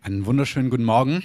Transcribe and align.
Einen 0.00 0.26
wunderschönen 0.26 0.70
guten 0.70 0.84
Morgen. 0.84 1.24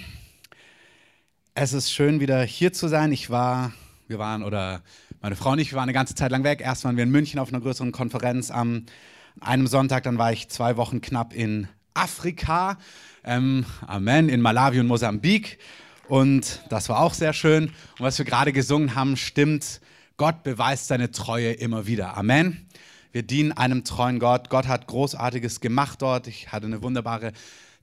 Es 1.54 1.72
ist 1.72 1.92
schön, 1.92 2.18
wieder 2.18 2.42
hier 2.42 2.72
zu 2.72 2.88
sein. 2.88 3.12
Ich 3.12 3.30
war, 3.30 3.72
wir 4.08 4.18
waren, 4.18 4.42
oder 4.42 4.82
meine 5.22 5.36
Frau 5.36 5.52
und 5.52 5.60
ich, 5.60 5.70
wir 5.70 5.76
waren 5.76 5.84
eine 5.84 5.92
ganze 5.92 6.16
Zeit 6.16 6.32
lang 6.32 6.42
weg. 6.42 6.60
Erst 6.60 6.84
waren 6.84 6.96
wir 6.96 7.04
in 7.04 7.10
München 7.10 7.38
auf 7.38 7.50
einer 7.50 7.60
größeren 7.60 7.92
Konferenz 7.92 8.50
am 8.50 8.84
einem 9.40 9.68
Sonntag, 9.68 10.02
dann 10.02 10.18
war 10.18 10.32
ich 10.32 10.48
zwei 10.48 10.76
Wochen 10.76 11.00
knapp 11.00 11.34
in 11.34 11.68
Afrika, 11.94 12.76
ähm, 13.22 13.64
Amen, 13.86 14.28
in 14.28 14.40
Malawi 14.40 14.80
und 14.80 14.88
Mosambik. 14.88 15.58
Und 16.08 16.60
das 16.68 16.88
war 16.88 16.98
auch 16.98 17.14
sehr 17.14 17.32
schön. 17.32 17.66
Und 17.66 18.00
was 18.00 18.18
wir 18.18 18.24
gerade 18.24 18.52
gesungen 18.52 18.96
haben, 18.96 19.16
stimmt. 19.16 19.80
Gott 20.16 20.42
beweist 20.42 20.88
seine 20.88 21.12
Treue 21.12 21.52
immer 21.52 21.86
wieder. 21.86 22.16
Amen. 22.16 22.68
Wir 23.12 23.22
dienen 23.22 23.52
einem 23.52 23.84
treuen 23.84 24.18
Gott. 24.18 24.50
Gott 24.50 24.66
hat 24.66 24.88
Großartiges 24.88 25.60
gemacht 25.60 26.02
dort. 26.02 26.26
Ich 26.26 26.50
hatte 26.50 26.66
eine 26.66 26.82
wunderbare 26.82 27.32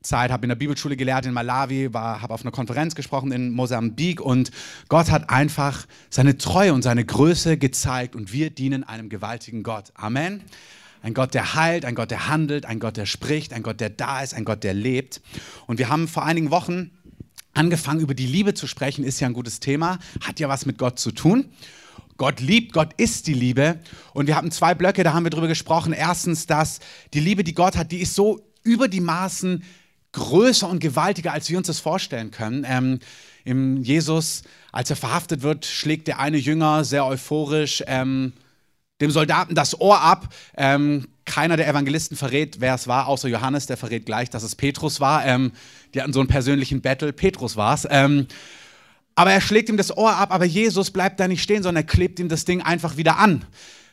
Zeit, 0.01 0.31
habe 0.31 0.43
in 0.45 0.49
der 0.49 0.55
Bibelschule 0.55 0.97
gelehrt 0.97 1.25
in 1.25 1.33
Malawi, 1.33 1.89
habe 1.93 2.33
auf 2.33 2.41
einer 2.41 2.51
Konferenz 2.51 2.95
gesprochen 2.95 3.31
in 3.31 3.51
Mosambik 3.51 4.19
und 4.19 4.51
Gott 4.89 5.11
hat 5.11 5.29
einfach 5.29 5.85
seine 6.09 6.37
Treue 6.37 6.73
und 6.73 6.81
seine 6.81 7.05
Größe 7.05 7.57
gezeigt 7.57 8.15
und 8.15 8.33
wir 8.33 8.49
dienen 8.49 8.83
einem 8.83 9.09
gewaltigen 9.09 9.63
Gott. 9.63 9.91
Amen. 9.93 10.41
Ein 11.03 11.13
Gott, 11.13 11.33
der 11.33 11.55
heilt, 11.55 11.85
ein 11.85 11.95
Gott, 11.95 12.11
der 12.11 12.27
handelt, 12.27 12.65
ein 12.65 12.79
Gott, 12.79 12.97
der 12.97 13.05
spricht, 13.05 13.53
ein 13.53 13.63
Gott, 13.63 13.79
der 13.79 13.89
da 13.89 14.21
ist, 14.21 14.33
ein 14.33 14.45
Gott, 14.45 14.63
der 14.63 14.73
lebt. 14.73 15.21
Und 15.65 15.79
wir 15.79 15.89
haben 15.89 16.07
vor 16.07 16.25
einigen 16.25 16.51
Wochen 16.51 16.91
angefangen, 17.53 18.01
über 18.01 18.13
die 18.13 18.27
Liebe 18.27 18.53
zu 18.53 18.67
sprechen, 18.67 19.03
ist 19.03 19.19
ja 19.19 19.27
ein 19.27 19.33
gutes 19.33 19.59
Thema, 19.59 19.99
hat 20.25 20.39
ja 20.39 20.47
was 20.47 20.65
mit 20.65 20.77
Gott 20.77 20.99
zu 20.99 21.11
tun. 21.11 21.45
Gott 22.17 22.39
liebt, 22.39 22.73
Gott 22.73 22.93
ist 22.97 23.25
die 23.25 23.33
Liebe. 23.33 23.79
Und 24.13 24.27
wir 24.27 24.35
hatten 24.35 24.51
zwei 24.51 24.75
Blöcke, 24.75 25.03
da 25.03 25.13
haben 25.13 25.23
wir 25.23 25.31
darüber 25.31 25.47
gesprochen. 25.47 25.91
Erstens, 25.91 26.45
dass 26.45 26.79
die 27.13 27.19
Liebe, 27.19 27.43
die 27.43 27.55
Gott 27.55 27.75
hat, 27.75 27.91
die 27.91 27.99
ist 27.99 28.13
so 28.13 28.39
über 28.63 28.87
die 28.87 29.01
Maßen 29.01 29.63
größer 30.13 30.67
und 30.67 30.79
gewaltiger, 30.79 31.31
als 31.31 31.49
wir 31.49 31.57
uns 31.57 31.67
das 31.67 31.79
vorstellen 31.79 32.31
können. 32.31 32.65
Ähm, 32.67 32.99
Im 33.43 33.81
Jesus, 33.81 34.43
als 34.71 34.89
er 34.89 34.95
verhaftet 34.95 35.41
wird, 35.41 35.65
schlägt 35.65 36.07
der 36.07 36.19
eine 36.19 36.37
Jünger 36.37 36.83
sehr 36.83 37.05
euphorisch 37.05 37.83
ähm, 37.87 38.33
dem 38.99 39.11
Soldaten 39.11 39.55
das 39.55 39.79
Ohr 39.79 40.01
ab. 40.01 40.33
Ähm, 40.55 41.07
keiner 41.25 41.57
der 41.57 41.67
Evangelisten 41.67 42.17
verrät, 42.17 42.59
wer 42.59 42.75
es 42.75 42.87
war, 42.87 43.07
außer 43.07 43.27
Johannes, 43.27 43.65
der 43.65 43.77
verrät 43.77 44.05
gleich, 44.05 44.29
dass 44.29 44.43
es 44.43 44.55
Petrus 44.55 44.99
war. 44.99 45.25
Ähm, 45.25 45.51
die 45.93 46.01
hatten 46.01 46.13
so 46.13 46.19
einen 46.19 46.29
persönlichen 46.29 46.81
Battle, 46.81 47.13
Petrus 47.13 47.55
war 47.55 47.73
es. 47.73 47.87
Ähm, 47.89 48.27
aber 49.15 49.31
er 49.31 49.41
schlägt 49.41 49.69
ihm 49.69 49.77
das 49.77 49.95
Ohr 49.95 50.15
ab, 50.15 50.33
aber 50.33 50.45
Jesus 50.45 50.91
bleibt 50.91 51.19
da 51.19 51.27
nicht 51.27 51.43
stehen, 51.43 51.63
sondern 51.63 51.83
er 51.83 51.87
klebt 51.87 52.19
ihm 52.19 52.29
das 52.29 52.45
Ding 52.45 52.61
einfach 52.61 52.97
wieder 52.97 53.17
an. 53.17 53.45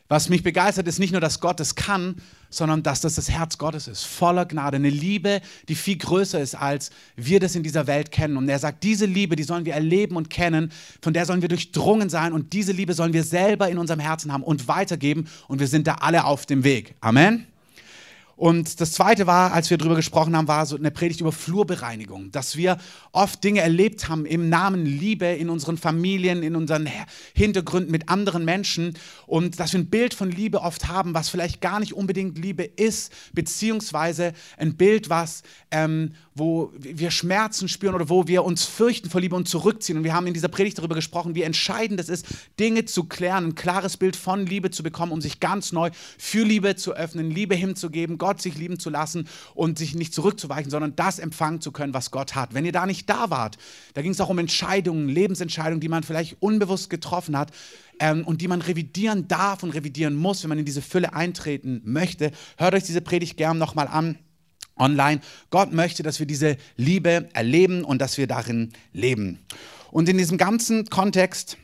Was 0.09 0.31
mich 0.31 0.43
begeistert, 0.43 0.89
ist 0.89 0.99
nicht 0.99 1.13
nur, 1.13 1.21
dass 1.21 1.39
Gott 1.39 1.61
es 1.61 1.75
kann, 1.75 2.17
sondern 2.49 2.83
dass 2.83 3.03
das 3.03 3.17
das 3.17 3.31
Herz 3.31 3.59
Gottes 3.59 3.89
ist, 3.89 4.05
voller 4.05 4.47
Gnade, 4.47 4.77
eine 4.77 4.89
Liebe, 4.89 5.43
die 5.69 5.75
viel 5.75 5.99
größer 5.99 6.41
ist, 6.41 6.55
als 6.55 6.91
wir 7.15 7.41
das 7.41 7.55
in 7.55 7.63
dieser 7.63 7.87
Welt 7.87 8.11
kennen. 8.11 8.39
Und 8.39 8.49
er 8.49 8.59
sagt, 8.59 8.85
diese 8.85 9.05
Liebe, 9.05 9.37
die 9.37 9.43
sollen 9.43 9.67
wir 9.67 9.75
erleben 9.75 10.17
und 10.17 10.31
kennen, 10.31 10.73
von 11.03 11.13
der 11.13 11.27
sollen 11.27 11.43
wir 11.43 11.51
durchdrungen 11.51 12.09
sein 12.09 12.33
und 12.33 12.55
diese 12.55 12.73
Liebe 12.73 12.95
sollen 12.95 13.13
wir 13.13 13.23
selber 13.23 13.69
in 13.69 13.77
unserem 13.77 14.01
Herzen 14.01 14.33
haben 14.33 14.43
und 14.43 14.67
weitergeben 14.67 15.29
und 15.47 15.61
wir 15.61 15.69
sind 15.69 15.87
da 15.87 15.97
alle 15.97 16.25
auf 16.25 16.47
dem 16.47 16.65
Weg. 16.65 16.95
Amen. 17.03 17.47
Und 18.39 18.81
das 18.81 18.93
Zweite 18.93 19.27
war, 19.27 19.53
als 19.53 19.69
wir 19.69 19.79
darüber 19.79 19.97
gesprochen 19.97 20.37
haben, 20.37 20.47
war 20.47 20.65
so 20.65 20.77
eine 20.77 20.93
Predigt 20.93 21.21
über 21.21 21.33
Flurbereinigung, 21.33 22.31
dass 22.31 22.57
wir 22.57 22.79
oft 23.11 23.43
Dinge 23.43 23.63
erlebt 23.63 24.09
haben 24.09 24.27
im 24.27 24.49
Namen 24.49 24.87
Liebe 24.87 25.27
in 25.27 25.51
unseren 25.51 25.77
Familien, 25.77 26.45
in 26.45 26.55
unseren 26.55 26.89
Hintergründen 27.35 27.91
mit 27.91 28.09
anderen 28.09 28.45
Menschen. 28.45 28.97
Und 29.27 29.59
dass 29.59 29.73
wir 29.73 29.81
ein 29.81 29.91
Bild 29.91 30.15
von 30.15 30.31
Liebe 30.31 30.61
oft 30.61 30.87
haben, 30.87 31.15
was 31.15 31.29
vielleicht 31.29 31.61
gar 31.61 31.81
nicht 31.81 31.95
unbedingt 31.95 32.39
Liebe 32.39 32.63
ist, 32.63 33.13
beziehungsweise 33.33 34.35
ein 34.57 34.77
Bild, 34.77 35.11
was 35.11 35.43
ähm, 35.73 36.13
wo 36.39 36.73
wir 36.79 37.11
Schmerzen 37.11 37.69
spüren 37.69 37.95
oder 37.95 38.09
wo 38.09 38.27
wir 38.27 38.45
uns 38.45 38.65
fürchten 38.65 39.11
vor 39.11 39.21
Liebe 39.21 39.37
und 39.37 39.49
zurückziehen. 39.49 39.99
Und 39.99 40.05
wir 40.05 40.15
haben 40.15 40.27
in 40.27 40.35
dieser 40.35 40.49
Predigt 40.49 40.79
darüber 40.79 40.95
gesprochen, 40.95 41.35
wie 41.35 41.43
entscheidend 41.43 42.01
es 42.01 42.09
ist, 42.09 42.27
Dinge 42.59 42.85
zu 42.85 43.05
klären, 43.05 43.49
ein 43.49 43.55
klares 43.55 43.97
Bild 43.97 44.17
von 44.17 44.47
Liebe 44.47 44.71
zu 44.71 44.83
bekommen, 44.83 45.13
um 45.13 45.21
sich 45.21 45.41
ganz 45.41 45.73
neu 45.73 45.91
für 46.19 46.45
Liebe 46.45 46.77
zu 46.77 46.95
öffnen, 46.95 47.31
Liebe 47.31 47.55
hinzugeben, 47.55 48.19
Gott 48.19 48.41
sich 48.41 48.57
lieben 48.57 48.79
zu 48.79 48.91
lassen 48.91 49.29
und 49.55 49.79
sich 49.79 49.95
nicht 49.95 50.15
zurückzuweichen, 50.15 50.71
sondern 50.71 50.97
das 50.97 51.19
empfangen 51.19 51.61
zu 51.61 51.73
können, 51.73 51.95
was 51.95 52.11
Gott 52.11 52.35
hat. 52.35 52.55
Wenn 52.55 52.65
ihr 52.65 52.73
da 52.73 52.87
nicht 52.87 53.09
da 53.11 53.31
wart, 53.31 53.59
da 53.95 54.03
ging 54.03 54.13
es 54.13 54.21
auch 54.21 54.29
um 54.29 54.39
Entscheidungen, 54.39 55.09
Lebensentscheidungen, 55.09 55.81
die 55.81 55.89
man 55.89 56.03
vielleicht 56.03 56.37
unbewusst 56.41 56.91
getroffen 56.91 57.37
hat 57.37 57.51
ähm, 58.01 58.25
und 58.25 58.41
die 58.41 58.49
man 58.49 58.63
revidieren 58.63 59.29
darf 59.29 59.63
und 59.63 59.71
revidieren 59.71 60.17
muss, 60.17 60.43
wenn 60.43 60.51
man 60.51 60.59
in 60.59 60.65
diese 60.65 60.83
Fülle 60.83 61.13
eintreten 61.13 61.83
möchte. 61.85 62.33
Hört 62.57 62.75
euch 62.75 62.85
diese 62.85 63.01
Predigt 63.01 63.37
gern 63.37 63.59
nochmal 63.59 63.89
an 63.89 64.19
online. 64.79 65.21
Gott 65.51 65.73
möchte, 65.73 66.03
dass 66.03 66.19
wir 66.19 66.27
diese 66.27 66.57
Liebe 66.77 67.29
erleben 67.33 67.85
und 67.85 68.01
dass 68.01 68.19
wir 68.19 68.27
darin 68.27 68.73
leben. 68.93 69.39
Und 69.91 70.09
in 70.09 70.19
diesem 70.19 70.39
ganzen 70.39 70.87
Kontext 70.91 71.57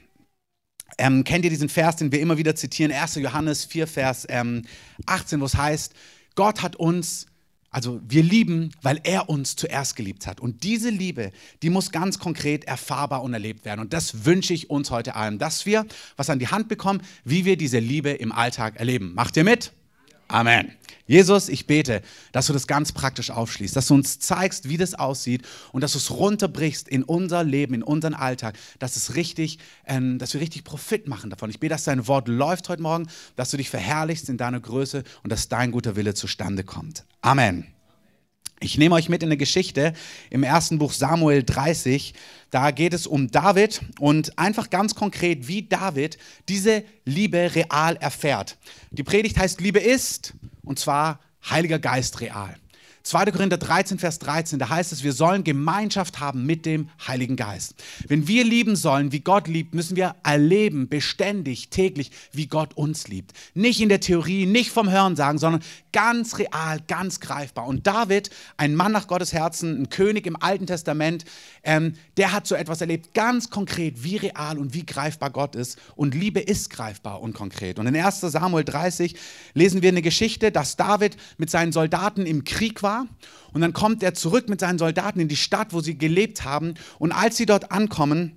ähm, 0.99 1.25
kennt 1.25 1.45
ihr 1.45 1.51
diesen 1.51 1.69
Vers, 1.69 1.97
den 1.97 2.13
wir 2.13 2.21
immer 2.21 2.39
wieder 2.39 2.55
zitieren, 2.55 2.93
1. 2.93 3.17
Johannes 3.17 3.65
4, 3.65 3.87
Vers 3.87 4.27
ähm, 4.29 4.63
18, 5.07 5.41
wo 5.41 5.45
es 5.45 5.57
heißt, 5.57 5.95
Gott 6.35 6.63
hat 6.63 6.77
uns, 6.77 7.27
also 7.71 8.01
wir 8.07 8.23
lieben, 8.23 8.71
weil 8.83 9.01
er 9.05 9.29
uns 9.29 9.57
zuerst 9.57 9.97
geliebt 9.97 10.27
hat. 10.27 10.41
Und 10.41 10.63
diese 10.63 10.91
Liebe, 10.91 11.33
die 11.63 11.71
muss 11.71 11.91
ganz 11.91 12.19
konkret 12.19 12.65
erfahrbar 12.65 13.23
und 13.23 13.35
erlebt 13.35 13.65
werden. 13.65 13.81
Und 13.81 13.93
das 13.93 14.25
wünsche 14.25 14.55
ich 14.55 14.71
uns 14.71 14.91
heute 14.91 15.17
allen, 15.17 15.39
dass 15.39 15.67
wir 15.67 15.87
was 16.17 16.31
an 16.31 16.39
die 16.39 16.49
Hand 16.49 16.69
bekommen, 16.69 17.03
wie 17.25 17.45
wir 17.45 17.57
diese 17.57 17.79
Liebe 17.79 18.11
im 18.11 18.33
Alltag 18.33 18.77
erleben. 18.77 19.15
Macht 19.15 19.37
ihr 19.37 19.45
mit? 19.45 19.73
Amen. 20.35 20.73
Jesus, 21.07 21.49
ich 21.49 21.69
bete, 21.69 22.03
dass 22.33 22.49
du 22.49 22.53
das 22.53 22.67
ganz 22.67 22.91
praktisch 22.91 23.31
aufschließt, 23.31 23.77
dass 23.77 23.87
du 23.87 23.95
uns 23.95 24.19
zeigst, 24.19 24.69
wie 24.69 24.77
das 24.77 24.95
aussieht 24.95 25.43
und 25.71 25.81
dass 25.81 25.93
du 25.93 25.99
es 25.99 26.11
runterbrichst 26.11 26.89
in 26.89 27.05
unser 27.05 27.45
Leben, 27.45 27.73
in 27.73 27.85
unseren 27.85 28.15
Alltag, 28.15 28.59
dass 28.81 28.97
es 28.97 29.15
richtig, 29.15 29.61
ähm, 29.87 30.19
dass 30.19 30.35
wir 30.35 30.41
richtig 30.41 30.65
Profit 30.65 31.07
machen 31.07 31.31
davon. 31.31 31.51
Ich 31.51 31.61
bete, 31.61 31.73
dass 31.75 31.85
dein 31.85 32.09
Wort 32.09 32.27
läuft 32.27 32.69
heute 32.69 32.83
Morgen, 32.83 33.07
dass 33.37 33.53
du 33.53 33.59
dich 33.59 33.71
verherrlichst 33.71 34.29
in 34.29 34.37
deiner 34.37 34.59
Größe 34.59 35.05
und 35.23 35.31
dass 35.31 35.49
dein 35.49 35.71
guter 35.71 35.95
Wille 35.95 36.15
zustande 36.15 36.65
kommt. 36.65 37.05
Amen. 37.21 37.69
Ich 38.61 38.79
nehme 38.79 38.95
euch 38.95 39.09
mit 39.09 39.23
in 39.23 39.29
eine 39.29 39.37
Geschichte 39.37 39.93
im 40.31 40.43
ersten 40.43 40.79
Buch 40.79 40.93
Samuel 40.93 41.45
30. 41.45 42.15
Da 42.55 42.71
geht 42.71 42.95
es 42.95 43.09
um 43.09 43.33
David 43.33 43.81
und 43.99 44.39
einfach 44.39 44.71
ganz 44.71 44.95
konkret, 44.95 45.49
wie 45.49 45.67
David 45.67 46.19
diese 46.49 46.85
Liebe 47.05 47.53
real 47.53 47.97
erfährt. 47.97 48.59
Die 48.93 49.03
Predigt 49.03 49.37
heißt 49.37 49.61
Liebe 49.61 49.81
ist 49.81 50.35
und 50.63 50.79
zwar 50.79 51.19
Heiliger 51.51 51.81
Geist 51.81 52.21
real. 52.21 52.55
2. 53.05 53.27
Korinther 53.33 53.59
13, 53.59 53.99
Vers 53.99 54.19
13, 54.21 54.59
da 54.59 54.71
heißt 54.71 54.91
es, 54.91 55.05
wir 55.05 55.13
sollen 55.13 55.45
Gemeinschaft 55.45 56.21
haben 56.21 56.47
mit 56.47 56.65
dem 56.65 56.89
Heiligen 57.07 57.37
Geist. 57.37 57.75
Wenn 58.09 58.27
wir 58.29 58.45
lieben 58.45 58.77
sollen, 58.77 59.13
wie 59.13 59.21
Gott 59.21 59.47
liebt, 59.47 59.75
müssen 59.75 59.95
wir 59.95 60.17
erleben, 60.23 60.89
beständig, 60.89 61.69
täglich, 61.69 62.11
wie 62.33 62.47
Gott 62.47 62.73
uns 62.79 63.07
liebt. 63.09 63.35
Nicht 63.53 63.83
in 63.83 63.91
der 63.91 64.01
Theorie, 64.01 64.47
nicht 64.47 64.71
vom 64.71 64.91
Hören 64.91 65.17
sagen, 65.17 65.37
sondern 65.37 65.63
ganz 65.93 66.39
real, 66.39 66.81
ganz 66.89 67.21
greifbar. 67.21 67.67
Und 67.67 67.87
David, 67.87 68.31
ein 68.57 68.75
Mann 68.75 68.93
nach 68.93 69.07
Gottes 69.07 69.35
Herzen, 69.35 69.83
ein 69.83 69.91
König 69.91 70.27
im 70.27 70.41
Alten 70.41 70.67
Testament, 70.67 71.27
ähm, 71.63 71.97
der 72.17 72.33
hat 72.33 72.47
so 72.47 72.55
etwas 72.55 72.81
erlebt, 72.81 73.13
ganz 73.13 73.51
konkret, 73.51 74.03
wie 74.03 74.17
real 74.17 74.57
und 74.57 74.73
wie 74.73 74.87
greifbar 74.87 75.29
Gott 75.29 75.57
ist. 75.57 75.79
Und 75.95 76.15
Liebe 76.15 76.41
ist 76.41 76.71
greifbar 76.71 77.21
und 77.21 77.35
konkret. 77.35 77.79
Und 77.79 77.87
in 77.87 77.95
1 77.95 78.21
Samuel 78.23 78.65
30 78.65 79.15
lesen 79.53 79.83
wir 79.83 79.91
eine 79.91 80.01
Geschichte, 80.01 80.51
dass 80.51 80.77
David 80.77 81.19
mit 81.37 81.51
seinen 81.51 81.73
Soldaten 81.73 82.25
im 82.25 82.45
Krieg 82.45 82.83
war. 82.83 82.94
Und 83.53 83.61
dann 83.61 83.73
kommt 83.73 84.03
er 84.03 84.15
zurück 84.15 84.49
mit 84.49 84.61
seinen 84.61 84.79
Soldaten 84.79 85.21
in 85.21 85.29
die 85.29 85.37
Stadt, 85.37 85.73
wo 85.73 85.81
sie 85.81 85.97
gelebt 85.97 86.45
haben. 86.45 86.75
Und 86.99 87.13
als 87.13 87.37
sie 87.37 87.47
dort 87.47 87.71
ankommen, 87.71 88.37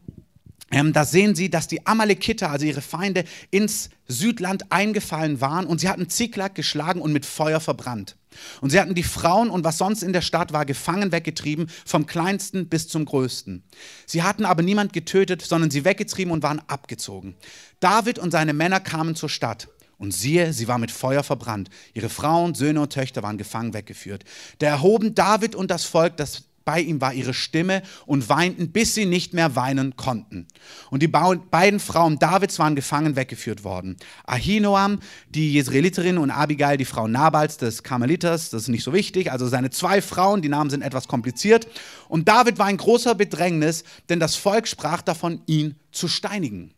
ähm, 0.70 0.92
da 0.92 1.06
sehen 1.06 1.34
sie, 1.34 1.50
dass 1.50 1.68
die 1.68 1.88
Amalekiter, 1.88 2.50
also 2.52 2.66
ihre 2.66 2.82
Feinde, 2.82 3.24
ins 3.52 3.90
Südland 4.08 4.72
eingefallen 4.72 5.40
waren 5.40 5.66
und 5.66 5.80
sie 5.80 5.88
hatten 5.88 6.10
Ziklag 6.10 6.56
geschlagen 6.56 7.02
und 7.02 7.14
mit 7.14 7.26
Feuer 7.26 7.60
verbrannt. 7.60 8.18
Und 8.62 8.70
sie 8.70 8.80
hatten 8.80 8.94
die 8.94 9.04
Frauen 9.04 9.50
und 9.50 9.64
was 9.64 9.78
sonst 9.78 10.04
in 10.04 10.14
der 10.14 10.22
Stadt 10.22 10.54
war, 10.54 10.66
gefangen 10.66 11.12
weggetrieben, 11.12 11.70
vom 11.86 12.06
kleinsten 12.06 12.68
bis 12.68 12.88
zum 12.88 13.06
größten. 13.06 13.64
Sie 14.06 14.24
hatten 14.24 14.46
aber 14.46 14.62
niemand 14.62 14.94
getötet, 14.94 15.42
sondern 15.42 15.72
sie 15.72 15.86
weggetrieben 15.86 16.32
und 16.34 16.44
waren 16.44 16.62
abgezogen. 16.68 17.36
David 17.80 18.20
und 18.20 18.32
seine 18.32 18.54
Männer 18.54 18.80
kamen 18.80 19.16
zur 19.16 19.30
Stadt. 19.30 19.70
Und 19.98 20.14
siehe, 20.14 20.54
sie 20.54 20.68
war 20.68 20.78
mit 20.78 20.92
Feuer 20.92 21.24
verbrannt. 21.24 21.70
Ihre 21.94 22.10
Frauen, 22.10 22.54
Söhne 22.54 22.82
und 22.82 22.94
Töchter 22.94 23.24
waren 23.24 23.38
gefangen 23.38 23.74
weggeführt. 23.74 24.24
Da 24.60 24.68
erhoben 24.68 25.16
David 25.16 25.56
und 25.56 25.72
das 25.72 25.86
Volk 25.86 26.18
das 26.18 26.44
bei 26.68 26.82
ihm 26.82 27.00
war 27.00 27.14
ihre 27.14 27.34
Stimme 27.34 27.82
und 28.06 28.28
weinten, 28.28 28.74
bis 28.74 28.94
sie 28.94 29.06
nicht 29.06 29.34
mehr 29.34 29.56
weinen 29.56 29.96
konnten. 29.96 30.48
Und 30.92 31.02
die 31.02 31.08
beiden 31.08 31.80
Frauen 31.80 32.20
Davids 32.20 32.60
waren 32.60 32.76
gefangen 32.76 33.16
weggeführt 33.16 33.64
worden. 33.64 33.96
Ahinoam, 34.26 35.00
die 35.30 35.54
Jezreeliterin, 35.54 36.18
und 36.18 36.30
Abigail, 36.30 36.76
die 36.76 36.84
Frau 36.84 37.08
Nabals 37.08 37.56
des 37.56 37.84
Karmeliters, 37.84 38.50
das 38.50 38.64
ist 38.64 38.68
nicht 38.68 38.84
so 38.84 38.92
wichtig, 38.92 39.32
also 39.32 39.48
seine 39.48 39.70
zwei 39.70 40.02
Frauen, 40.02 40.42
die 40.42 40.50
Namen 40.50 40.70
sind 40.70 40.82
etwas 40.82 41.08
kompliziert. 41.08 41.70
Und 42.10 42.28
David 42.28 42.60
war 42.60 42.70
in 42.70 42.76
großer 42.76 43.16
Bedrängnis, 43.16 43.86
denn 44.10 44.20
das 44.20 44.36
Volk 44.36 44.68
sprach 44.68 45.02
davon, 45.02 45.42
ihn 45.46 45.76
zu 45.94 46.10
steinigen. 46.10 46.74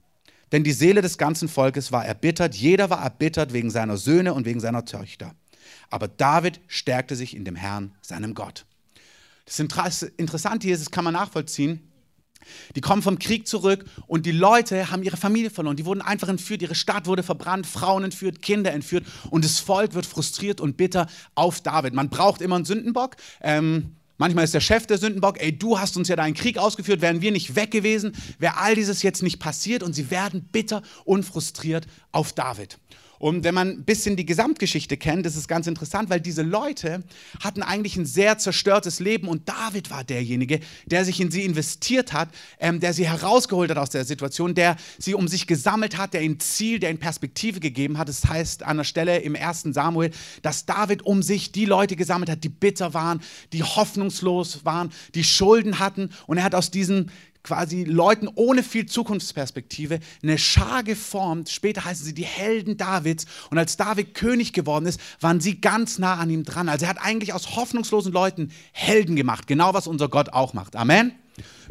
Denn 0.51 0.63
die 0.63 0.71
Seele 0.71 1.01
des 1.01 1.17
ganzen 1.17 1.47
Volkes 1.47 1.91
war 1.91 2.05
erbittert, 2.05 2.55
jeder 2.55 2.89
war 2.89 3.03
erbittert 3.03 3.53
wegen 3.53 3.69
seiner 3.69 3.97
Söhne 3.97 4.33
und 4.33 4.45
wegen 4.45 4.59
seiner 4.59 4.85
Töchter. 4.85 5.35
Aber 5.89 6.07
David 6.07 6.59
stärkte 6.67 7.15
sich 7.15 7.35
in 7.35 7.45
dem 7.45 7.55
Herrn, 7.55 7.93
seinem 8.01 8.33
Gott. 8.33 8.65
Das 9.45 9.59
Interessante 9.59 10.67
hier 10.67 10.75
ist, 10.75 10.85
das 10.85 10.91
kann 10.91 11.03
man 11.03 11.13
nachvollziehen. 11.13 11.89
Die 12.75 12.81
kommen 12.81 13.01
vom 13.01 13.19
Krieg 13.19 13.47
zurück 13.47 13.85
und 14.07 14.25
die 14.25 14.31
Leute 14.31 14.91
haben 14.91 15.03
ihre 15.03 15.17
Familie 15.17 15.49
verloren. 15.49 15.75
Die 15.75 15.85
wurden 15.85 16.01
einfach 16.01 16.29
entführt, 16.29 16.61
ihre 16.61 16.75
Stadt 16.75 17.05
wurde 17.05 17.23
verbrannt, 17.23 17.67
Frauen 17.67 18.03
entführt, 18.03 18.41
Kinder 18.41 18.71
entführt 18.71 19.05
und 19.29 19.43
das 19.43 19.59
Volk 19.59 19.93
wird 19.93 20.05
frustriert 20.05 20.61
und 20.61 20.77
bitter 20.77 21.07
auf 21.35 21.61
David. 21.61 21.93
Man 21.93 22.09
braucht 22.09 22.41
immer 22.41 22.55
einen 22.55 22.65
Sündenbock. 22.65 23.17
Ähm, 23.41 23.95
manchmal 24.19 24.43
ist 24.43 24.53
der 24.53 24.59
Chef 24.59 24.85
der 24.85 24.99
Sündenbock, 24.99 25.41
ey, 25.41 25.57
du 25.57 25.79
hast 25.79 25.97
uns 25.97 26.07
ja 26.07 26.15
deinen 26.15 26.35
Krieg 26.35 26.59
ausgeführt, 26.59 27.01
wären 27.01 27.21
wir 27.21 27.31
nicht 27.31 27.55
weg 27.55 27.71
gewesen, 27.71 28.13
wäre 28.37 28.57
all 28.57 28.75
dieses 28.75 29.01
jetzt 29.01 29.23
nicht 29.23 29.39
passiert 29.39 29.81
und 29.81 29.93
sie 29.93 30.11
werden 30.11 30.47
bitter 30.51 30.83
und 31.05 31.23
frustriert 31.23 31.87
auf 32.11 32.33
David. 32.33 32.77
Und 33.19 33.43
wenn 33.43 33.53
man 33.53 33.69
ein 33.69 33.83
bisschen 33.83 34.15
die 34.15 34.25
Gesamtgeschichte 34.25 34.97
kennt, 34.97 35.25
ist 35.25 35.47
ganz 35.47 35.67
interessant, 35.67 36.09
weil 36.09 36.21
diese 36.21 36.41
Leute 36.41 37.03
hatten 37.43 37.61
eigentlich 37.61 37.97
ein 37.97 38.05
sehr 38.05 38.37
zerstörtes 38.37 38.99
Leben 38.99 39.27
und 39.27 39.47
David 39.47 39.91
war 39.91 40.05
derjenige, 40.05 40.61
der 40.85 41.03
sich 41.03 41.19
in 41.19 41.29
sie 41.29 41.43
investiert 41.43 42.13
hat, 42.13 42.29
ähm, 42.59 42.79
der 42.79 42.93
sie 42.93 43.07
herausgeholt 43.07 43.69
hat 43.69 43.77
aus 43.77 43.89
der 43.89 44.05
Situation, 44.05 44.55
der 44.55 44.77
sie 44.97 45.13
um 45.13 45.27
sich 45.27 45.47
gesammelt 45.47 45.97
hat, 45.97 46.13
der 46.13 46.21
ihnen 46.21 46.39
Ziel, 46.39 46.79
der 46.79 46.89
ihnen 46.91 46.99
Perspektive 46.99 47.59
gegeben 47.59 47.97
hat. 47.97 48.07
Das 48.07 48.25
heißt 48.25 48.63
an 48.63 48.77
der 48.77 48.85
Stelle 48.85 49.19
im 49.19 49.35
ersten 49.35 49.73
Samuel, 49.73 50.11
dass 50.41 50.65
David 50.65 51.05
um 51.05 51.21
sich 51.21 51.51
die 51.51 51.65
Leute 51.65 51.97
gesammelt 51.97 52.29
hat, 52.29 52.43
die 52.45 52.49
bitter 52.49 52.93
waren, 52.93 53.21
die 53.51 53.63
hoffnungslos 53.63 54.63
waren, 54.63 54.91
die 55.13 55.25
Schulden 55.25 55.79
hatten 55.79 56.09
und 56.25 56.37
er 56.37 56.45
hat 56.45 56.55
aus 56.55 56.71
diesen 56.71 57.11
quasi 57.43 57.83
Leuten 57.83 58.27
ohne 58.35 58.63
viel 58.63 58.85
Zukunftsperspektive 58.85 59.99
eine 60.21 60.37
Schar 60.37 60.83
geformt. 60.83 61.49
Später 61.49 61.85
heißen 61.85 62.05
sie 62.05 62.13
die 62.13 62.25
Helden 62.25 62.77
Davids. 62.77 63.25
Und 63.49 63.57
als 63.57 63.77
David 63.77 64.13
König 64.13 64.53
geworden 64.53 64.85
ist, 64.85 64.99
waren 65.19 65.39
sie 65.39 65.61
ganz 65.61 65.99
nah 65.99 66.15
an 66.15 66.29
ihm 66.29 66.43
dran. 66.43 66.69
Also 66.69 66.85
er 66.85 66.89
hat 66.89 67.01
eigentlich 67.01 67.33
aus 67.33 67.55
hoffnungslosen 67.55 68.11
Leuten 68.11 68.51
Helden 68.71 69.15
gemacht. 69.15 69.47
Genau 69.47 69.73
was 69.73 69.87
unser 69.87 70.09
Gott 70.09 70.29
auch 70.29 70.53
macht. 70.53 70.75
Amen. 70.75 71.13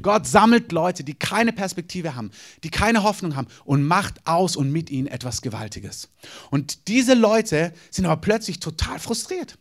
Gott 0.00 0.26
sammelt 0.26 0.72
Leute, 0.72 1.04
die 1.04 1.14
keine 1.14 1.52
Perspektive 1.52 2.14
haben, 2.14 2.30
die 2.64 2.70
keine 2.70 3.02
Hoffnung 3.02 3.36
haben 3.36 3.48
und 3.64 3.86
macht 3.86 4.26
aus 4.26 4.56
und 4.56 4.72
mit 4.72 4.90
ihnen 4.90 5.08
etwas 5.08 5.42
Gewaltiges. 5.42 6.08
Und 6.50 6.88
diese 6.88 7.14
Leute 7.14 7.72
sind 7.90 8.06
aber 8.06 8.20
plötzlich 8.20 8.60
total 8.60 8.98
frustriert. 8.98 9.58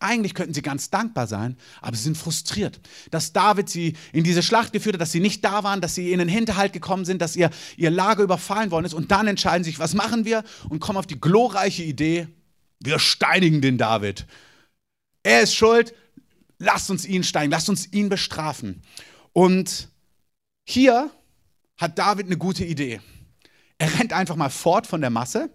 Eigentlich 0.00 0.32
könnten 0.34 0.54
sie 0.54 0.62
ganz 0.62 0.88
dankbar 0.88 1.26
sein, 1.26 1.56
aber 1.82 1.94
sie 1.94 2.04
sind 2.04 2.16
frustriert, 2.16 2.80
dass 3.10 3.34
David 3.34 3.68
sie 3.68 3.94
in 4.12 4.24
diese 4.24 4.42
Schlacht 4.42 4.72
geführt 4.72 4.94
hat, 4.94 5.00
dass 5.00 5.12
sie 5.12 5.20
nicht 5.20 5.44
da 5.44 5.62
waren, 5.62 5.82
dass 5.82 5.94
sie 5.94 6.10
in 6.10 6.18
den 6.18 6.28
Hinterhalt 6.28 6.72
gekommen 6.72 7.04
sind, 7.04 7.20
dass 7.20 7.36
ihr, 7.36 7.50
ihr 7.76 7.90
Lager 7.90 8.22
überfallen 8.22 8.70
worden 8.70 8.86
ist. 8.86 8.94
Und 8.94 9.10
dann 9.10 9.26
entscheiden 9.26 9.62
sie 9.62 9.70
sich, 9.70 9.78
was 9.78 9.92
machen 9.92 10.24
wir? 10.24 10.42
Und 10.70 10.80
kommen 10.80 10.98
auf 10.98 11.06
die 11.06 11.20
glorreiche 11.20 11.82
Idee, 11.82 12.28
wir 12.82 12.98
steinigen 12.98 13.60
den 13.60 13.76
David. 13.76 14.26
Er 15.22 15.42
ist 15.42 15.54
schuld, 15.54 15.94
lasst 16.58 16.90
uns 16.90 17.04
ihn 17.04 17.22
steinigen, 17.22 17.52
lasst 17.52 17.68
uns 17.68 17.92
ihn 17.92 18.08
bestrafen. 18.08 18.82
Und 19.34 19.90
hier 20.64 21.10
hat 21.76 21.98
David 21.98 22.26
eine 22.26 22.38
gute 22.38 22.64
Idee. 22.64 23.02
Er 23.76 23.98
rennt 23.98 24.14
einfach 24.14 24.36
mal 24.36 24.50
fort 24.50 24.86
von 24.86 25.02
der 25.02 25.10
Masse 25.10 25.50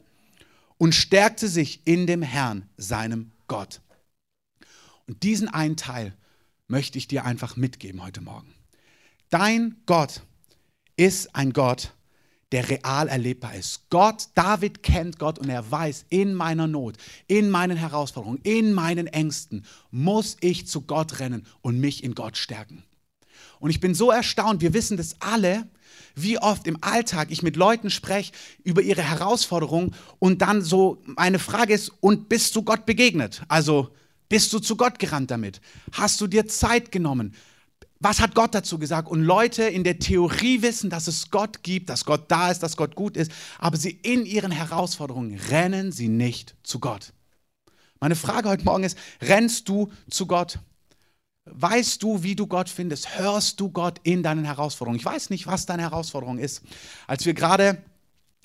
und 0.77 0.93
stärkte 0.93 1.47
sich 1.47 1.81
in 1.85 2.05
dem 2.05 2.21
Herrn, 2.21 2.69
seinem 2.77 3.31
Gott. 3.47 3.81
Und 5.07 5.23
diesen 5.23 5.47
einen 5.47 5.77
Teil 5.77 6.15
möchte 6.67 6.97
ich 6.97 7.07
dir 7.07 7.25
einfach 7.25 7.55
mitgeben 7.55 8.03
heute 8.03 8.21
Morgen. 8.21 8.53
Dein 9.29 9.77
Gott 9.85 10.21
ist 10.97 11.35
ein 11.35 11.53
Gott, 11.53 11.91
der 12.51 12.69
real 12.69 13.07
erlebbar 13.07 13.55
ist. 13.55 13.89
Gott, 13.89 14.29
David 14.35 14.81
kennt 14.81 15.19
Gott 15.19 15.39
und 15.39 15.49
er 15.49 15.69
weiß, 15.69 16.05
in 16.09 16.33
meiner 16.33 16.67
Not, 16.67 16.97
in 17.27 17.49
meinen 17.49 17.77
Herausforderungen, 17.77 18.39
in 18.43 18.73
meinen 18.73 19.07
Ängsten 19.07 19.65
muss 19.91 20.37
ich 20.41 20.67
zu 20.67 20.81
Gott 20.81 21.19
rennen 21.19 21.45
und 21.61 21.79
mich 21.79 22.03
in 22.03 22.15
Gott 22.15 22.37
stärken. 22.37 22.83
Und 23.59 23.71
ich 23.71 23.79
bin 23.79 23.93
so 23.93 24.11
erstaunt, 24.11 24.61
wir 24.61 24.73
wissen 24.73 24.97
das 24.97 25.19
alle, 25.21 25.67
wie 26.13 26.37
oft 26.39 26.67
im 26.67 26.77
Alltag 26.81 27.29
ich 27.31 27.43
mit 27.43 27.55
Leuten 27.55 27.89
spreche 27.89 28.31
über 28.63 28.81
ihre 28.81 29.01
Herausforderungen 29.01 29.93
und 30.19 30.41
dann 30.41 30.61
so 30.61 31.01
meine 31.05 31.39
Frage 31.39 31.73
ist, 31.73 31.91
und 31.99 32.29
bist 32.29 32.55
du 32.55 32.63
Gott 32.63 32.85
begegnet? 32.85 33.43
Also 33.47 33.89
bist 34.29 34.51
du 34.53 34.59
zu 34.59 34.75
Gott 34.75 34.99
gerannt 34.99 35.31
damit? 35.31 35.61
Hast 35.91 36.19
du 36.21 36.27
dir 36.27 36.47
Zeit 36.47 36.91
genommen? 36.91 37.35
Was 37.99 38.19
hat 38.19 38.35
Gott 38.35 38.53
dazu 38.53 38.77
gesagt? 38.77 39.07
Und 39.07 39.23
Leute 39.23 39.63
in 39.63 39.83
der 39.83 39.99
Theorie 39.99 40.61
wissen, 40.61 40.89
dass 40.89 41.07
es 41.07 41.31
Gott 41.31 41.63
gibt, 41.63 41.89
dass 41.89 42.05
Gott 42.05 42.29
da 42.29 42.51
ist, 42.51 42.61
dass 42.61 42.77
Gott 42.77 42.95
gut 42.95 43.17
ist, 43.17 43.31
aber 43.57 43.77
sie 43.77 43.91
in 43.91 44.25
ihren 44.25 44.51
Herausforderungen 44.51 45.39
rennen 45.49 45.91
sie 45.91 46.09
nicht 46.09 46.55
zu 46.63 46.79
Gott. 46.79 47.13
Meine 47.99 48.15
Frage 48.15 48.49
heute 48.49 48.65
Morgen 48.65 48.83
ist, 48.83 48.97
rennst 49.21 49.69
du 49.69 49.91
zu 50.09 50.27
Gott? 50.27 50.59
Weißt 51.45 52.03
du, 52.03 52.23
wie 52.23 52.35
du 52.35 52.47
Gott 52.47 52.69
findest? 52.69 53.17
Hörst 53.17 53.59
du 53.59 53.69
Gott 53.69 53.99
in 54.03 54.23
deinen 54.23 54.45
Herausforderungen? 54.45 54.99
Ich 54.99 55.05
weiß 55.05 55.29
nicht, 55.29 55.47
was 55.47 55.65
deine 55.65 55.83
Herausforderung 55.83 56.37
ist. 56.37 56.63
Als 57.07 57.25
wir 57.25 57.33
gerade 57.33 57.81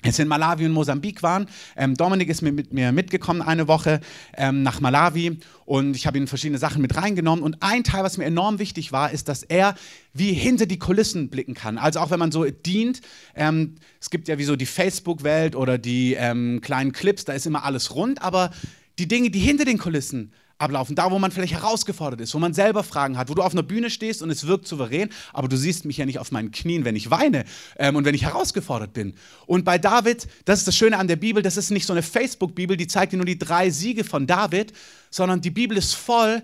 jetzt 0.03 0.19
in 0.19 0.27
Malawi 0.27 0.65
und 0.65 0.71
Mosambik 0.71 1.23
waren. 1.23 1.47
Ähm, 1.75 1.95
Dominik 1.95 2.29
ist 2.29 2.41
mit, 2.41 2.55
mit, 2.55 2.73
mir 2.73 2.91
mitgekommen 2.91 3.41
eine 3.41 3.67
Woche 3.67 4.01
ähm, 4.35 4.63
nach 4.63 4.79
Malawi 4.79 5.37
und 5.65 5.95
ich 5.95 6.07
habe 6.07 6.17
ihn 6.17 6.27
verschiedene 6.27 6.57
Sachen 6.57 6.81
mit 6.81 6.95
reingenommen. 6.95 7.43
Und 7.43 7.57
ein 7.61 7.83
Teil, 7.83 8.03
was 8.03 8.17
mir 8.17 8.25
enorm 8.25 8.59
wichtig 8.59 8.91
war, 8.91 9.11
ist, 9.11 9.29
dass 9.29 9.43
er 9.43 9.75
wie 10.13 10.33
hinter 10.33 10.65
die 10.65 10.79
Kulissen 10.79 11.29
blicken 11.29 11.53
kann. 11.53 11.77
Also 11.77 11.99
auch 11.99 12.11
wenn 12.11 12.19
man 12.19 12.31
so 12.31 12.45
dient, 12.45 13.01
ähm, 13.35 13.75
es 13.99 14.09
gibt 14.09 14.27
ja 14.27 14.37
wie 14.37 14.43
so 14.43 14.55
die 14.55 14.65
Facebook-Welt 14.65 15.55
oder 15.55 15.77
die 15.77 16.13
ähm, 16.13 16.61
kleinen 16.61 16.91
Clips, 16.91 17.25
da 17.25 17.33
ist 17.33 17.45
immer 17.45 17.63
alles 17.63 17.95
rund, 17.95 18.21
aber 18.21 18.51
die 18.99 19.07
Dinge, 19.07 19.29
die 19.29 19.39
hinter 19.39 19.65
den 19.65 19.77
Kulissen 19.77 20.33
ablaufen. 20.61 20.95
Da, 20.95 21.11
wo 21.11 21.19
man 21.19 21.31
vielleicht 21.31 21.53
herausgefordert 21.53 22.21
ist, 22.21 22.33
wo 22.33 22.39
man 22.39 22.53
selber 22.53 22.83
Fragen 22.83 23.17
hat, 23.17 23.29
wo 23.29 23.33
du 23.33 23.41
auf 23.41 23.53
einer 23.53 23.63
Bühne 23.63 23.89
stehst 23.89 24.21
und 24.21 24.29
es 24.29 24.47
wirkt 24.47 24.67
souverän, 24.67 25.09
aber 25.33 25.47
du 25.47 25.57
siehst 25.57 25.85
mich 25.85 25.97
ja 25.97 26.05
nicht 26.05 26.19
auf 26.19 26.31
meinen 26.31 26.51
Knien, 26.51 26.85
wenn 26.85 26.95
ich 26.95 27.09
weine 27.09 27.45
ähm, 27.77 27.95
und 27.95 28.05
wenn 28.05 28.15
ich 28.15 28.23
herausgefordert 28.23 28.93
bin. 28.93 29.15
Und 29.45 29.65
bei 29.65 29.77
David, 29.77 30.27
das 30.45 30.59
ist 30.59 30.67
das 30.67 30.75
Schöne 30.75 30.97
an 30.97 31.07
der 31.07 31.15
Bibel, 31.15 31.43
das 31.43 31.57
ist 31.57 31.71
nicht 31.71 31.85
so 31.85 31.93
eine 31.93 32.03
Facebook-Bibel, 32.03 32.77
die 32.77 32.87
zeigt 32.87 33.13
dir 33.13 33.17
nur 33.17 33.25
die 33.25 33.39
drei 33.39 33.69
Siege 33.69 34.03
von 34.03 34.27
David, 34.27 34.73
sondern 35.09 35.41
die 35.41 35.51
Bibel 35.51 35.77
ist 35.77 35.93
voll 35.93 36.41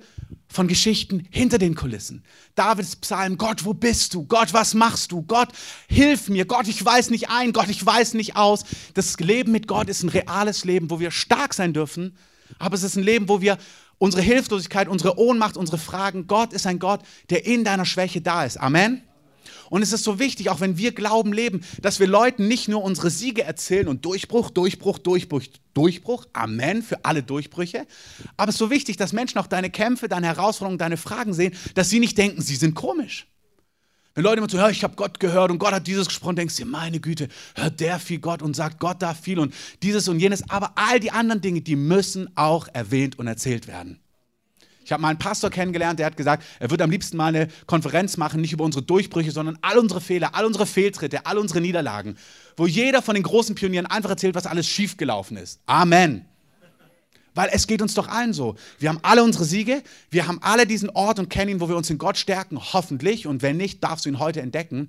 von 0.50 0.68
Geschichten 0.68 1.28
hinter 1.30 1.58
den 1.58 1.76
Kulissen. 1.76 2.24
Davids 2.56 2.96
Psalm, 2.96 3.38
Gott, 3.38 3.66
wo 3.66 3.74
bist 3.74 4.14
du? 4.14 4.26
Gott, 4.26 4.54
was 4.54 4.74
machst 4.74 5.12
du? 5.12 5.22
Gott, 5.22 5.50
hilf 5.88 6.30
mir. 6.30 6.46
Gott, 6.46 6.68
ich 6.68 6.84
weiß 6.84 7.10
nicht 7.10 7.30
ein. 7.30 7.54
Gott, 7.54 7.70
ich 7.70 7.86
weiß 7.86 8.14
nicht 8.14 8.36
aus. 8.36 8.64
Das 8.94 9.20
Leben 9.20 9.52
mit 9.52 9.68
Gott 9.68 9.90
ist 9.90 10.04
ein 10.04 10.10
reales 10.10 10.66
Leben, 10.66 10.90
wo 10.90 11.00
wir 11.00 11.12
stark 11.12 11.54
sein 11.54 11.74
dürfen, 11.74 12.16
aber 12.60 12.76
es 12.76 12.84
ist 12.84 12.96
ein 12.96 13.04
Leben, 13.04 13.30
wo 13.30 13.42
wir 13.42 13.58
unsere 13.98 14.22
Hilflosigkeit, 14.22 14.88
unsere 14.88 15.18
Ohnmacht, 15.20 15.58
unsere 15.58 15.78
Fragen. 15.78 16.28
Gott 16.28 16.54
ist 16.54 16.68
ein 16.68 16.80
Gott, 16.80 17.02
der 17.30 17.46
in 17.46 17.64
deiner 17.64 17.86
Schwäche 17.86 18.22
da 18.22 18.46
ist. 18.46 18.58
Amen. 18.58 19.02
Und 19.70 19.82
es 19.82 19.92
ist 19.92 20.04
so 20.04 20.20
wichtig, 20.20 20.50
auch 20.50 20.60
wenn 20.60 20.78
wir 20.78 20.94
Glauben 20.94 21.34
leben, 21.34 21.62
dass 21.82 22.00
wir 22.00 22.08
Leuten 22.08 22.48
nicht 22.48 22.68
nur 22.68 22.84
unsere 22.84 23.10
Siege 23.10 23.44
erzählen 23.44 23.88
und 23.88 24.06
Durchbruch, 24.06 24.50
Durchbruch, 24.50 24.98
Durchbruch, 24.98 25.44
Durchbruch, 25.74 26.26
Amen 26.34 26.82
für 26.84 27.04
alle 27.04 27.24
Durchbrüche. 27.24 27.86
Aber 28.38 28.50
es 28.50 28.56
ist 28.56 28.60
so 28.60 28.70
wichtig, 28.70 28.98
dass 28.98 29.14
Menschen 29.14 29.40
auch 29.40 29.48
deine 29.48 29.70
Kämpfe, 29.70 30.08
deine 30.08 30.28
Herausforderungen, 30.28 30.78
deine 30.78 30.98
Fragen 30.98 31.34
sehen, 31.34 31.54
dass 31.76 31.90
sie 31.90 32.00
nicht 32.00 32.18
denken, 32.18 32.42
sie 32.42 32.56
sind 32.56 32.76
komisch. 32.76 33.28
Wenn 34.18 34.24
Leute 34.24 34.40
immer 34.40 34.50
so, 34.50 34.58
ja, 34.58 34.68
ich 34.72 34.84
habe 34.84 34.96
Gott 34.96 35.20
gehört 35.20 35.52
und 35.52 35.60
Gott 35.60 35.74
hat 35.74 35.86
dieses 35.86 36.08
gesprochen, 36.08 36.38
denkst 36.38 36.56
du 36.56 36.64
dir, 36.64 36.70
meine 36.72 37.00
Güte, 37.00 37.28
hört 37.54 37.80
der 37.80 38.00
viel 38.00 38.18
Gott 38.18 38.42
und 38.42 38.56
sagt 38.56 38.80
Gott 38.80 39.00
da 39.00 39.14
viel 39.14 39.38
und 39.38 39.54
dieses 39.84 40.08
und 40.08 40.20
jenes. 40.20 40.50
Aber 40.50 40.72
all 40.74 41.00
die 41.00 41.12
anderen 41.12 41.40
Dinge, 41.40 41.62
die 41.62 41.76
müssen 41.76 42.28
auch 42.36 42.68
erwähnt 42.74 43.20
und 43.20 43.28
erzählt 43.28 43.68
werden. 43.68 44.00
Ich 44.84 44.92
habe 44.92 45.04
mal 45.04 45.10
einen 45.10 45.20
Pastor 45.20 45.52
kennengelernt, 45.52 46.00
der 46.00 46.08
hat 46.08 46.18
gesagt, 46.18 46.44
er 46.60 46.72
würde 46.72 46.84
am 46.84 46.90
liebsten 46.90 47.16
mal 47.16 47.28
eine 47.28 47.48
Konferenz 47.68 48.18
machen, 48.18 48.42
nicht 48.42 48.54
über 48.54 48.64
unsere 48.64 48.84
Durchbrüche, 48.84 49.30
sondern 49.30 49.60
all 49.62 49.78
unsere 49.78 50.02
Fehler, 50.02 50.34
all 50.34 50.46
unsere 50.46 50.66
Fehltritte, 50.66 51.28
all 51.28 51.38
unsere 51.38 51.62
Niederlagen, 51.62 52.18
wo 52.56 52.66
jeder 52.66 53.04
von 53.04 53.14
den 53.14 53.24
großen 53.24 53.54
Pionieren 53.54 53.86
einfach 53.86 54.10
erzählt, 54.10 54.34
was 54.34 54.48
alles 54.48 54.66
schiefgelaufen 54.66 55.38
ist. 55.38 55.62
Amen. 55.68 56.26
Weil 57.38 57.52
es 57.54 57.68
geht 57.68 57.84
uns 57.84 57.94
doch 57.94 58.08
allen 58.08 58.34
so. 58.34 58.56
Wir 58.80 58.90
haben 58.90 58.98
alle 59.04 59.24
unsere 59.24 59.46
Siege, 59.46 59.84
wir 60.10 60.28
haben 60.28 60.40
alle 60.42 60.66
diesen 60.66 60.90
Ort 60.90 61.20
und 61.20 61.30
kennen 61.30 61.52
ihn, 61.52 61.60
wo 61.60 61.70
wir 61.70 61.78
uns 61.78 61.88
in 61.88 62.00
Gott 62.00 62.18
stärken, 62.18 62.60
hoffentlich. 62.74 63.28
Und 63.28 63.44
wenn 63.44 63.58
nicht, 63.58 63.84
darfst 63.84 64.06
du 64.06 64.10
ihn 64.10 64.18
heute 64.18 64.42
entdecken. 64.42 64.88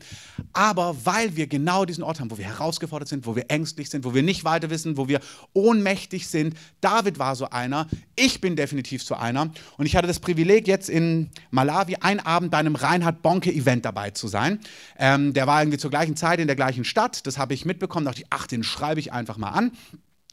Aber 0.54 0.96
weil 1.04 1.36
wir 1.36 1.46
genau 1.46 1.84
diesen 1.84 2.02
Ort 2.02 2.20
haben, 2.20 2.30
wo 2.30 2.38
wir 2.38 2.46
herausgefordert 2.46 3.06
sind, 3.06 3.26
wo 3.26 3.36
wir 3.36 3.50
ängstlich 3.50 3.90
sind, 3.90 4.06
wo 4.06 4.14
wir 4.14 4.22
nicht 4.22 4.44
weiter 4.44 4.70
wissen, 4.70 4.96
wo 4.96 5.08
wir 5.08 5.20
ohnmächtig 5.52 6.26
sind. 6.26 6.56
David 6.80 7.18
war 7.18 7.36
so 7.36 7.50
einer, 7.50 7.86
ich 8.16 8.40
bin 8.40 8.56
definitiv 8.56 9.02
so 9.02 9.14
einer. 9.14 9.50
Und 9.76 9.84
ich 9.84 9.94
hatte 9.94 10.06
das 10.06 10.18
Privileg, 10.18 10.66
jetzt 10.66 10.88
in 10.88 11.28
Malawi 11.50 11.96
einen 11.96 12.20
Abend 12.20 12.50
bei 12.50 12.56
einem 12.56 12.76
Reinhard 12.76 13.20
Bonke-Event 13.20 13.84
dabei 13.84 14.12
zu 14.12 14.26
sein. 14.26 14.58
Ähm, 14.98 15.34
der 15.34 15.46
war 15.46 15.60
irgendwie 15.60 15.76
zur 15.76 15.90
gleichen 15.90 16.16
Zeit 16.16 16.40
in 16.40 16.46
der 16.46 16.56
gleichen 16.56 16.86
Stadt. 16.86 17.26
Das 17.26 17.36
habe 17.36 17.52
ich 17.52 17.66
mitbekommen. 17.66 18.06
Da 18.06 18.12
dachte 18.12 18.22
ich, 18.22 18.28
ach, 18.30 18.46
den 18.46 18.62
schreibe 18.62 19.00
ich 19.00 19.12
einfach 19.12 19.36
mal 19.36 19.50
an 19.50 19.72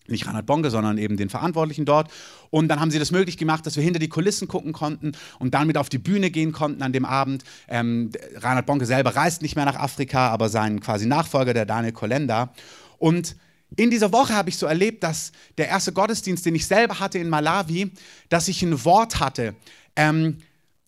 nicht 0.07 0.27
Reinhard 0.27 0.45
Bonke, 0.45 0.69
sondern 0.69 0.97
eben 0.97 1.17
den 1.17 1.29
Verantwortlichen 1.29 1.85
dort. 1.85 2.11
Und 2.49 2.67
dann 2.67 2.79
haben 2.79 2.91
sie 2.91 2.99
das 2.99 3.11
möglich 3.11 3.37
gemacht, 3.37 3.65
dass 3.65 3.75
wir 3.75 3.83
hinter 3.83 3.99
die 3.99 4.09
Kulissen 4.09 4.47
gucken 4.47 4.73
konnten 4.73 5.13
und 5.39 5.53
dann 5.53 5.67
mit 5.67 5.77
auf 5.77 5.89
die 5.89 5.97
Bühne 5.97 6.31
gehen 6.31 6.51
konnten 6.51 6.81
an 6.81 6.93
dem 6.93 7.05
Abend. 7.05 7.43
Ähm, 7.67 8.11
Reinhard 8.35 8.65
Bonke 8.65 8.85
selber 8.85 9.15
reist 9.15 9.41
nicht 9.41 9.55
mehr 9.55 9.65
nach 9.65 9.77
Afrika, 9.77 10.29
aber 10.29 10.49
sein 10.49 10.79
quasi 10.79 11.05
Nachfolger, 11.05 11.53
der 11.53 11.65
Daniel 11.65 11.93
Kolenda. 11.93 12.53
Und 12.97 13.35
in 13.75 13.89
dieser 13.89 14.11
Woche 14.11 14.33
habe 14.33 14.49
ich 14.49 14.57
so 14.57 14.65
erlebt, 14.65 15.03
dass 15.03 15.31
der 15.57 15.67
erste 15.67 15.91
Gottesdienst, 15.91 16.45
den 16.45 16.55
ich 16.55 16.65
selber 16.65 16.99
hatte 16.99 17.17
in 17.17 17.29
Malawi, 17.29 17.91
dass 18.29 18.47
ich 18.47 18.61
ein 18.63 18.85
Wort 18.85 19.19
hatte. 19.19 19.55
Ähm, 19.95 20.37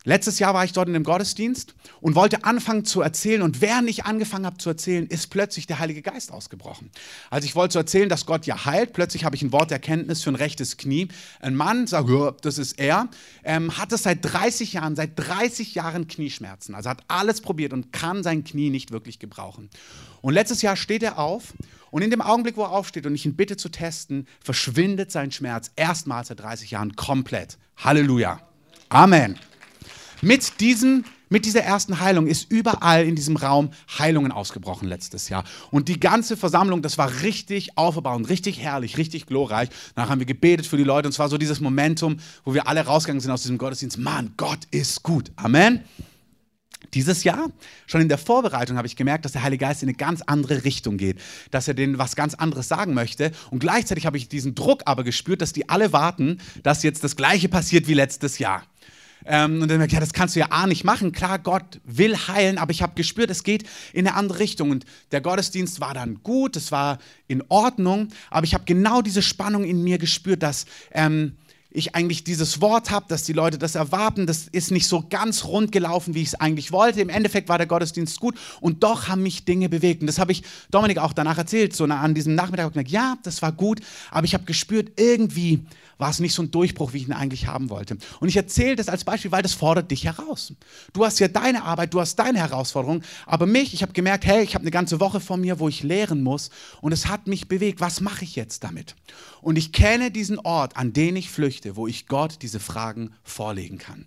Letztes 0.07 0.39
Jahr 0.39 0.53
war 0.53 0.63
ich 0.63 0.71
dort 0.71 0.87
in 0.87 0.93
dem 0.93 1.03
Gottesdienst 1.03 1.75
und 1.99 2.15
wollte 2.15 2.45
anfangen 2.45 2.85
zu 2.85 3.01
erzählen. 3.01 3.41
Und 3.41 3.59
während 3.59 3.89
ich 3.89 4.05
angefangen 4.05 4.45
habe 4.45 4.57
zu 4.57 4.69
erzählen, 4.69 5.05
ist 5.05 5.27
plötzlich 5.27 5.67
der 5.67 5.79
Heilige 5.79 6.01
Geist 6.01 6.31
ausgebrochen. 6.31 6.91
Also 7.29 7.45
ich 7.45 7.57
wollte 7.57 7.73
zu 7.73 7.79
erzählen, 7.79 8.07
dass 8.07 8.25
Gott 8.25 8.45
ja 8.45 8.63
heilt. 8.63 8.93
Plötzlich 8.93 9.25
habe 9.25 9.35
ich 9.35 9.41
ein 9.41 9.51
Wort 9.51 9.69
der 9.69 9.79
Erkenntnis 9.79 10.23
für 10.23 10.31
ein 10.31 10.35
rechtes 10.35 10.77
Knie. 10.77 11.09
Ein 11.41 11.55
Mann 11.55 11.87
sagt, 11.87 12.07
ja, 12.07 12.31
das 12.31 12.57
ist 12.57 12.79
er, 12.79 13.09
ähm, 13.43 13.77
hat 13.77 13.91
es 13.91 14.03
seit 14.03 14.19
30 14.21 14.71
Jahren, 14.71 14.95
seit 14.95 15.11
30 15.17 15.75
Jahren 15.75 16.07
Knieschmerzen. 16.07 16.73
Also 16.73 16.89
hat 16.89 17.03
alles 17.09 17.41
probiert 17.41 17.73
und 17.73 17.91
kann 17.91 18.23
sein 18.23 18.45
Knie 18.45 18.69
nicht 18.69 18.91
wirklich 18.91 19.19
gebrauchen. 19.19 19.69
Und 20.21 20.33
letztes 20.33 20.61
Jahr 20.61 20.77
steht 20.77 21.03
er 21.03 21.19
auf 21.19 21.53
und 21.91 22.01
in 22.01 22.11
dem 22.11 22.21
Augenblick, 22.21 22.55
wo 22.55 22.63
er 22.63 22.71
aufsteht 22.71 23.05
und 23.05 23.13
ich 23.13 23.25
ihn 23.25 23.35
bitte 23.35 23.57
zu 23.57 23.67
testen, 23.67 24.25
verschwindet 24.39 25.11
sein 25.11 25.33
Schmerz 25.33 25.69
erstmals 25.75 26.29
seit 26.29 26.39
30 26.39 26.71
Jahren 26.71 26.95
komplett. 26.95 27.57
Halleluja. 27.75 28.39
Amen. 28.87 29.37
Mit, 30.21 30.59
diesem, 30.59 31.05
mit 31.29 31.45
dieser 31.45 31.61
ersten 31.61 31.99
Heilung 31.99 32.27
ist 32.27 32.51
überall 32.51 33.05
in 33.05 33.15
diesem 33.15 33.35
Raum 33.35 33.69
Heilungen 33.99 34.31
ausgebrochen 34.31 34.87
letztes 34.87 35.29
Jahr. 35.29 35.43
Und 35.69 35.89
die 35.89 35.99
ganze 35.99 36.35
Versammlung, 36.37 36.81
das 36.81 36.97
war 36.97 37.21
richtig 37.21 37.77
aufbauend, 37.77 38.29
richtig 38.29 38.59
herrlich, 38.59 38.97
richtig 38.97 39.27
glorreich. 39.27 39.69
Danach 39.95 40.09
haben 40.09 40.19
wir 40.19 40.25
gebetet 40.25 40.65
für 40.65 40.77
die 40.77 40.83
Leute 40.83 41.07
und 41.07 41.11
es 41.11 41.19
war 41.19 41.29
so 41.29 41.37
dieses 41.37 41.59
Momentum, 41.59 42.17
wo 42.45 42.53
wir 42.53 42.67
alle 42.67 42.85
rausgegangen 42.85 43.21
sind 43.21 43.31
aus 43.31 43.43
diesem 43.43 43.57
Gottesdienst. 43.57 43.99
Mann, 43.99 44.33
Gott 44.37 44.65
ist 44.71 45.03
gut. 45.03 45.31
Amen. 45.35 45.83
Dieses 46.93 47.23
Jahr, 47.23 47.47
schon 47.85 48.01
in 48.01 48.09
der 48.09 48.17
Vorbereitung, 48.17 48.77
habe 48.77 48.87
ich 48.87 48.95
gemerkt, 48.95 49.25
dass 49.25 49.33
der 49.33 49.43
Heilige 49.43 49.65
Geist 49.65 49.83
in 49.83 49.89
eine 49.89 49.97
ganz 49.97 50.21
andere 50.21 50.63
Richtung 50.63 50.97
geht, 50.97 51.19
dass 51.51 51.67
er 51.67 51.73
denen 51.73 51.97
was 51.97 52.15
ganz 52.15 52.33
anderes 52.33 52.67
sagen 52.67 52.93
möchte. 52.93 53.31
Und 53.51 53.59
gleichzeitig 53.59 54.05
habe 54.05 54.17
ich 54.17 54.29
diesen 54.29 54.55
Druck 54.55 54.83
aber 54.85 55.03
gespürt, 55.03 55.41
dass 55.41 55.53
die 55.53 55.69
alle 55.69 55.91
warten, 55.91 56.39
dass 56.63 56.83
jetzt 56.83 57.03
das 57.03 57.15
Gleiche 57.15 57.49
passiert 57.49 57.87
wie 57.87 57.93
letztes 57.93 58.39
Jahr. 58.39 58.63
Ähm, 59.27 59.61
und 59.61 59.69
dann 59.69 59.77
merke 59.77 59.91
ich, 59.91 59.93
ja, 59.93 59.99
das 59.99 60.13
kannst 60.13 60.35
du 60.35 60.39
ja 60.39 60.47
A 60.51 60.67
nicht 60.67 60.83
machen. 60.83 61.11
Klar, 61.11 61.39
Gott 61.39 61.79
will 61.83 62.15
heilen, 62.15 62.57
aber 62.57 62.71
ich 62.71 62.81
habe 62.81 62.93
gespürt, 62.95 63.29
es 63.29 63.43
geht 63.43 63.63
in 63.93 64.07
eine 64.07 64.15
andere 64.15 64.39
Richtung. 64.39 64.71
Und 64.71 64.85
der 65.11 65.21
Gottesdienst 65.21 65.79
war 65.81 65.93
dann 65.93 66.23
gut, 66.23 66.55
es 66.55 66.71
war 66.71 66.97
in 67.27 67.43
Ordnung, 67.49 68.07
aber 68.29 68.45
ich 68.45 68.53
habe 68.53 68.63
genau 68.65 69.01
diese 69.01 69.21
Spannung 69.21 69.65
in 69.65 69.83
mir 69.83 69.97
gespürt, 69.97 70.43
dass 70.43 70.65
ähm, 70.91 71.33
ich 71.69 71.95
eigentlich 71.95 72.23
dieses 72.23 72.61
Wort 72.61 72.91
habe, 72.91 73.05
dass 73.09 73.23
die 73.23 73.33
Leute 73.33 73.57
das 73.57 73.75
erwarten. 73.75 74.25
Das 74.25 74.47
ist 74.47 74.71
nicht 74.71 74.87
so 74.87 75.05
ganz 75.07 75.45
rund 75.45 75.71
gelaufen, 75.71 76.15
wie 76.15 76.21
ich 76.21 76.29
es 76.29 76.35
eigentlich 76.35 76.71
wollte. 76.71 77.01
Im 77.01 77.09
Endeffekt 77.09 77.49
war 77.49 77.57
der 77.57 77.67
Gottesdienst 77.67 78.19
gut 78.19 78.35
und 78.61 78.83
doch 78.83 79.07
haben 79.07 79.21
mich 79.21 79.45
Dinge 79.45 79.69
bewegt. 79.69 80.01
Und 80.01 80.07
das 80.07 80.19
habe 80.19 80.31
ich 80.31 80.43
Dominik 80.71 80.97
auch 80.97 81.13
danach 81.13 81.37
erzählt, 81.37 81.75
so 81.75 81.83
an 81.83 82.15
diesem 82.15 82.35
Nachmittag. 82.35 82.73
gesagt, 82.73 82.89
ja, 82.89 83.17
das 83.23 83.41
war 83.41 83.51
gut, 83.51 83.81
aber 84.11 84.25
ich 84.25 84.33
habe 84.33 84.45
gespürt, 84.45 84.99
irgendwie 84.99 85.65
war 85.97 86.09
es 86.09 86.19
nicht 86.19 86.33
so 86.33 86.43
ein 86.43 86.51
Durchbruch, 86.51 86.93
wie 86.93 86.97
ich 86.97 87.07
ihn 87.07 87.13
eigentlich 87.13 87.47
haben 87.47 87.69
wollte. 87.69 87.97
Und 88.19 88.29
ich 88.29 88.35
erzähle 88.35 88.75
das 88.75 88.89
als 88.89 89.03
Beispiel, 89.03 89.31
weil 89.31 89.41
das 89.41 89.53
fordert 89.53 89.91
dich 89.91 90.05
heraus. 90.05 90.53
Du 90.93 91.05
hast 91.05 91.19
ja 91.19 91.27
deine 91.27 91.63
Arbeit, 91.63 91.93
du 91.93 91.99
hast 91.99 92.15
deine 92.15 92.39
Herausforderung, 92.39 93.03
aber 93.25 93.45
mich, 93.45 93.73
ich 93.73 93.81
habe 93.81 93.93
gemerkt, 93.93 94.25
hey, 94.25 94.43
ich 94.43 94.53
habe 94.53 94.63
eine 94.63 94.71
ganze 94.71 94.99
Woche 94.99 95.19
vor 95.19 95.37
mir, 95.37 95.59
wo 95.59 95.67
ich 95.69 95.83
lehren 95.83 96.23
muss 96.23 96.49
und 96.81 96.91
es 96.91 97.07
hat 97.07 97.27
mich 97.27 97.47
bewegt. 97.47 97.81
Was 97.81 98.01
mache 98.01 98.23
ich 98.23 98.35
jetzt 98.35 98.63
damit? 98.63 98.95
Und 99.41 99.57
ich 99.57 99.71
kenne 99.71 100.11
diesen 100.11 100.39
Ort, 100.39 100.77
an 100.77 100.93
den 100.93 101.15
ich 101.15 101.29
flüchte, 101.29 101.75
wo 101.75 101.87
ich 101.87 102.07
Gott 102.07 102.41
diese 102.41 102.59
Fragen 102.59 103.13
vorlegen 103.23 103.77
kann. 103.77 104.05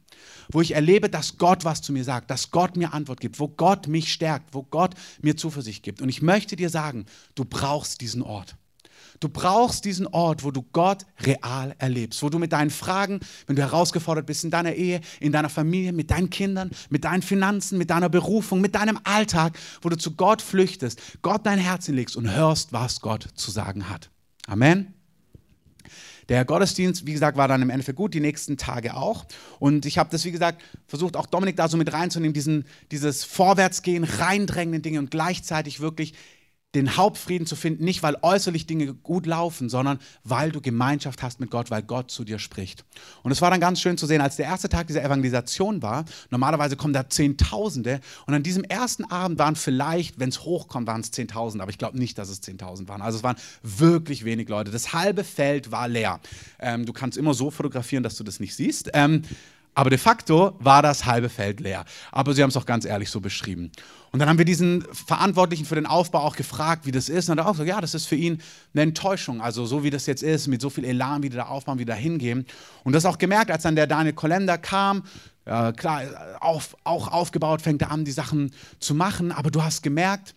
Wo 0.53 0.61
ich 0.61 0.75
erlebe, 0.75 1.09
dass 1.09 1.39
Gott 1.39 1.65
was 1.65 1.83
zu 1.83 1.93
mir 1.93 2.05
sagt, 2.05 2.31
dass 2.31 2.51
Gott 2.51 2.77
mir 2.77 2.93
Antwort 2.93 3.21
gibt, 3.21 3.41
wo 3.41 3.49
Gott 3.49 3.87
mich 3.87 4.13
stärkt, 4.13 4.53
wo 4.53 4.63
Gott 4.63 4.95
mir 5.23 5.37
Zuversicht 5.37 5.83
gibt. 5.83 6.03
Und 6.03 6.09
ich 6.09 6.23
möchte 6.23 6.57
dir 6.57 6.71
sagen, 6.71 7.07
du 7.35 7.45
brauchst 7.45 8.01
diesen 8.01 8.23
Ort. 8.23 8.57
Du 9.21 9.29
brauchst 9.29 9.85
diesen 9.85 10.07
Ort, 10.07 10.45
wo 10.45 10.51
du 10.51 10.63
Gott 10.73 11.05
real 11.21 11.75
erlebst, 11.79 12.23
wo 12.23 12.31
du 12.31 12.39
mit 12.39 12.53
deinen 12.53 12.71
Fragen, 12.71 13.21
wenn 13.47 13.55
du 13.55 13.61
herausgefordert 13.61 14.25
bist 14.25 14.45
in 14.45 14.51
deiner 14.51 14.73
Ehe, 14.73 15.03
in 15.21 15.31
deiner 15.31 15.51
Familie, 15.51 15.93
mit 15.93 16.11
deinen 16.11 16.31
Kindern, 16.31 16.71
mit 16.89 17.05
deinen 17.05 17.21
Finanzen, 17.21 17.77
mit 17.77 17.91
deiner 17.91 18.09
Berufung, 18.09 18.63
mit 18.63 18.75
deinem 18.75 18.99
Alltag, 19.05 19.59
wo 19.83 19.91
du 19.91 19.97
zu 19.97 20.17
Gott 20.17 20.41
flüchtest, 20.41 21.01
Gott 21.21 21.45
dein 21.45 21.59
Herz 21.59 21.87
legst 21.89 22.17
und 22.17 22.35
hörst, 22.35 22.73
was 22.73 23.03
Gott 23.03 23.29
zu 23.35 23.51
sagen 23.51 23.91
hat. 23.91 24.11
Amen. 24.47 24.95
Der 26.31 26.45
Gottesdienst, 26.45 27.07
wie 27.07 27.13
gesagt, 27.13 27.37
war 27.37 27.49
dann 27.49 27.61
im 27.61 27.71
Endeffekt 27.71 27.97
gut, 27.97 28.15
die 28.15 28.21
nächsten 28.21 28.57
Tage 28.57 28.97
auch. 28.97 29.27
Und 29.59 29.85
ich 29.85 29.99
habe 29.99 30.11
das, 30.11 30.25
wie 30.25 30.31
gesagt, 30.31 30.63
versucht, 30.87 31.17
auch 31.17 31.27
Dominik 31.27 31.57
da 31.57 31.69
so 31.69 31.77
mit 31.77 31.93
reinzunehmen, 31.93 32.33
diesen, 32.33 32.65
dieses 32.93 33.25
Vorwärtsgehen, 33.25 34.05
reindrängende 34.05 34.81
Dinge 34.81 35.01
und 35.01 35.11
gleichzeitig 35.11 35.81
wirklich 35.81 36.15
den 36.75 36.97
Hauptfrieden 36.97 37.47
zu 37.47 37.57
finden, 37.57 37.85
nicht 37.85 38.03
weil 38.03 38.17
äußerlich 38.23 38.67
Dinge 38.67 38.95
gut 38.95 39.27
laufen, 39.27 39.69
sondern 39.69 39.99
weil 40.23 40.53
du 40.53 40.61
Gemeinschaft 40.61 41.23
hast 41.23 41.41
mit 41.41 41.51
Gott, 41.51 41.71
weil 41.71 41.83
Gott 41.83 42.11
zu 42.11 42.23
dir 42.23 42.39
spricht. 42.39 42.85
Und 43.25 43.33
es 43.33 43.43
war 43.43 43.51
dann 43.51 43.61
ganz 43.61 43.81
schön 43.81 43.99
zu 43.99 44.07
sehen, 44.07 44.21
als 44.21 44.37
der 44.37 44.47
erste 44.47 44.69
Tag 44.69 44.87
dieser 44.87 45.03
Evangelisation 45.03 45.83
war, 45.83 46.05
normalerweise 46.31 46.77
kommen 46.77 46.95
da 46.95 47.09
Zehntausende 47.09 48.01
und 48.27 48.35
an 48.35 48.45
diesem 48.45 48.63
ersten 48.63 49.05
Abend 49.05 49.39
waren 49.39 49.57
vielleicht, 49.57 50.21
wenn 50.21 50.29
es 50.29 50.45
hochkommt, 50.45 50.87
waren 50.87 51.01
es 51.01 51.11
Zehntausend, 51.11 51.61
aber 51.61 51.71
ich 51.71 51.79
glaube 51.79 51.99
nicht, 51.99 52.19
dass 52.19 52.29
es 52.29 52.41
Zehntausend 52.41 52.89
waren. 52.89 53.03
Also 53.03 53.19
es 53.19 53.25
waren 53.25 53.37
wirklich 53.63 54.25
wenig 54.25 54.49
Leute. 54.49 54.71
Das 54.71 54.93
halbe 54.93 55.25
Feld 55.25 55.73
war 55.73 55.89
leer. 55.89 56.21
Ähm, 56.61 56.87
du 56.87 56.93
kannst 56.93 57.19
immer 57.19 57.35
so 57.35 57.51
fotografieren, 57.51 58.05
dass 58.05 58.17
du 58.17 58.23
das 58.23 58.39
nicht 58.39 58.55
siehst. 58.55 58.91
Ähm, 58.95 59.23
aber 59.81 59.89
de 59.89 59.99
facto 59.99 60.53
war 60.59 60.83
das 60.83 61.07
halbe 61.07 61.31
Feld 61.31 61.59
leer. 61.59 61.87
Aber 62.13 62.35
sie 62.35 62.43
haben 62.43 62.51
es 62.51 62.57
auch 62.59 62.67
ganz 62.67 62.85
ehrlich 62.85 63.09
so 63.09 63.23
beschrieben. 63.23 63.73
Und 64.11 64.19
dann 64.19 64.29
haben 64.29 64.37
wir 64.37 64.45
diesen 64.45 64.85
Verantwortlichen 64.93 65.65
für 65.65 65.75
den 65.75 65.87
Aufbau 65.87 66.19
auch 66.19 66.37
gefragt, 66.37 66.85
wie 66.85 66.91
das 66.91 67.09
ist. 67.09 67.31
Und 67.31 67.39
er 67.39 67.45
hat 67.45 67.49
auch 67.49 67.53
gesagt, 67.53 67.71
ja, 67.71 67.81
das 67.81 67.95
ist 67.95 68.05
für 68.05 68.15
ihn 68.15 68.43
eine 68.75 68.83
Enttäuschung. 68.83 69.41
Also 69.41 69.65
so 69.65 69.83
wie 69.83 69.89
das 69.89 70.05
jetzt 70.05 70.23
ist, 70.23 70.49
mit 70.49 70.61
so 70.61 70.69
viel 70.69 70.85
Elan, 70.85 71.23
wie 71.23 71.31
die 71.31 71.37
da 71.37 71.47
aufbauen, 71.47 71.79
wie 71.79 71.87
die 71.87 71.93
da 71.93 71.95
hingehen. 71.95 72.45
Und 72.85 72.93
das 72.93 73.07
auch 73.07 73.17
gemerkt, 73.17 73.51
als 73.51 73.63
dann 73.63 73.75
der 73.75 73.87
Daniel 73.87 74.13
Kolender 74.13 74.59
kam, 74.59 75.03
äh, 75.47 75.73
klar, 75.73 76.03
auf, 76.41 76.77
auch 76.85 77.09
aufgebaut, 77.09 77.63
fängt 77.63 77.81
er 77.81 77.91
an, 77.91 78.05
die 78.05 78.13
Sachen 78.13 78.51
zu 78.81 78.95
machen. 78.95 79.33
Aber 79.33 79.51
du 79.51 79.63
hast 79.63 79.83
gemerkt, 79.83 80.35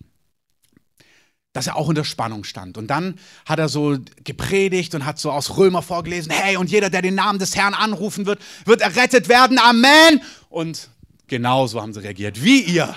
dass 1.54 1.68
er 1.68 1.76
auch 1.76 1.88
unter 1.88 2.04
Spannung 2.04 2.44
stand. 2.44 2.78
Und 2.78 2.88
dann 2.88 3.20
hat 3.46 3.60
er 3.60 3.70
so 3.70 3.98
gepredigt 4.24 4.96
und 4.96 5.06
hat 5.06 5.20
so 5.20 5.32
aus 5.32 5.56
Römer 5.58 5.84
vorgelesen, 5.84 6.32
hey, 6.32 6.58
und 6.58 6.70
jeder, 6.70 6.90
der 6.90 7.04
den 7.04 7.16
Namen 7.16 7.40
des 7.40 7.56
Herrn 7.56 7.76
anrufen 7.76 8.26
wird, 8.26 8.40
wird 8.66 8.82
errettet 8.82 9.30
werden. 9.30 9.60
Amen. 9.60 10.22
Und 10.50 10.90
genauso 11.28 11.80
haben 11.82 11.94
sie 11.94 12.02
reagiert, 12.02 12.44
wie 12.44 12.62
ihr. 12.62 12.96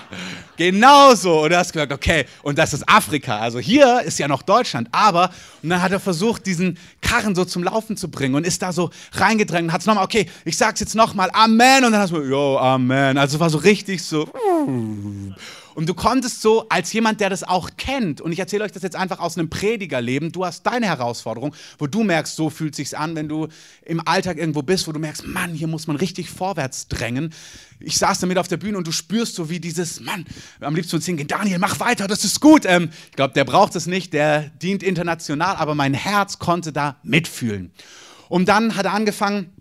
Genauso. 0.57 1.43
Und 1.43 1.51
du 1.51 1.57
hast 1.57 1.71
gesagt, 1.71 1.91
okay, 1.91 2.25
und 2.41 2.57
das 2.57 2.73
ist 2.73 2.87
Afrika. 2.89 3.37
Also 3.37 3.59
hier 3.59 4.01
ist 4.01 4.17
ja 4.17 4.27
noch 4.27 4.41
Deutschland. 4.41 4.89
Aber, 4.91 5.29
und 5.61 5.69
dann 5.69 5.81
hat 5.81 5.91
er 5.91 5.99
versucht, 5.99 6.47
diesen 6.47 6.79
Karren 7.01 7.35
so 7.35 7.45
zum 7.45 7.63
Laufen 7.63 7.95
zu 7.95 8.09
bringen 8.09 8.33
und 8.33 8.45
ist 8.45 8.63
da 8.63 8.73
so 8.73 8.89
reingedrängt 9.13 9.65
und 9.65 9.73
hat 9.73 9.81
es 9.81 9.87
nochmal, 9.87 10.03
okay, 10.03 10.27
ich 10.45 10.57
sag's 10.57 10.79
jetzt 10.79 10.95
nochmal, 10.95 11.29
Amen. 11.31 11.85
Und 11.85 11.91
dann 11.91 12.01
hast 12.01 12.11
du, 12.11 12.23
yo, 12.23 12.57
Amen. 12.57 13.19
Also 13.19 13.39
war 13.39 13.51
so 13.51 13.59
richtig 13.59 14.03
so. 14.03 14.27
Und 15.77 15.87
du 15.87 15.93
konntest 15.93 16.41
so 16.41 16.67
als 16.69 16.91
jemand, 16.91 17.21
der 17.21 17.29
das 17.29 17.43
auch 17.43 17.69
kennt, 17.77 18.19
und 18.19 18.31
ich 18.31 18.39
erzähle 18.39 18.63
euch 18.63 18.71
das 18.71 18.81
jetzt 18.81 18.95
einfach 18.95 19.19
aus 19.19 19.37
einem 19.37 19.47
Predigerleben, 19.47 20.31
du 20.31 20.43
hast 20.43 20.63
deine 20.63 20.87
Herausforderung, 20.87 21.53
wo 21.77 21.85
du 21.85 22.03
merkst, 22.03 22.35
so 22.35 22.49
fühlt 22.49 22.73
sich's 22.73 22.95
an, 22.95 23.15
wenn 23.15 23.29
du 23.29 23.47
im 23.85 24.01
Alltag 24.03 24.39
irgendwo 24.39 24.63
bist, 24.63 24.87
wo 24.87 24.91
du 24.91 24.97
merkst, 24.97 25.27
Mann, 25.27 25.53
hier 25.53 25.67
muss 25.67 25.85
man 25.85 25.95
richtig 25.95 26.31
vorwärts 26.31 26.87
drängen. 26.87 27.31
Ich 27.79 27.99
saß 27.99 28.17
damit 28.17 28.39
auf 28.39 28.47
der 28.47 28.57
Bühne 28.57 28.75
und 28.79 28.87
du 28.87 28.91
spürst 28.91 29.35
so 29.35 29.51
wie 29.51 29.59
dieses, 29.59 29.99
Mann, 29.99 30.25
am 30.61 30.73
liebsten 30.73 30.99
zu 30.99 31.05
singen, 31.05 31.27
Daniel, 31.27 31.59
mach 31.59 31.79
weiter, 31.79 32.07
das 32.07 32.23
ist 32.23 32.39
gut. 32.39 32.63
Ähm, 32.65 32.89
ich 33.11 33.15
glaube, 33.15 33.35
der 33.35 33.45
braucht 33.45 33.75
es 33.75 33.85
nicht, 33.85 34.13
der 34.13 34.49
dient 34.49 34.81
international, 34.81 35.57
aber 35.57 35.75
mein 35.75 35.93
Herz 35.93 36.39
konnte 36.39 36.73
da 36.73 36.95
mitfühlen. 37.03 37.71
Und 38.29 38.49
dann 38.49 38.75
hat 38.75 38.85
er 38.85 38.93
angefangen, 38.93 39.53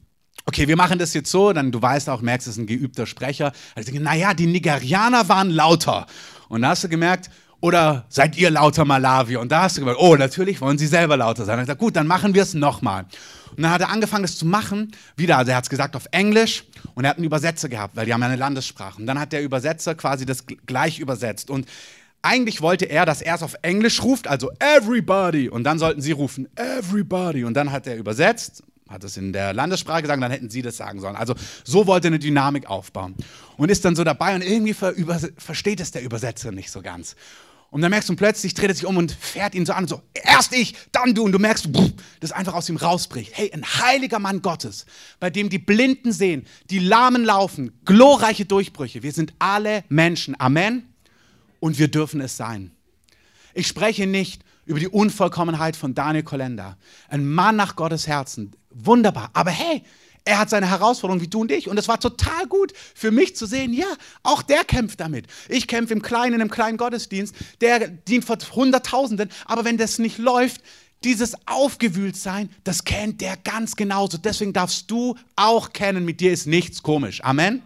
okay, 0.47 0.69
wir 0.69 0.77
machen 0.77 0.99
das 0.99 1.13
jetzt 1.13 1.31
so, 1.31 1.53
dann 1.53 1.73
du 1.73 1.83
weißt 1.83 2.09
auch, 2.09 2.23
merkst, 2.23 2.47
es 2.47 2.55
ist 2.55 2.59
ein 2.59 2.67
geübter 2.67 3.07
Sprecher. 3.07 3.53
Also, 3.75 3.93
naja, 3.99 4.33
die 4.33 4.47
Nigerianer 4.47 5.29
waren 5.29 5.51
lauter. 5.51 6.07
Und 6.49 6.63
da 6.63 6.69
hast 6.69 6.85
du 6.85 6.89
gemerkt, 6.89 7.31
oder 7.61 8.07
seid 8.09 8.37
ihr 8.37 8.51
lauter 8.51 8.85
Malawi? 8.85 9.37
Und 9.37 9.51
da 9.51 9.63
hast 9.63 9.77
du 9.77 9.81
gemerkt, 9.81 10.01
oh, 10.01 10.15
natürlich 10.15 10.61
wollen 10.61 10.79
sie 10.79 10.87
selber 10.87 11.17
lauter 11.17 11.45
sein. 11.45 11.55
Und 11.55 11.63
ich 11.63 11.67
gesagt, 11.67 11.81
gut, 11.81 11.97
dann 11.97 12.07
machen 12.07 12.33
wir 12.35 12.43
es 12.43 12.55
nochmal. 12.55 13.07
Und 13.57 13.63
dann 13.63 13.73
hat 13.73 13.81
er 13.81 13.91
angefangen, 13.91 14.23
das 14.23 14.37
zu 14.37 14.47
machen. 14.47 14.93
Wieder, 15.17 15.39
also 15.39 15.51
er 15.51 15.57
hat 15.57 15.65
es 15.65 15.71
gesagt 15.71 15.97
auf 15.97 16.07
Englisch 16.13 16.65
und 16.95 17.05
er 17.05 17.11
hat 17.11 17.17
einen 17.17 17.25
Übersetzer 17.25 17.69
gehabt, 17.69 17.97
weil 17.97 18.07
die 18.07 18.13
haben 18.13 18.21
ja 18.21 18.29
eine 18.29 18.37
Landessprache. 18.37 19.01
Und 19.01 19.07
dann 19.07 19.19
hat 19.19 19.33
der 19.33 19.43
Übersetzer 19.43 19.95
quasi 19.95 20.27
das 20.27 20.45
gleich 20.67 21.01
übersetzt. 21.01 21.51
Und 21.51 21.67
eigentlich 22.23 22.61
wollte 22.61 22.85
er, 22.85 23.07
dass 23.07 23.23
er 23.23 23.35
es 23.35 23.43
auf 23.43 23.57
Englisch 23.63 24.03
ruft, 24.03 24.29
also 24.29 24.51
everybody. 24.61 25.49
Und 25.49 25.65
dann 25.65 25.79
sollten 25.79 26.03
sie 26.03 26.13
rufen, 26.13 26.49
everybody. 26.57 27.45
Und 27.45 27.55
dann 27.55 27.73
hat 27.73 27.87
er 27.87 27.97
übersetzt 27.97 28.63
hat 28.89 29.05
es 29.05 29.17
in 29.17 29.33
der 29.33 29.53
Landessprache 29.53 30.03
gesagt, 30.03 30.23
dann 30.23 30.31
hätten 30.31 30.51
sie 30.51 30.63
das 30.63 30.77
sagen 30.77 31.01
sollen. 31.01 31.17
Also 31.17 31.35
so 31.65 31.87
wollte 31.87 32.07
eine 32.07 32.19
Dynamik 32.19 32.67
aufbauen. 32.67 33.15
Und 33.57 33.71
ist 33.71 33.85
dann 33.85 33.97
so 33.97 34.05
dabei 34.05 34.35
und 34.35 34.43
irgendwie 34.43 34.75
ver 34.75 34.95
versteht 35.39 35.81
es 35.81 35.91
der 35.91 36.03
Übersetzer 36.03 36.53
nicht 36.53 36.71
so 36.71 36.83
ganz. 36.83 37.17
Und 37.71 37.83
dann 37.83 37.91
merkst 37.91 38.09
du 38.09 38.17
plötzlich, 38.17 38.55
dreht 38.55 38.69
er 38.69 38.75
sich 38.75 38.87
um 38.87 38.97
und 38.97 39.13
fährt 39.13 39.55
ihn 39.55 39.67
so 39.67 39.73
an, 39.73 39.89
so 39.89 40.01
erst 40.15 40.55
ich, 40.55 40.77
dann 40.93 41.15
du. 41.15 41.25
Und 41.25 41.33
du 41.33 41.39
merkst, 41.39 41.69
das 42.21 42.33
einfach 42.33 42.55
aus 42.55 42.69
ihm 42.69 42.77
rausbricht. 42.77 43.33
Hey, 43.35 43.53
ein 43.53 43.65
heiliger 43.65 44.19
Mann 44.19 44.41
Gottes, 44.41 44.87
bei 45.19 45.31
dem 45.31 45.49
die 45.49 45.59
Blinden 45.59 46.13
sehen, 46.13 46.47
die 46.71 46.79
Lahmen 46.79 47.25
laufen, 47.25 47.73
glorreiche 47.85 48.45
Durchbrüche. 48.45 49.03
Wir 49.03 49.13
sind 49.13 49.35
alle 49.41 49.85
Menschen. 49.89 50.39
Amen. 50.39 50.95
Und 51.59 51.79
wir 51.79 51.89
dürfen 51.89 52.21
es 52.21 52.37
sein. 52.37 52.71
Ich 53.53 53.67
spreche 53.67 54.07
nicht 54.07 54.43
über 54.67 54.79
die 54.81 54.89
Unvollkommenheit 54.89 55.77
von 55.77 55.95
Daniel 55.95 56.25
Kolender. 56.25 56.77
Ein 57.09 57.27
Mann 57.27 57.57
nach 57.57 57.77
Gottes 57.77 58.07
Herzen. 58.07 58.53
Wunderbar. 58.71 59.31
Aber 59.33 59.51
hey, 59.51 59.83
Er 60.29 60.41
hat 60.41 60.51
seine 60.51 60.69
Herausforderungen 60.69 61.23
wie 61.23 61.29
du 61.29 61.43
und 61.43 61.53
ich. 61.53 61.69
Und 61.69 61.79
es 61.79 61.87
war 61.87 62.01
total 62.01 62.47
gut 62.49 62.73
für 62.95 63.13
mich 63.13 63.37
zu 63.37 63.47
sehen, 63.47 63.73
ja, 63.73 63.87
auch 64.25 64.43
der 64.43 64.65
kämpft 64.65 64.99
damit. 64.99 65.29
Ich 65.49 65.69
kämpfe 65.69 65.95
im 65.95 66.03
Kleinen, 66.03 66.41
im 66.41 66.51
kleinen 66.51 66.77
Gottesdienst. 66.79 67.33
Der 67.61 67.87
dient 67.87 68.25
vor 68.25 68.37
Hunderttausenden. 68.53 69.31
Aber 69.45 69.65
wenn 69.65 69.79
das 69.79 70.01
nicht 70.01 70.19
läuft, 70.19 70.63
dieses 71.05 71.37
Aufgewühltsein, 71.47 72.51
das 72.65 72.83
kennt 72.83 73.21
der 73.21 73.37
ganz 73.37 73.77
genauso. 73.77 74.19
Deswegen 74.19 74.53
darfst 74.53 74.91
du 74.91 75.15
auch 75.37 75.73
kennen, 75.73 76.05
mit 76.05 76.19
dir 76.19 76.33
ist 76.33 76.47
nichts 76.47 76.83
komisch. 76.83 77.23
Amen. 77.23 77.63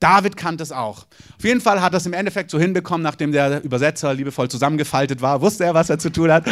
David 0.00 0.36
kannte 0.36 0.62
es 0.62 0.70
auch. 0.70 1.06
Auf 1.36 1.44
jeden 1.44 1.60
Fall 1.60 1.80
hat 1.82 1.92
er 1.92 1.96
es 1.96 2.06
im 2.06 2.12
Endeffekt 2.12 2.50
so 2.50 2.58
hinbekommen, 2.58 3.02
nachdem 3.02 3.32
der 3.32 3.62
Übersetzer 3.64 4.14
liebevoll 4.14 4.48
zusammengefaltet 4.48 5.22
war, 5.22 5.40
wusste 5.40 5.64
er, 5.64 5.74
was 5.74 5.90
er 5.90 5.98
zu 5.98 6.10
tun 6.10 6.30
hat. 6.30 6.46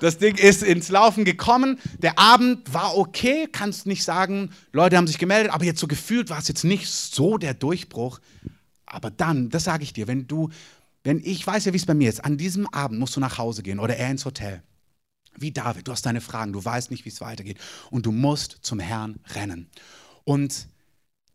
Das 0.00 0.18
Ding 0.18 0.36
ist 0.36 0.62
ins 0.62 0.88
Laufen 0.88 1.24
gekommen. 1.24 1.78
Der 1.98 2.18
Abend 2.18 2.72
war 2.72 2.96
okay, 2.96 3.48
kannst 3.50 3.86
nicht 3.86 4.02
sagen, 4.02 4.50
Leute 4.72 4.96
haben 4.96 5.06
sich 5.06 5.18
gemeldet, 5.18 5.52
aber 5.52 5.64
jetzt 5.64 5.80
so 5.80 5.86
gefühlt 5.86 6.30
war 6.30 6.38
es 6.38 6.48
jetzt 6.48 6.64
nicht 6.64 6.88
so 6.88 7.36
der 7.36 7.54
Durchbruch. 7.54 8.20
Aber 8.86 9.10
dann, 9.10 9.50
das 9.50 9.64
sage 9.64 9.82
ich 9.82 9.92
dir, 9.92 10.06
wenn 10.06 10.26
du, 10.26 10.48
wenn 11.04 11.20
ich 11.22 11.46
weiß 11.46 11.66
ja, 11.66 11.72
wie 11.72 11.78
es 11.78 11.86
bei 11.86 11.94
mir 11.94 12.08
ist, 12.08 12.24
an 12.24 12.38
diesem 12.38 12.66
Abend 12.68 12.98
musst 12.98 13.16
du 13.16 13.20
nach 13.20 13.36
Hause 13.36 13.62
gehen 13.62 13.78
oder 13.78 13.96
er 13.96 14.10
ins 14.10 14.24
Hotel. 14.24 14.62
Wie 15.38 15.52
David, 15.52 15.86
du 15.86 15.92
hast 15.92 16.06
deine 16.06 16.22
Fragen, 16.22 16.54
du 16.54 16.64
weißt 16.64 16.90
nicht, 16.90 17.04
wie 17.04 17.10
es 17.10 17.20
weitergeht 17.20 17.58
und 17.90 18.06
du 18.06 18.12
musst 18.12 18.58
zum 18.62 18.78
Herrn 18.78 19.20
rennen. 19.34 19.68
Und 20.24 20.68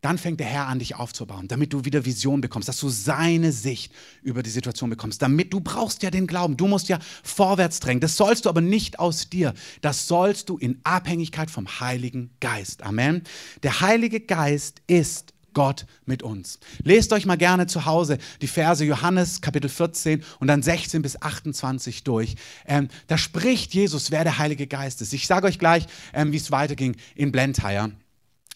dann 0.02 0.18
fängt 0.18 0.40
der 0.40 0.48
Herr 0.48 0.66
an, 0.66 0.80
dich 0.80 0.96
aufzubauen, 0.96 1.48
damit 1.48 1.72
du 1.72 1.84
wieder 1.84 2.04
Vision 2.04 2.40
bekommst, 2.40 2.68
dass 2.68 2.78
du 2.80 2.88
seine 2.88 3.52
Sicht 3.52 3.92
über 4.22 4.42
die 4.42 4.50
Situation 4.50 4.90
bekommst. 4.90 5.22
Damit 5.22 5.52
du 5.52 5.60
brauchst 5.60 6.02
ja 6.02 6.10
den 6.10 6.26
Glauben, 6.26 6.56
du 6.56 6.66
musst 6.66 6.88
ja 6.88 6.98
vorwärts 7.22 7.78
drängen. 7.78 8.00
Das 8.00 8.16
sollst 8.16 8.44
du 8.44 8.48
aber 8.48 8.60
nicht 8.60 8.98
aus 8.98 9.30
dir. 9.30 9.54
Das 9.80 10.08
sollst 10.08 10.48
du 10.48 10.58
in 10.58 10.80
Abhängigkeit 10.82 11.50
vom 11.50 11.80
Heiligen 11.80 12.30
Geist. 12.40 12.82
Amen. 12.82 13.22
Der 13.62 13.80
Heilige 13.80 14.20
Geist 14.20 14.82
ist 14.88 15.32
Gott 15.54 15.86
mit 16.04 16.24
uns. 16.24 16.58
Lest 16.82 17.12
euch 17.12 17.24
mal 17.24 17.36
gerne 17.36 17.68
zu 17.68 17.84
Hause 17.84 18.18
die 18.40 18.48
Verse 18.48 18.84
Johannes 18.84 19.40
Kapitel 19.40 19.68
14 19.68 20.24
und 20.40 20.48
dann 20.48 20.62
16 20.62 21.02
bis 21.02 21.20
28 21.20 22.02
durch. 22.02 22.34
Ähm, 22.66 22.88
da 23.06 23.18
spricht 23.18 23.72
Jesus, 23.72 24.10
wer 24.10 24.24
der 24.24 24.38
Heilige 24.38 24.66
Geist 24.66 25.00
ist. 25.00 25.12
Ich 25.12 25.28
sage 25.28 25.46
euch 25.46 25.60
gleich, 25.60 25.86
ähm, 26.12 26.32
wie 26.32 26.38
es 26.38 26.50
weiterging 26.50 26.96
in 27.14 27.30
Blentyre. 27.30 27.92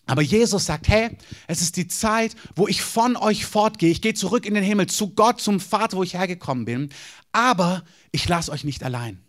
Aber 0.06 0.22
Jesus 0.22 0.66
sagt, 0.66 0.88
hey, 0.88 1.10
es 1.48 1.60
ist 1.60 1.76
die 1.76 1.88
Zeit, 1.88 2.36
wo 2.54 2.68
ich 2.68 2.80
von 2.80 3.16
euch 3.16 3.44
fortgehe. 3.44 3.90
Ich 3.90 4.00
gehe 4.00 4.14
zurück 4.14 4.46
in 4.46 4.54
den 4.54 4.62
Himmel, 4.62 4.86
zu 4.86 5.10
Gott, 5.10 5.40
zum 5.40 5.58
Vater, 5.58 5.96
wo 5.96 6.04
ich 6.04 6.14
hergekommen 6.14 6.64
bin. 6.64 6.90
Aber 7.32 7.84
ich 8.12 8.28
lasse 8.28 8.52
euch 8.52 8.62
nicht 8.62 8.84
allein. 8.84 9.20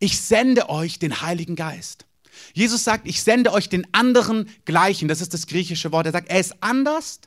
Ich 0.00 0.20
sende 0.20 0.68
euch 0.68 0.98
den 0.98 1.22
Heiligen 1.22 1.54
Geist. 1.54 2.06
Jesus 2.52 2.84
sagt, 2.84 3.06
ich 3.06 3.22
sende 3.22 3.52
euch 3.52 3.68
den 3.68 3.86
anderen 3.94 4.48
gleichen. 4.64 5.08
Das 5.08 5.20
ist 5.20 5.32
das 5.32 5.46
griechische 5.46 5.92
Wort. 5.92 6.06
Er 6.06 6.12
sagt, 6.12 6.28
er 6.28 6.40
ist 6.40 6.56
anders, 6.60 7.20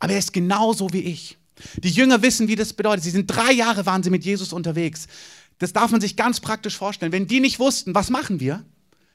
aber 0.00 0.12
er 0.12 0.18
ist 0.18 0.32
genauso 0.32 0.92
wie 0.92 1.00
ich. 1.00 1.38
Die 1.76 1.90
Jünger 1.90 2.20
wissen, 2.22 2.48
wie 2.48 2.56
das 2.56 2.72
bedeutet. 2.72 3.04
Sie 3.04 3.10
sind 3.10 3.28
drei 3.28 3.52
Jahre 3.52 3.86
waren 3.86 4.02
sie 4.02 4.10
mit 4.10 4.24
Jesus 4.24 4.52
unterwegs. 4.52 5.06
Das 5.58 5.72
darf 5.72 5.92
man 5.92 6.00
sich 6.00 6.16
ganz 6.16 6.40
praktisch 6.40 6.76
vorstellen. 6.76 7.12
Wenn 7.12 7.28
die 7.28 7.40
nicht 7.40 7.60
wussten, 7.60 7.94
was 7.94 8.10
machen 8.10 8.40
wir, 8.40 8.64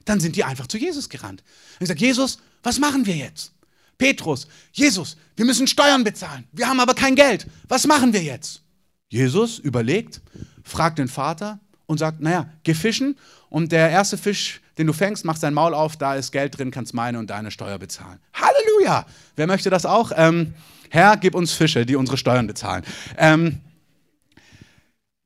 dann 0.05 0.19
sind 0.19 0.35
die 0.35 0.43
einfach 0.43 0.67
zu 0.67 0.77
Jesus 0.77 1.09
gerannt. 1.09 1.43
Und 1.73 1.79
gesagt, 1.79 2.01
Jesus, 2.01 2.39
was 2.63 2.79
machen 2.79 3.05
wir 3.05 3.15
jetzt? 3.15 3.51
Petrus, 3.97 4.47
Jesus, 4.71 5.17
wir 5.35 5.45
müssen 5.45 5.67
Steuern 5.67 6.03
bezahlen. 6.03 6.45
Wir 6.51 6.67
haben 6.67 6.79
aber 6.79 6.93
kein 6.93 7.15
Geld. 7.15 7.45
Was 7.67 7.85
machen 7.85 8.13
wir 8.13 8.23
jetzt? 8.23 8.61
Jesus 9.09 9.59
überlegt, 9.59 10.21
fragt 10.63 10.99
den 10.99 11.07
Vater 11.07 11.59
und 11.85 11.97
sagt, 11.97 12.21
naja, 12.21 12.49
geh 12.63 12.73
fischen 12.73 13.17
und 13.49 13.71
der 13.71 13.89
erste 13.89 14.17
Fisch, 14.17 14.61
den 14.77 14.87
du 14.87 14.93
fängst, 14.93 15.25
mach 15.25 15.35
sein 15.35 15.53
Maul 15.53 15.73
auf, 15.73 15.97
da 15.97 16.15
ist 16.15 16.31
Geld 16.31 16.57
drin, 16.57 16.71
kannst 16.71 16.93
meine 16.93 17.19
und 17.19 17.29
deine 17.29 17.51
Steuer 17.51 17.77
bezahlen. 17.77 18.19
Halleluja! 18.33 19.05
Wer 19.35 19.47
möchte 19.47 19.69
das 19.69 19.85
auch? 19.85 20.11
Ähm, 20.15 20.53
Herr, 20.89 21.17
gib 21.17 21.35
uns 21.35 21.51
Fische, 21.51 21.85
die 21.85 21.95
unsere 21.95 22.17
Steuern 22.17 22.47
bezahlen. 22.47 22.83
Ähm, 23.17 23.59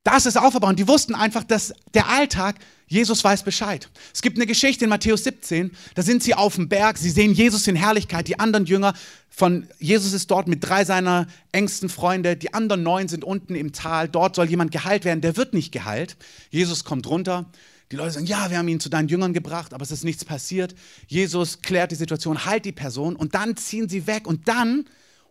das 0.04 0.26
ist 0.26 0.38
aufgebaut. 0.38 0.78
Die 0.78 0.88
wussten 0.88 1.16
einfach, 1.16 1.44
dass 1.44 1.74
der 1.94 2.10
Alltag 2.10 2.56
Jesus 2.88 3.24
weiß 3.24 3.44
Bescheid. 3.44 3.90
Es 4.14 4.22
gibt 4.22 4.38
eine 4.38 4.46
Geschichte 4.46 4.84
in 4.84 4.90
Matthäus 4.90 5.24
17, 5.24 5.72
da 5.96 6.04
sind 6.04 6.22
sie 6.22 6.36
auf 6.36 6.56
dem 6.56 6.70
Berg, 6.70 6.98
sie 6.98 7.10
sehen 7.10 7.34
Jesus 7.34 7.68
in 7.68 7.76
Herrlichkeit, 7.76 8.28
die 8.28 8.40
anderen 8.40 8.66
Jünger 8.66 8.94
von 9.30 9.68
Jesus 9.80 10.14
ist 10.14 10.30
dort 10.30 10.48
mit 10.48 10.64
drei 10.64 10.86
seiner 10.86 11.26
engsten 11.52 11.90
Freunde, 11.90 12.36
die 12.36 12.54
anderen 12.54 12.84
neun 12.84 13.08
sind 13.08 13.24
unten 13.24 13.56
im 13.56 13.72
Tal, 13.72 14.08
dort 14.10 14.36
soll 14.36 14.48
jemand 14.48 14.72
geheilt 14.72 15.06
werden, 15.06 15.22
der 15.22 15.38
wird 15.38 15.56
nicht 15.56 15.72
geheilt. 15.72 16.18
Jesus 16.52 16.84
kommt 16.84 17.08
runter, 17.08 17.46
die 17.92 17.96
Leute 17.96 18.12
sagen, 18.12 18.28
ja, 18.28 18.52
wir 18.52 18.60
haben 18.60 18.68
ihn 18.68 18.80
zu 18.80 18.90
deinen 18.90 19.08
Jüngern 19.08 19.34
gebracht, 19.34 19.74
aber 19.74 19.82
es 19.82 19.92
ist 19.92 20.04
nichts 20.04 20.24
passiert. 20.24 20.76
Jesus 21.08 21.62
klärt 21.64 21.92
die 21.92 21.96
Situation, 21.96 22.46
heilt 22.46 22.66
die 22.66 22.72
Person 22.72 23.16
und 23.16 23.34
dann 23.34 23.58
ziehen 23.58 23.90
sie 23.90 24.06
weg 24.06 24.28
und 24.28 24.48
dann, 24.48 24.86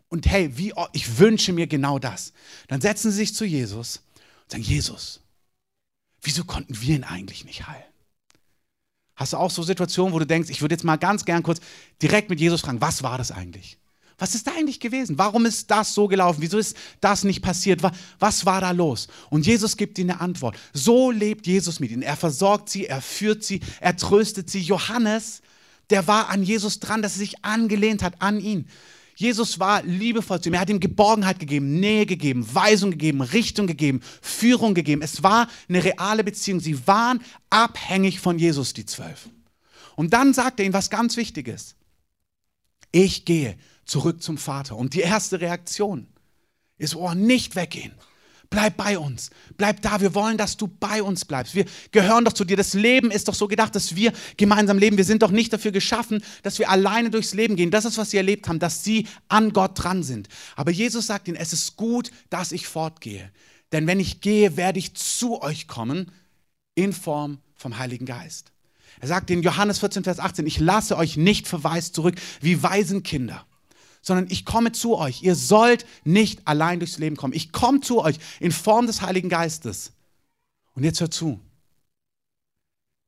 und 0.08 0.26
hey, 0.26 0.50
wie, 0.56 0.72
ich 0.92 1.18
wünsche 1.18 1.52
mir 1.52 1.68
genau 1.68 2.00
das. 2.00 2.32
Dann 2.66 2.80
setzen 2.80 3.12
sie 3.12 3.18
sich 3.18 3.34
zu 3.34 3.44
Jesus 3.44 4.00
und 4.42 4.50
sagen, 4.50 4.62
Jesus, 4.62 5.20
wieso 6.22 6.44
konnten 6.44 6.80
wir 6.80 6.96
ihn 6.96 7.04
eigentlich 7.04 7.44
nicht 7.44 7.66
heilen? 7.66 7.84
Hast 9.14 9.34
du 9.34 9.36
auch 9.36 9.50
so 9.50 9.62
Situationen, 9.62 10.12
wo 10.12 10.18
du 10.18 10.26
denkst, 10.26 10.50
ich 10.50 10.62
würde 10.62 10.74
jetzt 10.74 10.84
mal 10.84 10.96
ganz 10.96 11.24
gern 11.24 11.42
kurz 11.42 11.60
direkt 12.00 12.30
mit 12.30 12.40
Jesus 12.40 12.62
fragen, 12.62 12.80
was 12.80 13.02
war 13.02 13.18
das 13.18 13.30
eigentlich? 13.30 13.78
Was 14.18 14.34
ist 14.34 14.46
da 14.46 14.52
eigentlich 14.52 14.78
gewesen? 14.78 15.18
Warum 15.18 15.46
ist 15.46 15.70
das 15.70 15.94
so 15.94 16.06
gelaufen? 16.06 16.42
Wieso 16.42 16.58
ist 16.58 16.76
das 17.00 17.24
nicht 17.24 17.42
passiert? 17.42 17.82
Was 18.18 18.46
war 18.46 18.60
da 18.60 18.70
los? 18.70 19.08
Und 19.30 19.46
Jesus 19.46 19.76
gibt 19.76 19.98
ihnen 19.98 20.10
eine 20.10 20.20
Antwort. 20.20 20.56
So 20.72 21.10
lebt 21.10 21.46
Jesus 21.46 21.80
mit 21.80 21.90
ihnen. 21.90 22.02
Er 22.02 22.16
versorgt 22.16 22.68
sie, 22.68 22.86
er 22.86 23.02
führt 23.02 23.42
sie, 23.42 23.60
er 23.80 23.96
tröstet 23.96 24.48
sie. 24.48 24.60
Johannes, 24.60 25.42
der 25.90 26.06
war 26.06 26.28
an 26.28 26.42
Jesus 26.42 26.78
dran, 26.78 27.02
dass 27.02 27.14
er 27.14 27.18
sich 27.18 27.44
angelehnt 27.44 28.02
hat 28.02 28.22
an 28.22 28.38
ihn. 28.38 28.68
Jesus 29.22 29.60
war 29.60 29.84
liebevoll 29.84 30.40
zu 30.40 30.48
ihm. 30.48 30.54
Er 30.54 30.60
hat 30.60 30.68
ihm 30.68 30.80
Geborgenheit 30.80 31.38
gegeben, 31.38 31.78
Nähe 31.78 32.06
gegeben, 32.06 32.44
Weisung 32.52 32.90
gegeben, 32.90 33.22
Richtung 33.22 33.68
gegeben, 33.68 34.00
Führung 34.20 34.74
gegeben. 34.74 35.00
Es 35.00 35.22
war 35.22 35.48
eine 35.68 35.84
reale 35.84 36.24
Beziehung. 36.24 36.58
Sie 36.58 36.86
waren 36.88 37.22
abhängig 37.48 38.18
von 38.18 38.38
Jesus, 38.38 38.74
die 38.74 38.84
zwölf. 38.84 39.28
Und 39.94 40.12
dann 40.12 40.34
sagt 40.34 40.58
er 40.58 40.66
ihnen 40.66 40.74
was 40.74 40.90
ganz 40.90 41.16
Wichtiges. 41.16 41.76
Ich 42.90 43.24
gehe 43.24 43.56
zurück 43.84 44.22
zum 44.22 44.38
Vater. 44.38 44.76
Und 44.76 44.94
die 44.94 45.00
erste 45.00 45.40
Reaktion 45.40 46.08
ist, 46.76 46.96
oh, 46.96 47.14
nicht 47.14 47.54
weggehen. 47.54 47.92
Bleib 48.52 48.76
bei 48.76 48.98
uns. 48.98 49.30
Bleib 49.56 49.80
da. 49.80 50.02
Wir 50.02 50.14
wollen, 50.14 50.36
dass 50.36 50.58
du 50.58 50.68
bei 50.68 51.02
uns 51.02 51.24
bleibst. 51.24 51.54
Wir 51.54 51.64
gehören 51.90 52.26
doch 52.26 52.34
zu 52.34 52.44
dir. 52.44 52.58
Das 52.58 52.74
Leben 52.74 53.10
ist 53.10 53.26
doch 53.28 53.34
so 53.34 53.48
gedacht, 53.48 53.74
dass 53.74 53.96
wir 53.96 54.12
gemeinsam 54.36 54.76
leben. 54.76 54.98
Wir 54.98 55.06
sind 55.06 55.22
doch 55.22 55.30
nicht 55.30 55.54
dafür 55.54 55.72
geschaffen, 55.72 56.22
dass 56.42 56.58
wir 56.58 56.68
alleine 56.68 57.08
durchs 57.08 57.32
Leben 57.32 57.56
gehen. 57.56 57.70
Das 57.70 57.86
ist, 57.86 57.96
was 57.96 58.10
sie 58.10 58.18
erlebt 58.18 58.46
haben, 58.48 58.58
dass 58.58 58.84
sie 58.84 59.08
an 59.28 59.54
Gott 59.54 59.82
dran 59.82 60.02
sind. 60.02 60.28
Aber 60.54 60.70
Jesus 60.70 61.06
sagt 61.06 61.28
ihnen, 61.28 61.38
es 61.38 61.54
ist 61.54 61.76
gut, 61.76 62.10
dass 62.28 62.52
ich 62.52 62.68
fortgehe. 62.68 63.32
Denn 63.72 63.86
wenn 63.86 63.98
ich 63.98 64.20
gehe, 64.20 64.58
werde 64.58 64.78
ich 64.78 64.92
zu 64.92 65.40
euch 65.40 65.66
kommen 65.66 66.12
in 66.74 66.92
Form 66.92 67.38
vom 67.54 67.78
Heiligen 67.78 68.04
Geist. 68.04 68.52
Er 69.00 69.08
sagt 69.08 69.30
in 69.30 69.42
Johannes 69.42 69.78
14, 69.78 70.04
Vers 70.04 70.18
18, 70.18 70.46
ich 70.46 70.60
lasse 70.60 70.98
euch 70.98 71.16
nicht 71.16 71.48
verwaist 71.48 71.94
zurück 71.94 72.16
wie 72.42 72.62
Waisenkinder 72.62 73.46
sondern 74.02 74.26
ich 74.28 74.44
komme 74.44 74.72
zu 74.72 74.98
euch. 74.98 75.22
Ihr 75.22 75.34
sollt 75.34 75.86
nicht 76.04 76.46
allein 76.46 76.80
durchs 76.80 76.98
Leben 76.98 77.16
kommen. 77.16 77.32
Ich 77.32 77.52
komme 77.52 77.80
zu 77.80 78.02
euch 78.02 78.18
in 78.40 78.52
Form 78.52 78.86
des 78.86 79.00
Heiligen 79.00 79.28
Geistes. 79.28 79.92
Und 80.74 80.84
jetzt 80.84 81.00
hört 81.00 81.14
zu. 81.14 81.40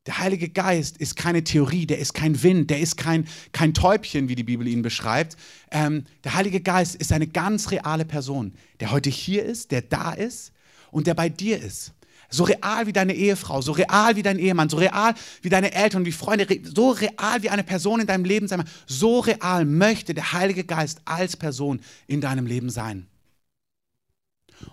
Der 0.06 0.18
Heilige 0.18 0.50
Geist 0.50 0.98
ist 0.98 1.16
keine 1.16 1.44
Theorie, 1.44 1.86
der 1.86 1.98
ist 1.98 2.12
kein 2.12 2.42
Wind, 2.42 2.68
der 2.68 2.78
ist 2.78 2.96
kein, 2.96 3.26
kein 3.52 3.72
Täubchen, 3.72 4.28
wie 4.28 4.34
die 4.34 4.44
Bibel 4.44 4.68
ihn 4.68 4.82
beschreibt. 4.82 5.36
Ähm, 5.70 6.04
der 6.24 6.34
Heilige 6.34 6.60
Geist 6.60 6.94
ist 6.94 7.10
eine 7.10 7.26
ganz 7.26 7.70
reale 7.70 8.04
Person, 8.04 8.52
der 8.80 8.90
heute 8.90 9.08
hier 9.08 9.44
ist, 9.44 9.70
der 9.70 9.80
da 9.80 10.12
ist 10.12 10.52
und 10.90 11.06
der 11.06 11.14
bei 11.14 11.30
dir 11.30 11.58
ist. 11.58 11.94
So 12.34 12.44
real 12.44 12.86
wie 12.86 12.92
deine 12.92 13.14
Ehefrau, 13.14 13.62
so 13.62 13.70
real 13.70 14.16
wie 14.16 14.22
dein 14.22 14.40
Ehemann, 14.40 14.68
so 14.68 14.76
real 14.76 15.14
wie 15.42 15.48
deine 15.48 15.72
Eltern, 15.72 16.04
wie 16.04 16.10
Freunde, 16.10 16.46
so 16.64 16.90
real 16.90 17.42
wie 17.42 17.48
eine 17.48 17.62
Person 17.62 18.00
in 18.00 18.08
deinem 18.08 18.24
Leben 18.24 18.48
sein. 18.48 18.64
So 18.86 19.20
real 19.20 19.64
möchte 19.64 20.14
der 20.14 20.32
Heilige 20.32 20.64
Geist 20.64 21.00
als 21.04 21.36
Person 21.36 21.80
in 22.08 22.20
deinem 22.20 22.46
Leben 22.46 22.70
sein. 22.70 23.06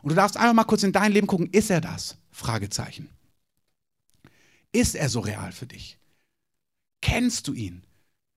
Und 0.02 0.10
du 0.10 0.16
darfst 0.16 0.38
einfach 0.38 0.54
mal 0.54 0.64
kurz 0.64 0.82
in 0.82 0.92
dein 0.92 1.12
Leben 1.12 1.28
gucken, 1.28 1.50
ist 1.52 1.70
er 1.70 1.82
das? 1.82 2.18
Fragezeichen. 2.32 3.10
Ist 4.72 4.96
er 4.96 5.10
so 5.10 5.20
real 5.20 5.52
für 5.52 5.68
dich? 5.68 6.00
Kennst 7.02 7.48
du 7.48 7.54
ihn? 7.54 7.84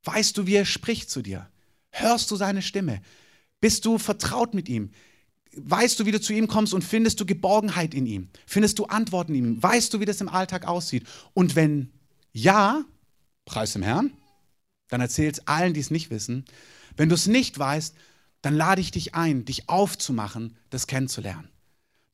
Weißt 0.04 0.36
du, 0.36 0.46
wie 0.46 0.56
er 0.56 0.66
spricht 0.66 1.08
zu 1.08 1.22
dir? 1.22 1.48
Hörst 1.90 2.30
du 2.30 2.36
seine 2.36 2.60
Stimme? 2.60 3.00
Bist 3.60 3.86
du 3.86 3.96
vertraut 3.96 4.52
mit 4.52 4.68
ihm? 4.68 4.90
Weißt 5.56 5.98
du, 5.98 6.06
wie 6.06 6.12
du 6.12 6.20
zu 6.20 6.32
ihm 6.32 6.48
kommst 6.48 6.74
und 6.74 6.82
findest 6.82 7.20
du 7.20 7.26
Geborgenheit 7.26 7.94
in 7.94 8.06
ihm? 8.06 8.28
Findest 8.46 8.78
du 8.78 8.86
Antworten 8.86 9.34
in 9.34 9.44
ihm? 9.44 9.62
Weißt 9.62 9.92
du, 9.92 10.00
wie 10.00 10.04
das 10.04 10.20
im 10.20 10.28
Alltag 10.28 10.66
aussieht? 10.66 11.06
Und 11.32 11.56
wenn 11.56 11.92
ja, 12.32 12.84
preis 13.44 13.72
dem 13.72 13.82
Herrn, 13.82 14.12
dann 14.88 15.00
erzähl 15.00 15.30
es 15.30 15.46
allen, 15.46 15.74
die 15.74 15.80
es 15.80 15.90
nicht 15.90 16.10
wissen. 16.10 16.44
Wenn 16.96 17.08
du 17.08 17.14
es 17.14 17.26
nicht 17.26 17.58
weißt, 17.58 17.94
dann 18.42 18.54
lade 18.54 18.80
ich 18.80 18.90
dich 18.90 19.14
ein, 19.14 19.44
dich 19.44 19.68
aufzumachen, 19.68 20.56
das 20.70 20.86
kennenzulernen. 20.86 21.48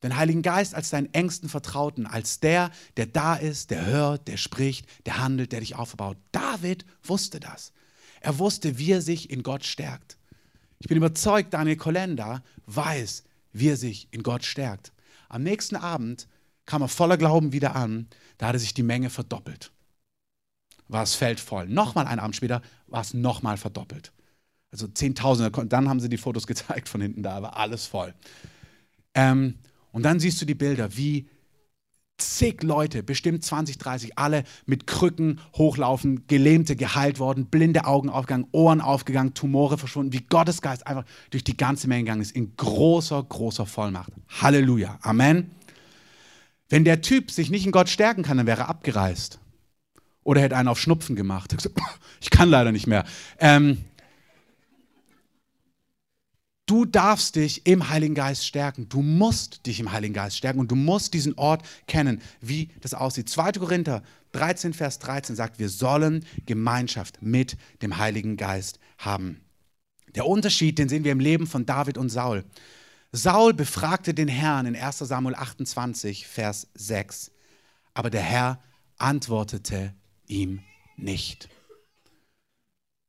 Den 0.03 0.15
Heiligen 0.15 0.41
Geist 0.41 0.73
als 0.73 0.89
deinen 0.89 1.13
engsten 1.13 1.49
Vertrauten, 1.49 2.07
als 2.07 2.39
der, 2.39 2.71
der 2.97 3.05
da 3.05 3.35
ist, 3.35 3.69
der 3.69 3.85
hört, 3.85 4.27
der 4.27 4.37
spricht, 4.37 4.87
der 5.05 5.19
handelt, 5.19 5.51
der 5.51 5.59
dich 5.59 5.75
aufbaut. 5.75 6.17
David 6.31 6.85
wusste 7.03 7.39
das. 7.39 7.71
Er 8.21 8.39
wusste, 8.39 8.77
wie 8.77 8.91
er 8.91 9.01
sich 9.01 9.29
in 9.29 9.43
Gott 9.43 9.63
stärkt. 9.63 10.17
Ich 10.79 10.87
bin 10.87 10.97
überzeugt, 10.97 11.53
Daniel 11.53 11.75
Kolenda 11.75 12.43
weiß, 12.65 13.23
wie 13.53 13.69
er 13.69 13.77
sich 13.77 14.07
in 14.11 14.23
Gott 14.23 14.43
stärkt. 14.43 14.93
Am 15.29 15.43
nächsten 15.43 15.75
Abend 15.75 16.27
kam 16.65 16.81
er 16.81 16.87
voller 16.87 17.17
Glauben 17.17 17.53
wieder 17.53 17.75
an, 17.75 18.07
da 18.37 18.47
hatte 18.47 18.59
sich 18.59 18.73
die 18.73 18.83
Menge 18.83 19.09
verdoppelt. 19.09 19.71
War 20.87 21.01
das 21.01 21.15
Feld 21.15 21.39
voll. 21.39 21.67
Nochmal 21.67 22.07
einen 22.07 22.19
Abend 22.19 22.35
später 22.35 22.61
war 22.87 23.01
es 23.01 23.13
nochmal 23.13 23.57
verdoppelt. 23.57 24.11
Also 24.71 24.87
Zehntausende, 24.87 25.65
dann 25.67 25.89
haben 25.89 25.99
sie 25.99 26.09
die 26.09 26.17
Fotos 26.17 26.47
gezeigt 26.47 26.89
von 26.89 27.01
hinten, 27.01 27.23
da 27.23 27.41
war 27.41 27.57
alles 27.57 27.87
voll. 27.87 28.13
Ähm, 29.13 29.55
und 29.91 30.03
dann 30.03 30.19
siehst 30.19 30.41
du 30.41 30.45
die 30.45 30.55
Bilder, 30.55 30.95
wie 30.95 31.27
zig 32.21 32.63
Leute, 32.63 33.03
bestimmt 33.03 33.43
20, 33.43 33.77
30, 33.77 34.17
alle 34.17 34.43
mit 34.65 34.87
Krücken 34.87 35.39
hochlaufen, 35.55 36.27
Gelähmte 36.27 36.75
geheilt 36.75 37.19
worden, 37.19 37.45
blinde 37.45 37.85
Augen 37.85 38.09
aufgegangen, 38.09 38.47
Ohren 38.51 38.81
aufgegangen, 38.81 39.33
Tumore 39.33 39.77
verschwunden, 39.77 40.13
wie 40.13 40.23
Gottes 40.29 40.61
Geist 40.61 40.87
einfach 40.87 41.05
durch 41.29 41.43
die 41.43 41.57
ganze 41.57 41.87
Menge 41.87 42.03
gegangen 42.03 42.21
ist, 42.21 42.35
in 42.35 42.55
großer, 42.55 43.21
großer 43.23 43.65
Vollmacht. 43.65 44.13
Halleluja. 44.41 44.99
Amen. 45.01 45.51
Wenn 46.69 46.85
der 46.85 47.01
Typ 47.01 47.31
sich 47.31 47.49
nicht 47.51 47.65
in 47.65 47.71
Gott 47.71 47.89
stärken 47.89 48.23
kann, 48.23 48.37
dann 48.37 48.47
wäre 48.47 48.61
er 48.61 48.69
abgereist. 48.69 49.39
Oder 50.23 50.41
hätte 50.41 50.55
einen 50.55 50.69
auf 50.69 50.79
Schnupfen 50.79 51.15
gemacht. 51.15 51.55
Ich 52.23 52.29
kann 52.29 52.49
leider 52.49 52.71
nicht 52.71 52.85
mehr. 52.85 53.03
Ähm, 53.39 53.79
Du 56.65 56.85
darfst 56.85 57.35
dich 57.35 57.65
im 57.65 57.89
Heiligen 57.89 58.15
Geist 58.15 58.45
stärken. 58.45 58.87
Du 58.87 59.01
musst 59.01 59.65
dich 59.65 59.79
im 59.79 59.91
Heiligen 59.91 60.13
Geist 60.13 60.37
stärken 60.37 60.59
und 60.59 60.71
du 60.71 60.75
musst 60.75 61.13
diesen 61.13 61.37
Ort 61.37 61.63
kennen, 61.87 62.21
wie 62.39 62.69
das 62.81 62.93
aussieht. 62.93 63.29
2. 63.29 63.53
Korinther 63.53 64.03
13, 64.31 64.73
Vers 64.73 64.99
13 64.99 65.35
sagt, 65.35 65.59
wir 65.59 65.69
sollen 65.69 66.25
Gemeinschaft 66.45 67.21
mit 67.21 67.57
dem 67.81 67.97
Heiligen 67.97 68.37
Geist 68.37 68.79
haben. 68.97 69.41
Der 70.15 70.25
Unterschied, 70.25 70.77
den 70.77 70.89
sehen 70.89 71.03
wir 71.03 71.11
im 71.11 71.19
Leben 71.19 71.47
von 71.47 71.65
David 71.65 71.97
und 71.97 72.09
Saul. 72.09 72.45
Saul 73.11 73.53
befragte 73.53 74.13
den 74.13 74.27
Herrn 74.29 74.65
in 74.65 74.75
1 74.75 74.99
Samuel 74.99 75.35
28, 75.35 76.27
Vers 76.27 76.67
6, 76.75 77.31
aber 77.93 78.09
der 78.09 78.21
Herr 78.21 78.61
antwortete 78.97 79.93
ihm 80.27 80.61
nicht. 80.95 81.49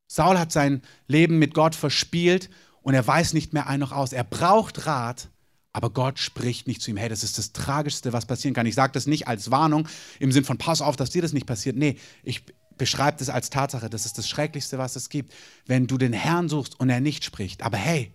Saul 0.09 0.39
hat 0.39 0.53
sein 0.53 0.83
Leben 1.07 1.39
mit 1.39 1.55
Gott 1.55 1.75
verspielt 1.75 2.51
und 2.83 2.95
er 2.95 3.07
weiß 3.07 3.33
nicht 3.33 3.53
mehr 3.53 3.67
ein 3.67 3.81
noch 3.81 3.93
aus. 3.93 4.13
Er 4.13 4.25
braucht 4.25 4.87
Rat, 4.87 5.29
aber 5.73 5.91
Gott 5.91 6.19
spricht 6.19 6.67
nicht 6.67 6.83
zu 6.83 6.91
ihm. 6.91 6.97
Hey, 6.97 7.09
das 7.09 7.25
ist 7.25 7.39
das 7.39 7.53
Tragischste, 7.53 8.13
was 8.13 8.27
passieren 8.27 8.55
kann. 8.55 8.67
Ich 8.67 8.75
sage 8.75 8.93
das 8.93 9.07
nicht 9.07 9.29
als 9.29 9.51
Warnung 9.51 9.89
im 10.19 10.33
Sinn 10.33 10.45
von, 10.45 10.59
pass 10.59 10.83
auf, 10.83 10.97
dass 10.97 11.11
dir 11.11 11.23
das 11.23 11.33
nicht 11.33 11.47
passiert. 11.47 11.77
Nee, 11.77 11.97
ich 12.23 12.43
beschreibe 12.77 13.19
das 13.19 13.29
als 13.29 13.51
Tatsache. 13.51 13.89
Das 13.89 14.07
ist 14.07 14.19
das 14.19 14.29
Schrecklichste, 14.29 14.79
was 14.79 14.97
es 14.97 15.09
gibt, 15.09 15.33
wenn 15.67 15.87
du 15.87 15.99
den 15.99 16.13
Herrn 16.13 16.49
suchst 16.49 16.79
und 16.79 16.91
er 16.91 17.01
nicht 17.01 17.25
spricht. 17.25 17.63
Aber 17.63 17.77
hey, 17.77 18.13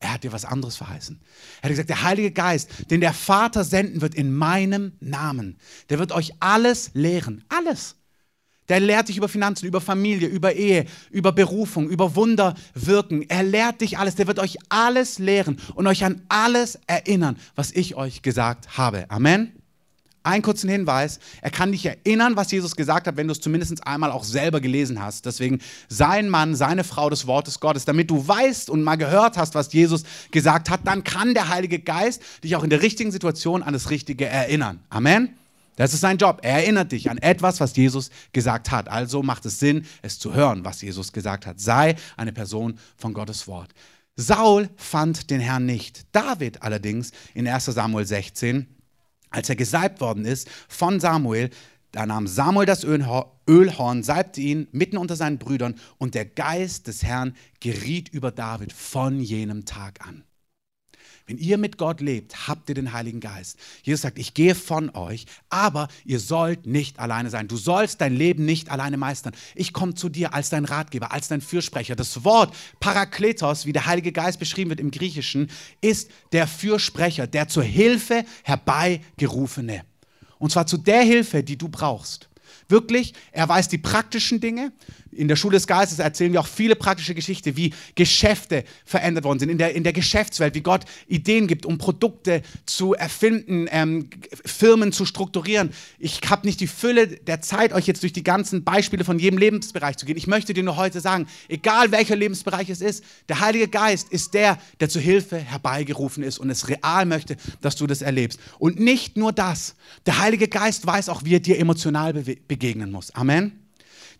er 0.00 0.14
hat 0.14 0.24
dir 0.24 0.32
was 0.32 0.44
anderes 0.44 0.76
verheißen. 0.76 1.20
Er 1.60 1.62
hat 1.64 1.70
gesagt, 1.70 1.88
der 1.88 2.02
Heilige 2.02 2.32
Geist, 2.32 2.90
den 2.90 3.00
der 3.00 3.12
Vater 3.12 3.64
senden 3.64 4.00
wird 4.00 4.14
in 4.14 4.34
meinem 4.34 4.92
Namen, 5.00 5.58
der 5.90 5.98
wird 5.98 6.12
euch 6.12 6.32
alles 6.40 6.90
lehren. 6.94 7.44
Alles. 7.48 7.96
Der 8.72 8.80
lehrt 8.80 9.10
dich 9.10 9.18
über 9.18 9.28
Finanzen, 9.28 9.66
über 9.66 9.82
Familie, 9.82 10.28
über 10.28 10.54
Ehe, 10.54 10.86
über 11.10 11.30
Berufung, 11.30 11.90
über 11.90 12.16
Wunder 12.16 12.54
wirken. 12.72 13.20
Er 13.28 13.42
lehrt 13.42 13.82
dich 13.82 13.98
alles. 13.98 14.14
Der 14.14 14.26
wird 14.26 14.38
euch 14.38 14.56
alles 14.70 15.18
lehren 15.18 15.58
und 15.74 15.86
euch 15.86 16.06
an 16.06 16.22
alles 16.30 16.78
erinnern, 16.86 17.36
was 17.54 17.70
ich 17.72 17.96
euch 17.96 18.22
gesagt 18.22 18.78
habe. 18.78 19.04
Amen. 19.10 19.52
Einen 20.22 20.40
kurzen 20.40 20.70
Hinweis. 20.70 21.20
Er 21.42 21.50
kann 21.50 21.70
dich 21.70 21.84
erinnern, 21.84 22.34
was 22.34 22.50
Jesus 22.50 22.74
gesagt 22.74 23.06
hat, 23.06 23.18
wenn 23.18 23.26
du 23.26 23.32
es 23.32 23.40
zumindest 23.40 23.86
einmal 23.86 24.10
auch 24.10 24.24
selber 24.24 24.62
gelesen 24.62 25.02
hast. 25.02 25.26
Deswegen 25.26 25.60
sein 25.90 26.30
Mann, 26.30 26.54
seine 26.54 26.82
Frau 26.82 27.10
des 27.10 27.26
Wortes 27.26 27.60
Gottes. 27.60 27.84
Damit 27.84 28.08
du 28.08 28.26
weißt 28.26 28.70
und 28.70 28.82
mal 28.82 28.96
gehört 28.96 29.36
hast, 29.36 29.54
was 29.54 29.70
Jesus 29.74 30.04
gesagt 30.30 30.70
hat, 30.70 30.80
dann 30.84 31.04
kann 31.04 31.34
der 31.34 31.50
Heilige 31.50 31.78
Geist 31.78 32.22
dich 32.42 32.56
auch 32.56 32.64
in 32.64 32.70
der 32.70 32.80
richtigen 32.80 33.12
Situation 33.12 33.62
an 33.62 33.74
das 33.74 33.90
Richtige 33.90 34.24
erinnern. 34.24 34.80
Amen. 34.88 35.34
Das 35.76 35.94
ist 35.94 36.00
sein 36.00 36.18
Job. 36.18 36.40
Er 36.42 36.62
erinnert 36.62 36.92
dich 36.92 37.10
an 37.10 37.18
etwas, 37.18 37.60
was 37.60 37.74
Jesus 37.76 38.10
gesagt 38.32 38.70
hat. 38.70 38.88
Also 38.88 39.22
macht 39.22 39.46
es 39.46 39.58
Sinn, 39.58 39.86
es 40.02 40.18
zu 40.18 40.34
hören, 40.34 40.64
was 40.64 40.82
Jesus 40.82 41.12
gesagt 41.12 41.46
hat. 41.46 41.60
Sei 41.60 41.96
eine 42.16 42.32
Person 42.32 42.78
von 42.96 43.14
Gottes 43.14 43.48
Wort. 43.48 43.72
Saul 44.16 44.68
fand 44.76 45.30
den 45.30 45.40
Herrn 45.40 45.64
nicht. 45.64 46.06
David 46.12 46.62
allerdings 46.62 47.12
in 47.34 47.48
1 47.48 47.64
Samuel 47.64 48.06
16, 48.06 48.66
als 49.30 49.48
er 49.48 49.56
gesalbt 49.56 50.00
worden 50.00 50.26
ist 50.26 50.50
von 50.68 51.00
Samuel, 51.00 51.48
da 51.92 52.06
nahm 52.06 52.26
Samuel 52.26 52.66
das 52.66 52.84
Ölhorn, 52.84 54.02
salbte 54.02 54.40
ihn 54.40 54.68
mitten 54.72 54.96
unter 54.96 55.16
seinen 55.16 55.38
Brüdern 55.38 55.74
und 55.98 56.14
der 56.14 56.24
Geist 56.24 56.86
des 56.86 57.02
Herrn 57.02 57.34
geriet 57.60 58.08
über 58.10 58.30
David 58.30 58.72
von 58.72 59.20
jenem 59.20 59.64
Tag 59.64 60.06
an. 60.06 60.24
Wenn 61.26 61.38
ihr 61.38 61.56
mit 61.58 61.78
Gott 61.78 62.00
lebt, 62.00 62.48
habt 62.48 62.68
ihr 62.68 62.74
den 62.74 62.92
Heiligen 62.92 63.20
Geist. 63.20 63.58
Jesus 63.82 64.02
sagt, 64.02 64.18
ich 64.18 64.34
gehe 64.34 64.54
von 64.54 64.90
euch, 64.90 65.26
aber 65.50 65.88
ihr 66.04 66.18
sollt 66.18 66.66
nicht 66.66 66.98
alleine 66.98 67.30
sein. 67.30 67.48
Du 67.48 67.56
sollst 67.56 68.00
dein 68.00 68.14
Leben 68.14 68.44
nicht 68.44 68.70
alleine 68.70 68.96
meistern. 68.96 69.32
Ich 69.54 69.72
komme 69.72 69.94
zu 69.94 70.08
dir 70.08 70.34
als 70.34 70.50
dein 70.50 70.64
Ratgeber, 70.64 71.12
als 71.12 71.28
dein 71.28 71.40
Fürsprecher. 71.40 71.94
Das 71.94 72.24
Wort 72.24 72.54
Parakletos, 72.80 73.66
wie 73.66 73.72
der 73.72 73.86
Heilige 73.86 74.12
Geist 74.12 74.38
beschrieben 74.38 74.70
wird 74.70 74.80
im 74.80 74.90
Griechischen, 74.90 75.48
ist 75.80 76.10
der 76.32 76.46
Fürsprecher, 76.46 77.26
der 77.26 77.48
zur 77.48 77.62
Hilfe 77.62 78.24
herbeigerufene. 78.42 79.84
Und 80.38 80.50
zwar 80.50 80.66
zu 80.66 80.76
der 80.76 81.02
Hilfe, 81.02 81.44
die 81.44 81.56
du 81.56 81.68
brauchst. 81.68 82.28
Wirklich, 82.68 83.14
er 83.32 83.48
weiß 83.48 83.68
die 83.68 83.78
praktischen 83.78 84.40
Dinge, 84.40 84.72
in 85.12 85.28
der 85.28 85.36
Schule 85.36 85.56
des 85.56 85.66
Geistes 85.66 85.98
erzählen 85.98 86.32
wir 86.32 86.40
auch 86.40 86.46
viele 86.46 86.74
praktische 86.74 87.14
Geschichten, 87.14 87.56
wie 87.56 87.74
Geschäfte 87.94 88.64
verändert 88.84 89.24
worden 89.24 89.38
sind, 89.38 89.50
in 89.50 89.58
der, 89.58 89.74
in 89.74 89.84
der 89.84 89.92
Geschäftswelt, 89.92 90.54
wie 90.54 90.62
Gott 90.62 90.84
Ideen 91.06 91.46
gibt, 91.46 91.66
um 91.66 91.76
Produkte 91.78 92.42
zu 92.64 92.94
erfinden, 92.94 93.66
ähm, 93.70 94.08
Firmen 94.44 94.92
zu 94.92 95.04
strukturieren. 95.04 95.70
Ich 95.98 96.20
habe 96.28 96.46
nicht 96.46 96.60
die 96.60 96.66
Fülle 96.66 97.06
der 97.06 97.42
Zeit, 97.42 97.72
euch 97.74 97.86
jetzt 97.86 98.02
durch 98.02 98.14
die 98.14 98.24
ganzen 98.24 98.64
Beispiele 98.64 99.04
von 99.04 99.18
jedem 99.18 99.38
Lebensbereich 99.38 99.98
zu 99.98 100.06
gehen. 100.06 100.16
Ich 100.16 100.26
möchte 100.26 100.54
dir 100.54 100.62
nur 100.62 100.76
heute 100.76 101.00
sagen, 101.00 101.26
egal 101.48 101.92
welcher 101.92 102.16
Lebensbereich 102.16 102.70
es 102.70 102.80
ist, 102.80 103.04
der 103.28 103.40
Heilige 103.40 103.68
Geist 103.68 104.08
ist 104.10 104.32
der, 104.32 104.58
der 104.80 104.88
zur 104.88 105.02
Hilfe 105.02 105.36
herbeigerufen 105.36 106.22
ist 106.22 106.38
und 106.38 106.48
es 106.48 106.68
real 106.68 107.04
möchte, 107.04 107.36
dass 107.60 107.76
du 107.76 107.86
das 107.86 108.00
erlebst. 108.00 108.40
Und 108.58 108.80
nicht 108.80 109.16
nur 109.18 109.32
das, 109.32 109.74
der 110.06 110.18
Heilige 110.18 110.48
Geist 110.48 110.86
weiß 110.86 111.10
auch, 111.10 111.24
wie 111.24 111.34
er 111.34 111.40
dir 111.40 111.58
emotional 111.58 112.14
begegnen 112.48 112.90
muss. 112.90 113.14
Amen 113.14 113.62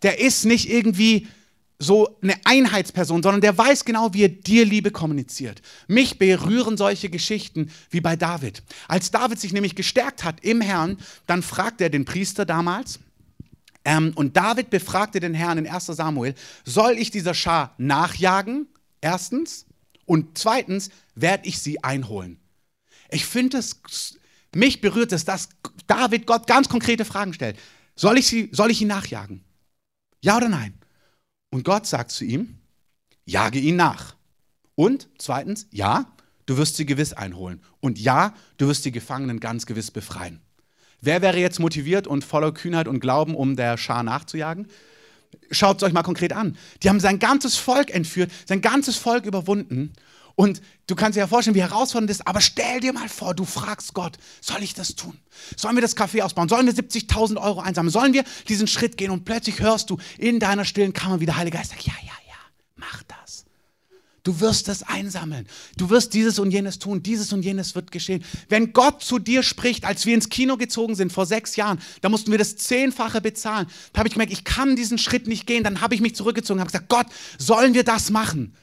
der 0.02 0.18
ist 0.18 0.44
nicht 0.44 0.68
irgendwie 0.68 1.28
so 1.78 2.16
eine 2.22 2.34
Einheitsperson, 2.44 3.22
sondern 3.22 3.40
der 3.40 3.58
weiß 3.58 3.84
genau, 3.84 4.14
wie 4.14 4.22
er 4.22 4.28
dir 4.28 4.64
Liebe 4.64 4.92
kommuniziert. 4.92 5.62
Mich 5.88 6.18
berühren 6.18 6.76
solche 6.76 7.10
Geschichten 7.10 7.72
wie 7.90 8.00
bei 8.00 8.14
David. 8.14 8.62
Als 8.86 9.10
David 9.10 9.40
sich 9.40 9.52
nämlich 9.52 9.74
gestärkt 9.74 10.22
hat 10.22 10.44
im 10.44 10.60
Herrn, 10.60 10.98
dann 11.26 11.42
fragt 11.42 11.80
er 11.80 11.90
den 11.90 12.04
Priester 12.04 12.44
damals, 12.44 13.00
ähm, 13.84 14.12
und 14.14 14.36
David 14.36 14.70
befragte 14.70 15.18
den 15.18 15.34
Herrn 15.34 15.58
in 15.58 15.66
1 15.66 15.86
Samuel, 15.86 16.36
soll 16.64 16.92
ich 16.98 17.10
dieser 17.10 17.34
Schar 17.34 17.74
nachjagen? 17.78 18.68
Erstens. 19.00 19.66
Und 20.06 20.38
zweitens, 20.38 20.90
werde 21.16 21.48
ich 21.48 21.58
sie 21.58 21.82
einholen? 21.82 22.38
Ich 23.10 23.26
finde 23.26 23.58
es, 23.58 23.80
mich 24.54 24.80
berührt 24.80 25.10
es, 25.10 25.24
dass 25.24 25.48
David 25.88 26.26
Gott 26.26 26.46
ganz 26.46 26.68
konkrete 26.68 27.04
Fragen 27.04 27.32
stellt. 27.32 27.58
Soll 27.94 28.18
ich, 28.18 28.26
sie, 28.26 28.48
soll 28.52 28.70
ich 28.70 28.80
ihn 28.80 28.88
nachjagen? 28.88 29.44
Ja 30.20 30.36
oder 30.36 30.48
nein? 30.48 30.78
Und 31.50 31.64
Gott 31.64 31.86
sagt 31.86 32.10
zu 32.10 32.24
ihm, 32.24 32.58
jage 33.24 33.58
ihn 33.58 33.76
nach. 33.76 34.16
Und 34.74 35.08
zweitens, 35.18 35.66
ja, 35.70 36.12
du 36.46 36.56
wirst 36.56 36.76
sie 36.76 36.86
gewiss 36.86 37.12
einholen. 37.12 37.62
Und 37.80 37.98
ja, 37.98 38.34
du 38.56 38.68
wirst 38.68 38.84
die 38.84 38.92
Gefangenen 38.92 39.40
ganz 39.40 39.66
gewiss 39.66 39.90
befreien. 39.90 40.40
Wer 41.00 41.20
wäre 41.20 41.38
jetzt 41.38 41.58
motiviert 41.58 42.06
und 42.06 42.24
voller 42.24 42.52
Kühnheit 42.52 42.88
und 42.88 43.00
Glauben, 43.00 43.34
um 43.34 43.56
der 43.56 43.76
Schar 43.76 44.02
nachzujagen? 44.02 44.68
Schaut 45.50 45.78
es 45.78 45.82
euch 45.82 45.92
mal 45.92 46.02
konkret 46.02 46.32
an. 46.32 46.56
Die 46.82 46.88
haben 46.88 47.00
sein 47.00 47.18
ganzes 47.18 47.56
Volk 47.56 47.90
entführt, 47.90 48.30
sein 48.46 48.60
ganzes 48.60 48.96
Volk 48.96 49.26
überwunden 49.26 49.92
und 50.34 50.62
du 50.86 50.94
kannst 50.94 51.16
dir 51.16 51.20
ja 51.20 51.26
vorstellen, 51.26 51.54
wie 51.54 51.62
herausfordernd 51.62 52.10
das 52.10 52.18
ist, 52.18 52.26
aber 52.26 52.40
stell 52.40 52.80
dir 52.80 52.92
mal 52.92 53.08
vor, 53.08 53.34
du 53.34 53.44
fragst 53.44 53.94
Gott, 53.94 54.18
soll 54.40 54.62
ich 54.62 54.74
das 54.74 54.94
tun? 54.94 55.16
Sollen 55.56 55.76
wir 55.76 55.82
das 55.82 55.96
Café 55.96 56.22
ausbauen? 56.22 56.48
Sollen 56.48 56.66
wir 56.66 56.74
70.000 56.74 57.40
Euro 57.40 57.60
einsammeln? 57.60 57.92
Sollen 57.92 58.12
wir 58.12 58.24
diesen 58.48 58.66
Schritt 58.66 58.96
gehen? 58.96 59.10
Und 59.10 59.24
plötzlich 59.24 59.60
hörst 59.60 59.90
du 59.90 59.98
in 60.18 60.38
deiner 60.38 60.64
stillen 60.64 60.92
Kammer, 60.92 61.20
wie 61.20 61.26
der 61.26 61.36
Heilige 61.36 61.58
Geist 61.58 61.70
sagt, 61.70 61.82
ja, 61.82 61.94
ja, 62.02 62.12
ja, 62.28 62.34
mach 62.76 63.02
das. 63.04 63.22
Du 64.24 64.38
wirst 64.38 64.68
das 64.68 64.84
einsammeln. 64.84 65.48
Du 65.76 65.90
wirst 65.90 66.14
dieses 66.14 66.38
und 66.38 66.52
jenes 66.52 66.78
tun. 66.78 67.02
Dieses 67.02 67.32
und 67.32 67.42
jenes 67.42 67.74
wird 67.74 67.90
geschehen. 67.90 68.24
Wenn 68.48 68.72
Gott 68.72 69.02
zu 69.02 69.18
dir 69.18 69.42
spricht, 69.42 69.84
als 69.84 70.06
wir 70.06 70.14
ins 70.14 70.28
Kino 70.28 70.56
gezogen 70.56 70.94
sind 70.94 71.12
vor 71.12 71.26
sechs 71.26 71.56
Jahren, 71.56 71.80
da 72.02 72.08
mussten 72.08 72.30
wir 72.30 72.38
das 72.38 72.56
Zehnfache 72.56 73.20
bezahlen. 73.20 73.66
Da 73.92 73.98
habe 73.98 74.08
ich 74.08 74.14
gemerkt, 74.14 74.32
ich 74.32 74.44
kann 74.44 74.76
diesen 74.76 74.96
Schritt 74.96 75.26
nicht 75.26 75.48
gehen. 75.48 75.64
Dann 75.64 75.80
habe 75.80 75.96
ich 75.96 76.00
mich 76.00 76.14
zurückgezogen 76.14 76.58
und 76.58 76.60
habe 76.60 76.70
gesagt, 76.70 76.88
Gott, 76.88 77.06
sollen 77.36 77.74
wir 77.74 77.82
das 77.82 78.10
machen? 78.10 78.54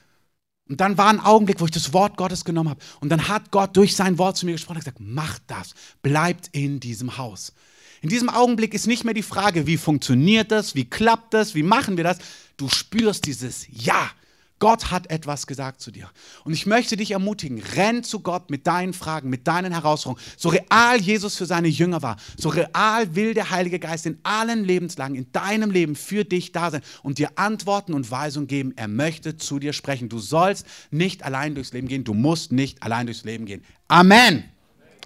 Und 0.69 0.79
dann 0.79 0.97
war 0.99 1.08
ein 1.08 1.19
Augenblick, 1.19 1.60
wo 1.60 1.65
ich 1.65 1.71
das 1.71 1.93
Wort 1.93 2.15
Gottes 2.15 2.45
genommen 2.45 2.69
habe. 2.69 2.79
Und 3.01 3.10
dann 3.10 3.27
hat 3.27 3.51
Gott 3.51 3.75
durch 3.75 3.95
sein 3.95 4.19
Wort 4.19 4.38
zu 4.38 4.45
mir 4.45 4.51
gesprochen 4.51 4.77
und 4.77 4.86
gesagt, 4.86 4.99
macht 4.99 5.41
das, 5.47 5.73
bleibt 6.03 6.49
in 6.51 6.79
diesem 6.79 7.17
Haus. 7.17 7.53
In 8.01 8.10
diesem 8.10 8.29
Augenblick 8.29 8.73
ist 8.73 8.88
nicht 8.88 9.03
mehr 9.03 9.15
die 9.15 9.23
Frage, 9.23 9.67
wie 9.67 9.77
funktioniert 9.77 10.51
das, 10.51 10.75
wie 10.75 10.86
klappt 10.86 11.34
das, 11.34 11.55
wie 11.55 11.63
machen 11.63 11.97
wir 11.97 12.03
das. 12.03 12.19
Du 12.55 12.69
spürst 12.69 13.25
dieses 13.25 13.65
Ja. 13.69 14.12
Gott 14.60 14.91
hat 14.91 15.10
etwas 15.10 15.48
gesagt 15.48 15.82
zu 15.82 15.89
dir. 15.89 16.10
Und 16.43 16.54
ich 16.54 16.65
möchte 16.65 16.98
dich 16.98 17.12
ermutigen, 17.12 17.62
renn 17.76 18.04
zu 18.04 18.19
Gott 18.19 18.50
mit 18.50 18.67
deinen 18.67 18.93
Fragen, 18.93 19.30
mit 19.30 19.48
deinen 19.48 19.72
Herausforderungen. 19.72 20.22
So 20.38 20.50
real 20.50 21.00
Jesus 21.00 21.36
für 21.38 21.45
seine 21.45 21.69
Jünger 21.69 22.02
war, 22.02 22.17
so 22.38 22.50
real 22.50 23.15
will 23.15 23.34
der 23.34 23.50
Heilige 23.50 23.80
Geist 23.80 24.06
in 24.06 24.19
allen 24.24 24.65
Lebenslagen, 24.65 25.15
in 25.15 25.32
deinem 25.32 25.72
Leben 25.72 25.95
für 25.95 26.26
dich 26.26 26.52
da 26.52 26.72
sein 26.72 26.82
und 27.04 27.17
dir 27.17 27.32
Antworten 27.36 27.93
und 27.93 28.12
Weisungen 28.12 28.48
geben. 28.48 28.74
Er 28.76 28.89
möchte 28.89 29.38
zu 29.38 29.60
dir 29.60 29.74
sprechen. 29.74 30.10
Du 30.10 30.19
sollst 30.19 30.65
nicht 30.91 31.24
allein 31.24 31.56
durchs 31.56 31.74
Leben 31.74 31.88
gehen. 31.88 32.04
Du 32.04 32.13
musst 32.13 32.52
nicht 32.52 32.84
allein 32.84 33.06
durchs 33.06 33.24
Leben 33.24 33.45
gehen. 33.45 33.63
Amen. 33.88 34.43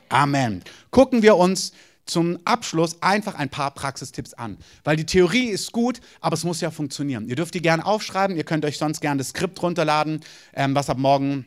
Amen. 0.10 0.64
Gucken 0.92 1.22
wir 1.22 1.38
uns 1.38 1.74
zum 2.06 2.38
Abschluss 2.46 3.02
einfach 3.02 3.36
ein 3.36 3.50
paar 3.50 3.72
Praxistipps 3.72 4.34
an. 4.34 4.58
Weil 4.84 4.98
die 4.98 5.06
Theorie 5.06 5.48
ist 5.48 5.72
gut, 5.72 6.02
aber 6.22 6.34
es 6.34 6.44
muss 6.44 6.62
ja 6.62 6.72
funktionieren. 6.72 7.28
Ihr 7.28 7.36
dürft 7.36 7.54
die 7.54 7.62
gerne 7.62 7.86
aufschreiben, 7.86 8.36
ihr 8.36 8.44
könnt 8.44 8.66
euch 8.66 8.78
sonst 8.78 9.00
gerne 9.00 9.20
das 9.20 9.30
Skript 9.30 9.62
runterladen, 9.62 10.22
ähm, 10.54 10.76
was 10.76 10.90
ab 10.90 10.98
morgen 10.98 11.46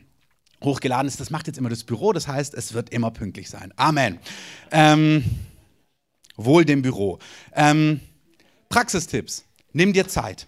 hochgeladen 0.63 1.07
ist. 1.07 1.19
Das 1.19 1.29
macht 1.29 1.47
jetzt 1.47 1.57
immer 1.57 1.69
das 1.69 1.83
Büro, 1.83 2.13
das 2.13 2.27
heißt, 2.27 2.53
es 2.55 2.73
wird 2.73 2.89
immer 2.89 3.11
pünktlich 3.11 3.49
sein. 3.49 3.71
Amen. 3.75 4.19
Ähm, 4.71 5.23
wohl 6.35 6.65
dem 6.65 6.81
Büro. 6.81 7.19
Ähm, 7.53 7.99
Praxistipps. 8.69 9.45
Nimm 9.73 9.93
dir 9.93 10.07
Zeit. 10.07 10.47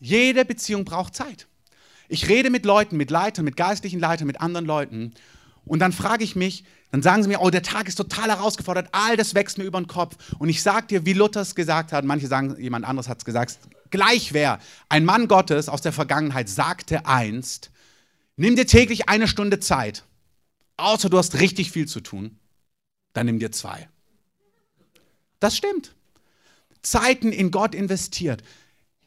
Jede 0.00 0.44
Beziehung 0.44 0.84
braucht 0.84 1.14
Zeit. 1.14 1.46
Ich 2.08 2.28
rede 2.28 2.50
mit 2.50 2.64
Leuten, 2.64 2.96
mit 2.96 3.10
Leitern, 3.10 3.44
mit 3.44 3.56
geistlichen 3.56 4.00
Leitern, 4.00 4.26
mit 4.26 4.40
anderen 4.40 4.66
Leuten 4.66 5.14
und 5.68 5.80
dann 5.80 5.92
frage 5.92 6.24
ich 6.24 6.34
mich, 6.34 6.64
dann 6.90 7.02
sagen 7.02 7.22
sie 7.22 7.28
mir, 7.28 7.40
oh, 7.40 7.50
der 7.50 7.62
Tag 7.62 7.86
ist 7.88 7.96
total 7.96 8.30
herausgefordert, 8.30 8.88
all 8.92 9.16
das 9.16 9.34
wächst 9.34 9.58
mir 9.58 9.64
über 9.64 9.80
den 9.80 9.88
Kopf. 9.88 10.16
Und 10.38 10.48
ich 10.48 10.62
sage 10.62 10.86
dir, 10.86 11.04
wie 11.04 11.12
Luther 11.12 11.42
es 11.42 11.54
gesagt 11.54 11.92
hat, 11.92 12.04
manche 12.04 12.26
sagen, 12.26 12.56
jemand 12.58 12.86
anderes 12.86 13.08
hat 13.08 13.18
es 13.18 13.24
gesagt, 13.24 13.58
gleich 13.90 14.32
wer. 14.32 14.58
Ein 14.88 15.04
Mann 15.04 15.28
Gottes 15.28 15.68
aus 15.68 15.82
der 15.82 15.92
Vergangenheit 15.92 16.48
sagte 16.48 17.04
einst, 17.06 17.70
nimm 18.36 18.56
dir 18.56 18.66
täglich 18.66 19.08
eine 19.08 19.28
Stunde 19.28 19.60
Zeit, 19.60 20.04
außer 20.78 21.10
du 21.10 21.18
hast 21.18 21.40
richtig 21.40 21.72
viel 21.72 21.86
zu 21.86 22.00
tun, 22.00 22.38
dann 23.12 23.26
nimm 23.26 23.38
dir 23.38 23.52
zwei. 23.52 23.88
Das 25.40 25.56
stimmt. 25.56 25.94
Zeiten 26.82 27.32
in 27.32 27.50
Gott 27.50 27.74
investiert, 27.74 28.42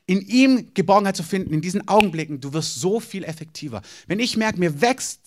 in 0.05 0.21
ihm 0.21 0.73
Geborgenheit 0.73 1.15
zu 1.15 1.23
finden, 1.23 1.53
in 1.53 1.61
diesen 1.61 1.87
Augenblicken, 1.87 2.41
du 2.41 2.53
wirst 2.53 2.75
so 2.75 2.99
viel 2.99 3.23
effektiver. 3.23 3.81
Wenn 4.07 4.19
ich 4.19 4.37
merke, 4.37 4.59
mir 4.59 4.81
wächst 4.81 5.20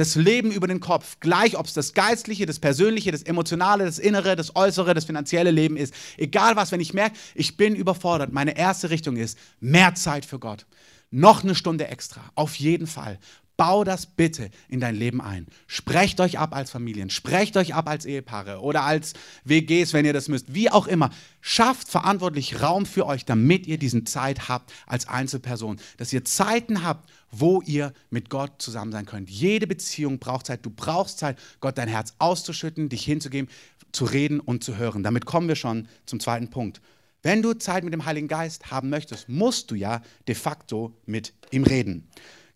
das 0.00 0.14
Leben 0.14 0.50
über 0.50 0.66
den 0.66 0.80
Kopf, 0.80 1.18
gleich 1.20 1.58
ob 1.58 1.66
es 1.66 1.74
das 1.74 1.92
geistliche, 1.92 2.46
das 2.46 2.58
persönliche, 2.58 3.12
das 3.12 3.22
emotionale, 3.22 3.84
das 3.84 3.98
innere, 3.98 4.34
das 4.34 4.56
äußere, 4.56 4.94
das 4.94 5.04
finanzielle 5.04 5.50
Leben 5.50 5.76
ist. 5.76 5.92
Egal 6.16 6.56
was, 6.56 6.72
wenn 6.72 6.80
ich 6.80 6.94
merke, 6.94 7.16
ich 7.34 7.58
bin 7.58 7.74
überfordert, 7.74 8.32
meine 8.32 8.56
erste 8.56 8.88
Richtung 8.88 9.16
ist 9.16 9.38
mehr 9.60 9.94
Zeit 9.94 10.24
für 10.24 10.38
Gott. 10.38 10.64
Noch 11.10 11.44
eine 11.44 11.54
Stunde 11.54 11.88
extra, 11.88 12.22
auf 12.34 12.54
jeden 12.54 12.86
Fall. 12.86 13.18
Bau 13.60 13.84
das 13.84 14.06
bitte 14.06 14.48
in 14.70 14.80
dein 14.80 14.94
Leben 14.94 15.20
ein. 15.20 15.46
Sprecht 15.66 16.18
euch 16.22 16.38
ab 16.38 16.56
als 16.56 16.70
Familien, 16.70 17.10
sprecht 17.10 17.58
euch 17.58 17.74
ab 17.74 17.90
als 17.90 18.06
Ehepaare 18.06 18.62
oder 18.62 18.84
als 18.84 19.12
WGs, 19.44 19.92
wenn 19.92 20.06
ihr 20.06 20.14
das 20.14 20.28
müsst, 20.28 20.54
wie 20.54 20.70
auch 20.70 20.86
immer. 20.86 21.10
Schafft 21.42 21.90
verantwortlich 21.90 22.62
Raum 22.62 22.86
für 22.86 23.04
euch, 23.04 23.26
damit 23.26 23.66
ihr 23.66 23.76
diesen 23.76 24.06
Zeit 24.06 24.48
habt 24.48 24.72
als 24.86 25.08
Einzelperson, 25.08 25.78
dass 25.98 26.10
ihr 26.10 26.24
Zeiten 26.24 26.84
habt, 26.84 27.10
wo 27.30 27.60
ihr 27.60 27.92
mit 28.08 28.30
Gott 28.30 28.62
zusammen 28.62 28.92
sein 28.92 29.04
könnt. 29.04 29.28
Jede 29.28 29.66
Beziehung 29.66 30.18
braucht 30.18 30.46
Zeit. 30.46 30.64
Du 30.64 30.70
brauchst 30.70 31.18
Zeit, 31.18 31.38
Gott 31.60 31.76
dein 31.76 31.88
Herz 31.88 32.14
auszuschütten, 32.18 32.88
dich 32.88 33.04
hinzugeben, 33.04 33.50
zu 33.92 34.06
reden 34.06 34.40
und 34.40 34.64
zu 34.64 34.78
hören. 34.78 35.02
Damit 35.02 35.26
kommen 35.26 35.48
wir 35.48 35.56
schon 35.56 35.86
zum 36.06 36.18
zweiten 36.18 36.48
Punkt. 36.48 36.80
Wenn 37.22 37.42
du 37.42 37.52
Zeit 37.52 37.84
mit 37.84 37.92
dem 37.92 38.06
Heiligen 38.06 38.28
Geist 38.28 38.70
haben 38.70 38.88
möchtest, 38.88 39.28
musst 39.28 39.70
du 39.70 39.74
ja 39.74 40.00
de 40.26 40.34
facto 40.34 40.94
mit 41.04 41.34
ihm 41.50 41.64
reden. 41.64 42.08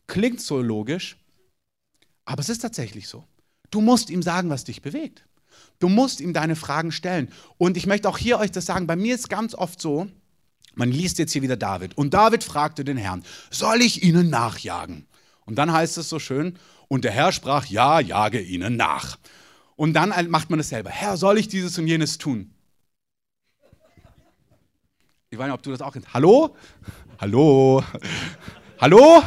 Klingt 0.06 0.40
so 0.40 0.60
logisch, 0.60 1.16
aber 2.24 2.40
es 2.40 2.48
ist 2.48 2.60
tatsächlich 2.60 3.08
so. 3.08 3.24
Du 3.70 3.80
musst 3.80 4.10
ihm 4.10 4.22
sagen, 4.22 4.50
was 4.50 4.64
dich 4.64 4.82
bewegt. 4.82 5.24
Du 5.78 5.88
musst 5.88 6.20
ihm 6.20 6.32
deine 6.32 6.56
Fragen 6.56 6.92
stellen. 6.92 7.30
Und 7.58 7.76
ich 7.76 7.86
möchte 7.86 8.08
auch 8.08 8.18
hier 8.18 8.38
euch 8.38 8.50
das 8.50 8.66
sagen, 8.66 8.86
bei 8.86 8.96
mir 8.96 9.14
ist 9.14 9.28
ganz 9.28 9.54
oft 9.54 9.80
so, 9.80 10.08
man 10.74 10.90
liest 10.90 11.18
jetzt 11.18 11.32
hier 11.32 11.42
wieder 11.42 11.56
David. 11.56 11.96
Und 11.96 12.14
David 12.14 12.44
fragte 12.44 12.84
den 12.84 12.96
Herrn, 12.96 13.24
soll 13.50 13.82
ich 13.82 14.02
ihnen 14.02 14.30
nachjagen? 14.30 15.06
Und 15.44 15.56
dann 15.56 15.72
heißt 15.72 15.98
es 15.98 16.08
so 16.08 16.18
schön, 16.18 16.58
und 16.88 17.04
der 17.04 17.12
Herr 17.12 17.32
sprach, 17.32 17.66
ja, 17.66 18.00
jage 18.00 18.40
ihnen 18.40 18.76
nach. 18.76 19.18
Und 19.76 19.94
dann 19.94 20.12
macht 20.30 20.50
man 20.50 20.60
es 20.60 20.68
selber. 20.68 20.90
Herr, 20.90 21.16
soll 21.16 21.38
ich 21.38 21.48
dieses 21.48 21.78
und 21.78 21.86
jenes 21.86 22.18
tun? 22.18 22.54
Ich 25.30 25.38
weiß 25.38 25.46
nicht, 25.46 25.54
ob 25.54 25.62
du 25.62 25.70
das 25.70 25.80
auch 25.80 25.92
kennst. 25.92 26.14
Hallo? 26.14 26.56
Hallo? 27.18 27.82
Hallo? 28.80 29.22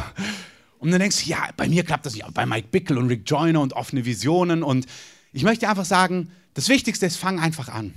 Und 0.78 0.90
dann 0.90 1.00
denkst 1.00 1.24
du, 1.24 1.30
ja, 1.30 1.48
bei 1.56 1.68
mir 1.68 1.84
klappt 1.84 2.06
das 2.06 2.14
nicht, 2.14 2.24
bei 2.34 2.46
Mike 2.46 2.68
Bickle 2.70 2.98
und 2.98 3.08
Rick 3.08 3.22
Joyner 3.26 3.60
und 3.60 3.72
offene 3.72 4.04
Visionen. 4.04 4.62
Und 4.62 4.86
ich 5.32 5.42
möchte 5.42 5.68
einfach 5.68 5.84
sagen, 5.84 6.30
das 6.54 6.68
Wichtigste 6.68 7.06
ist, 7.06 7.16
fang 7.16 7.40
einfach 7.40 7.68
an. 7.68 7.94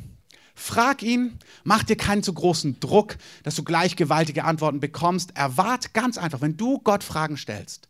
Frag 0.54 1.02
ihn, 1.02 1.40
mach 1.64 1.84
dir 1.84 1.96
keinen 1.96 2.24
zu 2.24 2.34
großen 2.34 2.80
Druck, 2.80 3.18
dass 3.44 3.56
du 3.56 3.64
gleich 3.64 3.96
gewaltige 3.96 4.44
Antworten 4.44 4.80
bekommst. 4.80 5.36
Erwart 5.36 5.94
ganz 5.94 6.18
einfach, 6.18 6.42
wenn 6.42 6.58
du 6.58 6.80
Gott 6.80 7.04
Fragen 7.04 7.38
stellst, 7.38 7.88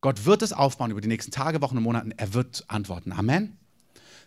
Gott 0.00 0.24
wird 0.24 0.42
es 0.42 0.52
aufbauen 0.52 0.92
über 0.92 1.00
die 1.00 1.08
nächsten 1.08 1.32
Tage, 1.32 1.60
Wochen 1.60 1.76
und 1.76 1.82
Monate, 1.82 2.10
er 2.16 2.32
wird 2.32 2.64
antworten. 2.68 3.12
Amen. 3.12 3.58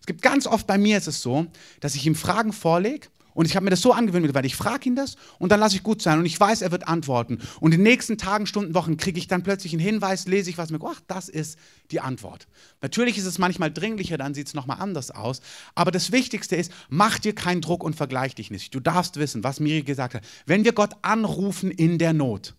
Es 0.02 0.06
gibt 0.06 0.22
ganz 0.22 0.48
oft 0.48 0.68
bei 0.68 0.78
mir 0.78 0.98
ist 0.98 1.08
es 1.08 1.22
so, 1.22 1.48
dass 1.80 1.96
ich 1.96 2.06
ihm 2.06 2.16
Fragen 2.16 2.52
vorlege 2.54 3.08
und 3.34 3.46
ich 3.46 3.56
habe 3.56 3.64
mir 3.64 3.70
das 3.70 3.82
so 3.82 3.94
angewöhnt, 3.94 4.34
weil 4.34 4.46
ich 4.46 4.56
frage 4.56 4.90
ihn 4.90 4.96
das 4.96 5.16
und 5.40 5.52
dann 5.52 5.60
lasse 5.60 5.76
ich 5.76 5.84
gut 5.84 6.02
sein 6.02 6.20
und 6.20 6.26
ich 6.26 6.40
weiß, 6.40 6.62
er 6.62 6.72
wird 6.72 6.88
antworten. 6.88 7.40
Und 7.60 7.74
in 7.74 7.80
den 7.80 7.84
nächsten 7.84 8.18
Tagen, 8.18 8.46
Stunden, 8.46 8.74
Wochen 8.74 8.98
kriege 8.98 9.18
ich 9.18 9.28
dann 9.28 9.44
plötzlich 9.44 9.74
einen 9.74 9.82
Hinweis, 9.82 10.28
lese 10.28 10.50
ich 10.50 10.58
was 10.58 10.70
mir, 10.72 10.80
ach, 10.84 11.02
das 11.08 11.30
ist 11.30 11.58
die 11.92 12.00
Antwort. 12.00 12.48
Natürlich 12.82 13.18
ist 13.18 13.26
es 13.26 13.40
manchmal 13.40 13.72
dringlicher, 13.72 14.18
dann 14.18 14.34
sieht 14.34 14.48
es 14.48 14.54
nochmal 14.54 14.78
anders 14.80 15.12
aus. 15.12 15.42
Aber 15.76 15.92
das 15.92 16.12
Wichtigste 16.12 16.56
ist, 16.56 16.72
mach 16.90 17.20
dir 17.20 17.34
keinen 17.34 17.62
Druck 17.62 17.84
und 17.84 17.96
vergleich 17.96 18.36
dich 18.36 18.52
nicht. 18.52 18.74
Du 18.76 18.80
darfst 18.80 19.18
wissen, 19.18 19.44
was 19.44 19.60
Miri 19.60 19.84
gesagt 19.84 20.16
hat. 20.16 20.24
Wenn 20.46 20.66
wir 20.66 20.74
Gott 20.74 20.96
anrufen 21.02 21.72
in 21.72 21.98
der 21.98 22.14
Not, 22.14 22.56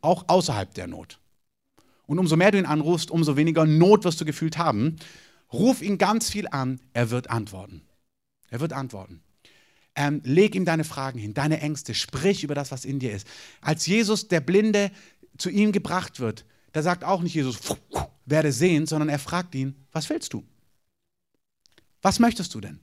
auch 0.00 0.24
außerhalb 0.28 0.72
der 0.74 0.86
Not, 0.86 1.18
und 2.06 2.18
umso 2.18 2.36
mehr 2.36 2.52
du 2.52 2.58
ihn 2.58 2.66
anrufst, 2.66 3.10
umso 3.10 3.36
weniger 3.36 3.66
Not 3.66 4.04
wirst 4.04 4.20
du 4.20 4.24
gefühlt 4.24 4.58
haben, 4.58 4.96
ruf 5.52 5.82
ihn 5.82 5.98
ganz 5.98 6.30
viel 6.30 6.46
an, 6.48 6.80
er 6.92 7.10
wird 7.10 7.30
antworten. 7.30 7.82
Er 8.48 8.60
wird 8.60 8.72
antworten. 8.72 9.22
Ähm, 9.96 10.20
leg 10.24 10.54
ihm 10.54 10.66
deine 10.66 10.84
Fragen 10.84 11.18
hin, 11.18 11.32
deine 11.32 11.60
Ängste, 11.60 11.94
sprich 11.94 12.44
über 12.44 12.54
das, 12.54 12.70
was 12.70 12.84
in 12.84 12.98
dir 12.98 13.12
ist. 13.12 13.26
Als 13.62 13.86
Jesus, 13.86 14.28
der 14.28 14.40
Blinde, 14.40 14.90
zu 15.38 15.50
ihm 15.50 15.72
gebracht 15.72 16.20
wird, 16.20 16.44
da 16.72 16.82
sagt 16.82 17.04
auch 17.04 17.22
nicht 17.22 17.34
Jesus, 17.34 17.58
werde 18.26 18.52
sehen, 18.52 18.86
sondern 18.86 19.08
er 19.08 19.18
fragt 19.18 19.54
ihn, 19.54 19.74
was 19.92 20.10
willst 20.10 20.32
du? 20.32 20.44
Was 22.02 22.18
möchtest 22.18 22.54
du 22.54 22.60
denn? 22.60 22.80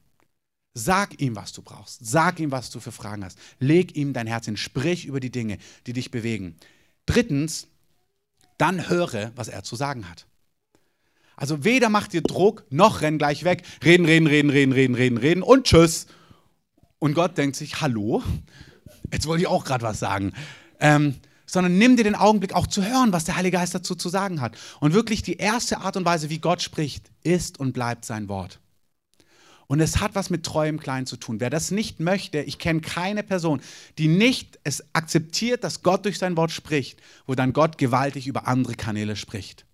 Sag 0.73 1.21
ihm, 1.21 1.35
was 1.35 1.51
du 1.53 1.61
brauchst. 1.61 2.03
Sag 2.03 2.39
ihm, 2.39 2.51
was 2.51 2.71
du 2.71 2.79
für 2.79 2.91
Fragen 2.91 3.23
hast. 3.23 3.37
Leg 3.59 3.95
ihm 3.95 4.13
dein 4.13 4.25
Herz 4.25 4.45
hin. 4.45 4.57
Sprich 4.57 5.05
über 5.05 5.19
die 5.19 5.31
Dinge, 5.31 5.59
die 5.85 5.93
dich 5.93 6.09
bewegen. 6.09 6.55
Drittens, 7.05 7.67
dann 8.57 8.89
höre, 8.89 9.31
was 9.35 9.49
er 9.49 9.63
zu 9.63 9.75
sagen 9.75 10.09
hat. 10.09 10.25
Also 11.35 11.63
weder 11.63 11.89
macht 11.89 12.13
dir 12.13 12.21
Druck, 12.21 12.65
noch 12.69 13.01
renn 13.01 13.17
gleich 13.17 13.43
weg. 13.43 13.63
Reden, 13.83 14.05
reden, 14.05 14.27
reden, 14.27 14.49
reden, 14.49 14.73
reden, 14.73 14.95
reden, 14.95 15.17
reden 15.17 15.43
und 15.43 15.65
tschüss. 15.65 16.07
Und 17.03 17.15
Gott 17.15 17.37
denkt 17.37 17.57
sich, 17.57 17.81
hallo, 17.81 18.23
jetzt 19.11 19.27
wollte 19.27 19.41
ich 19.41 19.47
auch 19.47 19.65
gerade 19.65 19.83
was 19.83 19.99
sagen. 19.99 20.31
Ähm, 20.79 21.15
sondern 21.45 21.77
nimm 21.77 21.97
dir 21.97 22.05
den 22.05 22.15
Augenblick 22.15 22.53
auch 22.53 22.65
zu 22.65 22.81
hören, 22.81 23.11
was 23.11 23.25
der 23.25 23.35
Heilige 23.35 23.57
Geist 23.57 23.75
dazu 23.75 23.93
zu 23.95 24.07
sagen 24.07 24.39
hat. 24.39 24.57
Und 24.79 24.93
wirklich 24.93 25.21
die 25.21 25.35
erste 25.35 25.79
Art 25.81 25.97
und 25.97 26.05
Weise, 26.05 26.29
wie 26.29 26.39
Gott 26.39 26.61
spricht, 26.61 27.11
ist 27.21 27.59
und 27.59 27.73
bleibt 27.73 28.05
sein 28.05 28.29
Wort. 28.29 28.61
Und 29.67 29.81
es 29.81 29.99
hat 29.99 30.15
was 30.15 30.29
mit 30.29 30.45
treuem 30.45 30.79
Klein 30.79 31.05
zu 31.05 31.17
tun. 31.17 31.41
Wer 31.41 31.49
das 31.49 31.71
nicht 31.71 31.99
möchte, 31.99 32.39
ich 32.39 32.57
kenne 32.57 32.79
keine 32.79 33.21
Person, 33.21 33.59
die 33.97 34.07
nicht 34.07 34.57
es 34.63 34.85
akzeptiert, 34.93 35.65
dass 35.65 35.83
Gott 35.83 36.05
durch 36.05 36.19
sein 36.19 36.37
Wort 36.37 36.51
spricht, 36.51 37.01
wo 37.27 37.35
dann 37.35 37.51
Gott 37.51 37.77
gewaltig 37.77 38.27
über 38.27 38.47
andere 38.47 38.75
Kanäle 38.75 39.17
spricht. 39.17 39.65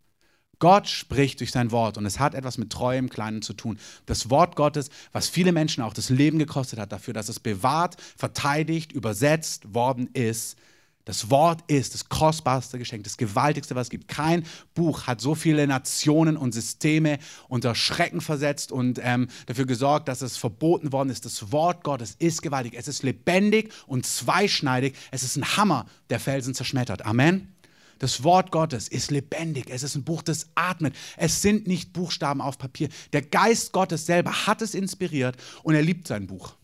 Gott 0.60 0.88
spricht 0.88 1.40
durch 1.40 1.52
sein 1.52 1.72
Wort 1.72 1.98
und 1.98 2.06
es 2.06 2.20
hat 2.20 2.36
etwas 2.36 2.58
mit 2.58 2.70
treuem 2.70 3.10
Kleinen 3.10 3.42
zu 3.42 3.54
tun. 3.54 3.80
Das 4.06 4.30
Wort 4.30 4.56
Gottes, 4.56 4.90
was 5.14 5.30
viele 5.30 5.54
Menschen 5.54 5.84
auch 5.84 5.94
das 5.94 6.10
Leben 6.10 6.38
gekostet 6.38 6.80
hat, 6.80 6.92
dafür, 6.92 7.14
dass 7.14 7.30
es 7.30 7.40
bewahrt, 7.40 7.96
verteidigt, 8.18 8.92
übersetzt 8.92 9.74
worden 9.74 10.10
ist. 10.14 10.58
Das 11.06 11.32
Wort 11.32 11.64
ist 11.66 11.96
das 11.96 12.08
kostbarste 12.08 12.78
Geschenk, 12.78 13.04
das 13.04 13.18
gewaltigste, 13.18 13.74
was 13.74 13.88
es 13.88 13.90
gibt. 13.90 14.08
Kein 14.08 14.46
Buch 14.76 15.08
hat 15.08 15.22
so 15.22 15.34
viele 15.34 15.66
Nationen 15.66 16.38
und 16.38 16.54
Systeme 16.54 17.18
unter 17.48 17.74
Schrecken 17.74 18.22
versetzt 18.22 18.72
und 18.72 19.00
ähm, 19.02 19.28
dafür 19.48 19.66
gesorgt, 19.66 20.08
dass 20.08 20.22
es 20.22 20.38
verboten 20.38 20.92
worden 20.92 21.10
ist. 21.10 21.26
Das 21.26 21.52
Wort 21.52 21.84
Gottes 21.84 22.16
ist 22.20 22.44
gewaltig. 22.44 22.76
Es 22.78 22.88
ist 22.88 23.02
lebendig 23.02 23.74
und 23.88 24.06
zweischneidig. 24.06 24.94
Es 25.10 25.24
ist 25.24 25.36
ein 25.36 25.58
Hammer, 25.58 25.88
der 26.12 26.20
Felsen 26.20 26.54
zerschmettert. 26.54 27.06
Amen. 27.06 27.56
Das 28.00 28.24
Wort 28.24 28.52
Gottes 28.52 28.88
ist 28.88 29.12
lebendig. 29.12 29.66
Es 29.70 29.84
ist 29.84 29.96
ein 29.96 30.04
Buch, 30.04 30.22
das 30.22 30.48
atmet. 30.56 30.96
Es 31.18 31.42
sind 31.42 31.68
nicht 31.68 31.94
Buchstaben 31.94 32.42
auf 32.42 32.58
Papier. 32.58 32.90
Der 33.14 33.22
Geist 33.22 33.72
Gottes 33.74 34.06
selber 34.06 34.48
hat 34.48 34.62
es 34.62 34.74
inspiriert 34.74 35.38
und 35.64 35.76
er 35.76 35.82
liebt 35.82 36.08
sein 36.08 36.26
Buch. 36.26 36.56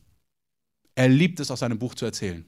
Er 0.96 1.10
liebt 1.10 1.40
es, 1.42 1.52
aus 1.52 1.60
seinem 1.60 1.78
Buch 1.78 1.94
zu 1.94 2.06
erzählen. 2.06 2.46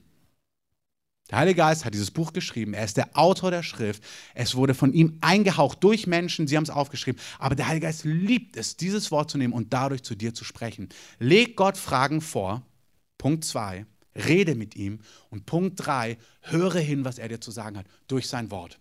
Der 1.30 1.40
Heilige 1.40 1.58
Geist 1.58 1.84
hat 1.84 1.94
dieses 1.94 2.12
Buch 2.12 2.32
geschrieben. 2.32 2.74
Er 2.74 2.86
ist 2.86 2.96
der 2.96 3.18
Autor 3.18 3.52
der 3.52 3.64
Schrift. 3.64 4.02
Es 4.34 4.56
wurde 4.56 4.74
von 4.74 4.94
ihm 4.94 5.18
eingehaucht 5.20 5.84
durch 5.84 6.08
Menschen. 6.08 6.48
Sie 6.48 6.56
haben 6.56 6.64
es 6.64 6.70
aufgeschrieben. 6.70 7.20
Aber 7.38 7.56
der 7.56 7.68
Heilige 7.68 7.88
Geist 7.88 8.06
liebt 8.06 8.56
es, 8.56 8.78
dieses 8.78 9.12
Wort 9.12 9.30
zu 9.30 9.38
nehmen 9.38 9.54
und 9.54 9.74
dadurch 9.74 10.04
zu 10.04 10.16
dir 10.16 10.34
zu 10.34 10.46
sprechen. 10.46 10.88
Leg 11.20 11.58
Gott 11.58 11.78
Fragen 11.78 12.22
vor. 12.22 12.66
Punkt 13.18 13.44
2. 13.44 13.86
Rede 14.18 14.56
mit 14.56 14.76
ihm. 14.76 15.00
Und 15.30 15.46
Punkt 15.46 15.86
3. 15.86 16.18
Höre 16.42 16.80
hin, 16.80 17.06
was 17.06 17.20
er 17.20 17.30
dir 17.30 17.40
zu 17.40 17.52
sagen 17.52 17.78
hat 17.78 17.86
durch 18.08 18.28
sein 18.28 18.52
Wort. 18.52 18.80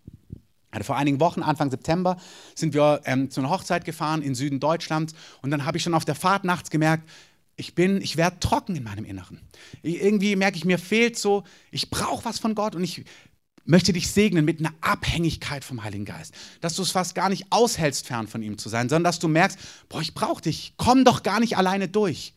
Also 0.71 0.85
vor 0.85 0.97
einigen 0.97 1.21
Wochen, 1.21 1.43
Anfang 1.43 1.71
September, 1.71 2.17
sind 2.55 2.75
wir 2.75 3.01
ähm, 3.05 3.31
zu 3.31 3.41
einer 3.41 3.51
Hochzeit 3.51 3.85
gefahren 3.85 4.23
in 4.23 4.35
Süden 4.35 4.61
Deutschlands. 4.61 5.15
Und 5.43 5.51
dann 5.51 5.65
habe 5.65 5.79
ich 5.79 5.83
schon 5.83 5.95
auf 5.95 6.05
der 6.05 6.15
Fahrt 6.15 6.45
nachts 6.45 6.71
gemerkt, 6.71 7.09
ich 7.57 7.75
bin, 7.75 8.03
ich 8.03 8.19
werde 8.19 8.39
trocken 8.41 8.77
in 8.77 8.83
meinem 8.83 9.07
Inneren. 9.07 9.41
Irgendwie 9.83 10.37
merke 10.37 10.59
ich, 10.59 10.67
mir 10.67 10.79
fehlt 10.79 11.19
so, 11.19 11.45
ich 11.71 11.89
brauche 11.89 12.25
was 12.27 12.39
von 12.39 12.55
Gott 12.55 12.75
und 12.75 12.85
ich 12.85 13.05
möchte 13.65 13.93
dich 13.93 14.11
segnen 14.11 14.45
mit 14.45 14.61
einer 14.61 14.75
Abhängigkeit 14.81 15.65
vom 15.65 15.83
Heiligen 15.83 16.05
Geist. 16.05 16.35
Dass 16.61 16.75
du 16.75 16.83
es 16.83 16.91
fast 16.91 17.15
gar 17.15 17.31
nicht 17.31 17.47
aushältst, 17.51 18.07
fern 18.07 18.29
von 18.29 18.43
ihm 18.43 18.59
zu 18.59 18.69
sein, 18.69 18.89
sondern 18.89 19.05
dass 19.05 19.19
du 19.19 19.29
merkst, 19.29 19.59
boah, 19.89 20.01
ich 20.01 20.15
brauche 20.15 20.43
dich, 20.43 20.75
komm 20.77 21.05
doch 21.05 21.23
gar 21.23 21.41
nicht 21.41 21.57
alleine 21.57 21.89
durch. 21.89 22.35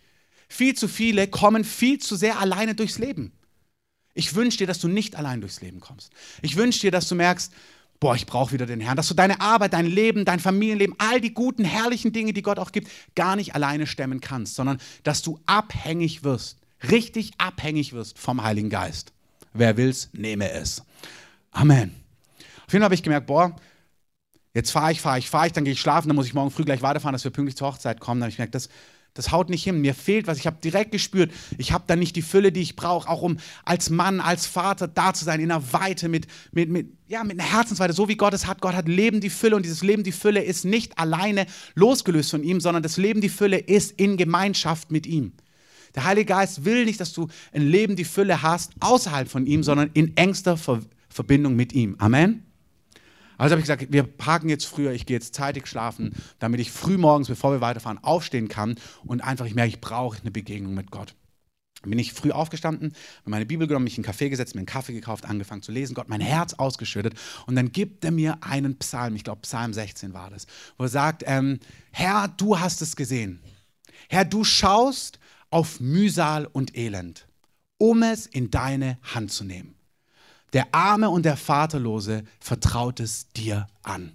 Viel 0.49 0.75
zu 0.75 0.88
viele 0.88 1.27
kommen 1.27 1.63
viel 1.63 1.99
zu 1.99 2.15
sehr 2.15 2.39
alleine 2.39 2.75
durchs 2.75 2.97
Leben. 2.97 3.31
Ich 4.15 4.35
wünsche 4.35 4.57
dir, 4.57 4.67
dass 4.67 4.79
du 4.79 4.88
nicht 4.88 5.15
allein 5.15 5.39
durchs 5.39 5.62
Leben 5.62 5.79
kommst. 5.79 6.12
Ich 6.41 6.57
wünsche 6.57 6.81
dir, 6.81 6.91
dass 6.91 7.07
du 7.07 7.15
merkst, 7.15 7.53
boah, 7.99 8.15
ich 8.15 8.25
brauche 8.25 8.53
wieder 8.53 8.65
den 8.65 8.81
Herrn, 8.81 8.97
dass 8.97 9.07
du 9.07 9.13
deine 9.13 9.39
Arbeit, 9.39 9.73
dein 9.73 9.85
Leben, 9.85 10.25
dein 10.25 10.39
Familienleben, 10.39 10.95
all 10.97 11.21
die 11.21 11.33
guten, 11.33 11.63
herrlichen 11.63 12.12
Dinge, 12.12 12.33
die 12.33 12.41
Gott 12.41 12.59
auch 12.59 12.71
gibt, 12.71 12.89
gar 13.15 13.35
nicht 13.35 13.55
alleine 13.55 13.88
stemmen 13.88 14.21
kannst, 14.21 14.55
sondern 14.55 14.79
dass 15.03 15.21
du 15.21 15.39
abhängig 15.45 16.23
wirst, 16.23 16.57
richtig 16.89 17.31
abhängig 17.38 17.93
wirst 17.93 18.17
vom 18.17 18.43
Heiligen 18.43 18.69
Geist. 18.69 19.13
Wer 19.53 19.77
will's, 19.77 20.09
nehme 20.13 20.51
es. 20.51 20.83
Amen. 21.51 21.95
Auf 22.65 22.73
jeden 22.73 22.81
Fall 22.81 22.85
habe 22.85 22.95
ich 22.95 23.03
gemerkt, 23.03 23.27
boah, 23.27 23.55
jetzt 24.53 24.71
fahre 24.71 24.91
ich, 24.91 25.01
fahre 25.01 25.19
ich, 25.19 25.29
fahre 25.29 25.47
ich, 25.47 25.53
dann 25.53 25.63
gehe 25.63 25.73
ich 25.73 25.81
schlafen, 25.81 26.07
dann 26.07 26.15
muss 26.15 26.27
ich 26.27 26.33
morgen 26.33 26.51
früh 26.51 26.63
gleich 26.63 26.81
weiterfahren, 26.81 27.13
dass 27.13 27.23
wir 27.23 27.31
pünktlich 27.31 27.57
zur 27.57 27.67
Hochzeit 27.67 27.99
kommen. 27.99 28.19
Dann 28.19 28.25
habe 28.25 28.31
ich 28.31 28.38
gemerkt, 28.38 28.55
das, 28.55 28.69
das 29.19 29.32
haut 29.34 29.49
nicht 29.49 29.65
hin. 29.65 29.82
Mir 29.82 29.93
fehlt 29.93 30.27
was. 30.27 30.38
Ich 30.38 30.47
habe 30.47 30.58
direkt 30.63 30.93
gespürt, 30.93 31.32
ich 31.58 31.73
habe 31.73 31.84
da 31.88 31.97
nicht 31.97 32.15
die 32.15 32.21
Fülle, 32.21 32.53
die 32.53 32.62
ich 32.62 32.77
brauche, 32.77 33.10
auch 33.10 33.21
um 33.21 33.38
als 33.65 33.89
Mann, 33.89 34.21
als 34.21 34.45
Vater 34.45 34.88
da 34.88 35.13
zu 35.13 35.25
sein, 35.25 35.41
in 35.41 35.51
einer 35.51 35.73
Weite, 35.73 36.08
mit, 36.08 36.27
mit, 36.53 36.69
mit, 36.69 36.88
ja, 37.08 37.25
mit 37.25 37.38
einer 37.38 37.51
Herzensweite, 37.51 37.91
so 37.91 38.08
wie 38.08 38.15
Gott 38.15 38.34
es 38.34 38.47
hat. 38.47 38.62
Gott 38.62 38.75
hat 38.75 38.88
Leben, 38.88 39.19
die 39.19 39.29
Fülle 39.29 39.58
und 39.58 39.65
dieses 39.65 39.84
Leben, 39.84 40.03
die 40.03 40.13
Fülle 40.13 40.41
ist 40.41 40.63
nicht 40.63 40.97
alleine 40.97 41.47
losgelöst 41.75 42.32
von 42.32 42.43
ihm, 42.43 42.62
sondern 42.62 42.82
das 42.82 42.95
Leben, 42.95 43.19
die 43.19 43.29
Fülle 43.29 43.58
ist 43.58 43.99
in 43.99 44.15
Gemeinschaft 44.15 44.89
mit 44.89 45.05
ihm. 45.05 45.34
Der 45.95 46.05
Heilige 46.05 46.27
Geist 46.27 46.63
will 46.63 46.86
nicht, 46.86 47.01
dass 47.01 47.12
du 47.12 47.27
ein 47.51 47.67
Leben, 47.67 47.97
die 47.97 48.05
Fülle 48.05 48.41
hast, 48.41 48.71
außerhalb 48.79 49.27
von 49.27 49.45
ihm, 49.45 49.63
sondern 49.63 49.89
in 49.93 50.15
engster 50.15 50.55
Ver 50.55 50.79
Verbindung 51.12 51.55
mit 51.55 51.73
ihm. 51.73 51.95
Amen. 51.97 52.48
Also 53.39 53.54
habe 53.54 53.62
ich 53.62 53.67
gesagt, 53.67 53.88
wir 53.89 54.04
parken 54.04 54.49
jetzt 54.49 54.65
früher, 54.65 54.91
ich 54.91 55.06
gehe 55.06 55.15
jetzt 55.15 55.34
zeitig 55.34 55.65
schlafen, 55.65 56.13
damit 56.39 56.60
ich 56.60 56.71
früh 56.71 56.97
morgens, 56.97 57.30
bevor 57.30 57.54
wir 57.54 57.62
weiterfahren, 57.62 57.97
aufstehen 58.04 58.49
kann 58.49 58.75
und 59.06 59.21
einfach 59.21 59.45
ich 59.45 59.56
merke, 59.56 59.69
ich 59.69 59.80
brauche 59.80 60.19
eine 60.19 60.30
Begegnung 60.30 60.73
mit 60.73 60.91
Gott. 60.91 61.15
Bin 61.84 61.97
ich 61.97 62.12
früh 62.12 62.32
aufgestanden, 62.32 62.91
habe 63.19 63.30
meine 63.30 63.45
Bibel 63.45 63.65
genommen, 63.65 63.86
mich 63.86 63.97
in 63.97 64.04
einen 64.04 64.12
Kaffee 64.12 64.28
gesetzt, 64.28 64.56
mir 64.56 64.60
einen 64.60 64.65
Kaffee 64.65 64.91
gekauft, 64.91 65.23
angefangen 65.23 65.62
zu 65.62 65.71
lesen, 65.71 65.93
Gott 65.93 66.10
mein 66.10 66.19
Herz 66.19 66.56
ausgeschüttet 66.56 67.13
und 67.47 67.56
dann 67.56 67.71
gibt 67.71 68.04
er 68.04 68.12
mir 68.12 68.43
einen 68.43 68.78
Psalm, 68.78 69.15
ich 69.15 69.23
glaube 69.23 69.41
Psalm 69.43 69.71
16 69.71 70.13
war 70.13 70.30
das, 70.30 70.45
wo 70.78 70.84
er 70.84 70.89
sagt, 70.89 71.23
ähm, 71.25 71.60
Herr, 71.91 72.28
du 72.28 72.60
hast 72.60 72.82
es 72.82 72.97
gesehen. 72.97 73.39
Herr, 74.10 74.25
du 74.25 74.43
schaust 74.43 75.17
auf 75.49 75.80
Mühsal 75.80 76.45
und 76.45 76.75
Elend, 76.78 77.30
um 77.78 78.04
es 78.04 78.25
in 78.25 78.52
deine 78.52 78.97
Hand 79.02 79.32
zu 79.32 79.45
nehmen. 79.45 79.78
Der 80.53 80.73
Arme 80.73 81.09
und 81.09 81.23
der 81.23 81.38
Vaterlose 81.38 82.23
vertraut 82.39 82.99
es 82.99 83.29
dir 83.29 83.67
an. 83.83 84.13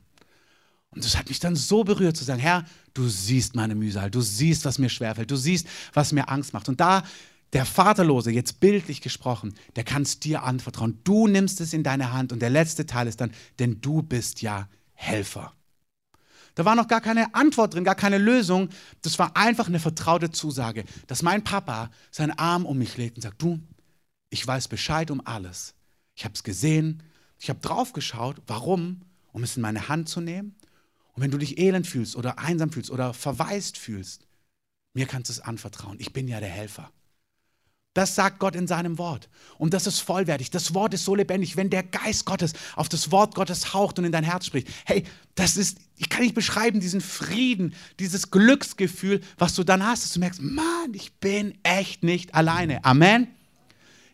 Und 0.91 1.05
das 1.05 1.17
hat 1.17 1.29
mich 1.29 1.41
dann 1.41 1.57
so 1.57 1.85
berührt 1.85 2.17
zu 2.17 2.25
sagen, 2.25 2.41
Herr, 2.41 2.65
du 2.93 3.09
siehst 3.09 3.57
meine 3.57 3.75
Mühsal, 3.75 4.11
du 4.11 4.21
siehst, 4.21 4.65
was 4.65 4.79
mir 4.79 4.89
schwerfällt, 4.89 5.31
du 5.31 5.37
siehst, 5.37 5.67
was 5.93 6.13
mir 6.13 6.29
Angst 6.29 6.53
macht. 6.53 6.69
Und 6.69 6.81
da 6.81 7.03
der 7.53 7.65
Vaterlose, 7.65 8.33
jetzt 8.33 8.59
bildlich 8.59 9.01
gesprochen, 9.01 9.55
der 9.77 9.85
kann 9.85 10.03
es 10.03 10.19
dir 10.19 10.43
anvertrauen. 10.43 11.01
Du 11.05 11.29
nimmst 11.29 11.61
es 11.61 11.73
in 11.73 11.85
deine 11.85 12.13
Hand 12.13 12.33
und 12.33 12.41
der 12.41 12.51
letzte 12.51 12.85
Teil 12.85 13.07
ist 13.07 13.21
dann, 13.21 13.31
denn 13.61 13.81
du 13.81 14.03
bist 14.03 14.43
ja 14.43 14.69
Helfer. 14.93 15.53
Da 16.57 16.65
war 16.65 16.75
noch 16.75 16.89
gar 16.89 17.01
keine 17.01 17.35
Antwort 17.35 17.75
drin, 17.75 17.85
gar 17.85 17.95
keine 17.95 18.19
Lösung. 18.19 18.69
Das 19.03 19.19
war 19.19 19.37
einfach 19.37 19.69
eine 19.69 19.81
vertraute 19.81 20.31
Zusage, 20.31 20.85
dass 21.07 21.23
mein 21.23 21.43
Papa 21.43 21.91
seinen 22.11 22.33
Arm 22.33 22.67
um 22.67 22.79
mich 22.79 22.97
legt 22.97 23.17
und 23.17 23.23
sagt, 23.23 23.41
du, 23.41 23.61
ich 24.31 24.45
weiß 24.47 24.69
Bescheid 24.69 25.11
um 25.11 25.25
alles. 25.25 25.75
Ich 26.15 26.25
habe 26.25 26.35
es 26.35 26.43
gesehen, 26.43 27.03
ich 27.39 27.49
habe 27.49 27.61
drauf 27.61 27.93
geschaut. 27.93 28.41
Warum? 28.47 29.03
Um 29.33 29.43
es 29.43 29.57
in 29.57 29.63
meine 29.63 29.89
Hand 29.89 30.09
zu 30.09 30.21
nehmen. 30.21 30.55
Und 31.13 31.23
wenn 31.23 31.31
du 31.31 31.39
dich 31.39 31.59
elend 31.59 31.87
fühlst 31.87 32.17
oder 32.17 32.39
einsam 32.39 32.71
fühlst 32.71 32.91
oder 32.91 33.15
verwaist 33.15 33.79
fühlst, 33.79 34.27
mir 34.95 35.07
kannst 35.07 35.29
du 35.29 35.33
es 35.33 35.41
anvertrauen. 35.41 35.97
Ich 36.01 36.13
bin 36.13 36.29
ja 36.29 36.41
der 36.41 36.49
Helfer. 36.49 36.91
Das 37.95 38.17
sagt 38.17 38.41
Gott 38.41 38.57
in 38.57 38.67
seinem 38.67 38.99
Wort. 38.99 39.29
Und 39.57 39.73
das 39.73 39.87
ist 39.87 40.01
vollwertig. 40.01 40.51
Das 40.51 40.75
Wort 40.75 40.95
ist 40.95 41.05
so 41.05 41.15
lebendig. 41.15 41.57
Wenn 41.57 41.71
der 41.71 41.85
Geist 41.85 42.25
Gottes 42.25 42.53
auf 42.75 42.89
das 42.89 43.13
Wort 43.13 43.37
Gottes 43.37 43.73
haucht 43.73 44.01
und 44.01 44.05
in 44.05 44.11
dein 44.11 44.25
Herz 44.25 44.47
spricht, 44.47 44.69
hey, 44.85 45.05
das 45.37 45.57
ist, 45.57 45.79
ich 45.97 46.09
kann 46.09 46.23
nicht 46.23 46.35
beschreiben, 46.35 46.81
diesen 46.81 47.01
Frieden, 47.01 47.75
dieses 48.01 48.33
Glücksgefühl, 48.33 49.21
was 49.39 49.55
du 49.55 49.63
dann 49.63 49.87
hast, 49.87 50.03
dass 50.03 50.13
du 50.13 50.19
merkst, 50.19 50.43
Mann, 50.43 50.93
ich 50.93 51.15
bin 51.21 51.57
echt 51.63 52.03
nicht 52.03 52.35
alleine. 52.35 52.85
Amen. 52.85 53.29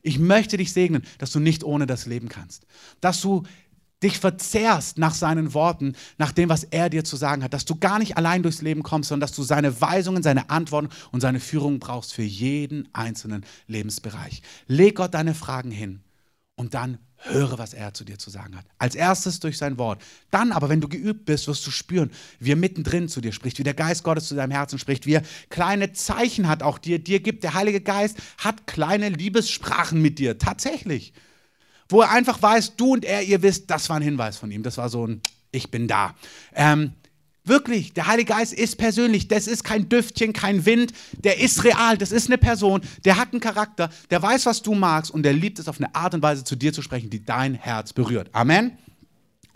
Ich 0.02 0.18
möchte 0.18 0.56
dich 0.56 0.72
segnen, 0.72 1.02
dass 1.18 1.30
du 1.30 1.40
nicht 1.40 1.64
ohne 1.64 1.86
das 1.86 2.06
leben 2.06 2.28
kannst. 2.28 2.66
Dass 3.00 3.20
du 3.20 3.42
dich 4.02 4.18
verzehrst 4.18 4.98
nach 4.98 5.14
seinen 5.14 5.52
Worten, 5.52 5.94
nach 6.16 6.32
dem, 6.32 6.48
was 6.48 6.64
er 6.64 6.88
dir 6.88 7.04
zu 7.04 7.16
sagen 7.16 7.44
hat, 7.44 7.52
dass 7.52 7.66
du 7.66 7.76
gar 7.76 7.98
nicht 7.98 8.16
allein 8.16 8.42
durchs 8.42 8.62
Leben 8.62 8.82
kommst, 8.82 9.10
sondern 9.10 9.28
dass 9.28 9.36
du 9.36 9.42
seine 9.42 9.80
Weisungen, 9.80 10.22
seine 10.22 10.48
Antworten 10.48 10.88
und 11.12 11.20
seine 11.20 11.40
Führung 11.40 11.80
brauchst 11.80 12.14
für 12.14 12.22
jeden 12.22 12.88
einzelnen 12.94 13.44
Lebensbereich. 13.66 14.42
Leg 14.66 14.96
Gott 14.96 15.14
deine 15.14 15.34
Fragen 15.34 15.70
hin 15.70 16.00
und 16.56 16.74
dann 16.74 16.98
höre, 17.22 17.58
was 17.58 17.74
er 17.74 17.92
zu 17.94 18.04
dir 18.04 18.18
zu 18.18 18.30
sagen 18.30 18.56
hat. 18.56 18.64
Als 18.78 18.94
erstes 18.94 19.40
durch 19.40 19.58
sein 19.58 19.78
Wort. 19.78 20.02
Dann 20.30 20.52
aber, 20.52 20.68
wenn 20.68 20.80
du 20.80 20.88
geübt 20.88 21.24
bist, 21.26 21.48
wirst 21.48 21.66
du 21.66 21.70
spüren, 21.70 22.10
wie 22.38 22.52
er 22.52 22.56
mittendrin 22.56 23.08
zu 23.08 23.20
dir 23.20 23.32
spricht, 23.32 23.58
wie 23.58 23.62
der 23.62 23.74
Geist 23.74 24.02
Gottes 24.04 24.28
zu 24.28 24.34
deinem 24.34 24.52
Herzen 24.52 24.78
spricht, 24.78 25.06
wie 25.06 25.14
er 25.14 25.22
kleine 25.50 25.92
Zeichen 25.92 26.48
hat, 26.48 26.62
auch 26.62 26.78
dir, 26.78 26.98
dir 26.98 27.20
gibt. 27.20 27.44
Der 27.44 27.54
Heilige 27.54 27.80
Geist 27.80 28.16
hat 28.38 28.66
kleine 28.66 29.08
Liebessprachen 29.10 30.00
mit 30.00 30.18
dir, 30.18 30.38
tatsächlich. 30.38 31.12
Wo 31.88 32.02
er 32.02 32.10
einfach 32.10 32.40
weiß, 32.40 32.76
du 32.76 32.92
und 32.92 33.04
er, 33.04 33.22
ihr 33.22 33.42
wisst, 33.42 33.70
das 33.70 33.88
war 33.88 33.96
ein 33.96 34.02
Hinweis 34.02 34.36
von 34.36 34.50
ihm. 34.50 34.62
Das 34.62 34.78
war 34.78 34.88
so 34.88 35.06
ein 35.06 35.20
Ich 35.50 35.70
bin 35.70 35.88
da. 35.88 36.14
Ähm, 36.54 36.92
Wirklich, 37.50 37.92
der 37.92 38.06
Heilige 38.06 38.32
Geist 38.32 38.52
ist 38.52 38.78
persönlich. 38.78 39.26
Das 39.26 39.48
ist 39.48 39.64
kein 39.64 39.88
Düftchen, 39.88 40.32
kein 40.32 40.64
Wind. 40.66 40.92
Der 41.24 41.40
ist 41.40 41.64
real. 41.64 41.98
Das 41.98 42.12
ist 42.12 42.28
eine 42.28 42.38
Person. 42.38 42.80
Der 43.04 43.16
hat 43.16 43.32
einen 43.32 43.40
Charakter. 43.40 43.90
Der 44.08 44.22
weiß, 44.22 44.46
was 44.46 44.62
du 44.62 44.72
magst 44.72 45.10
und 45.10 45.24
der 45.24 45.32
liebt 45.32 45.58
es 45.58 45.66
auf 45.66 45.78
eine 45.78 45.92
Art 45.92 46.14
und 46.14 46.22
Weise 46.22 46.44
zu 46.44 46.54
dir 46.54 46.72
zu 46.72 46.80
sprechen, 46.80 47.10
die 47.10 47.24
dein 47.24 47.54
Herz 47.54 47.92
berührt. 47.92 48.28
Amen. 48.32 48.78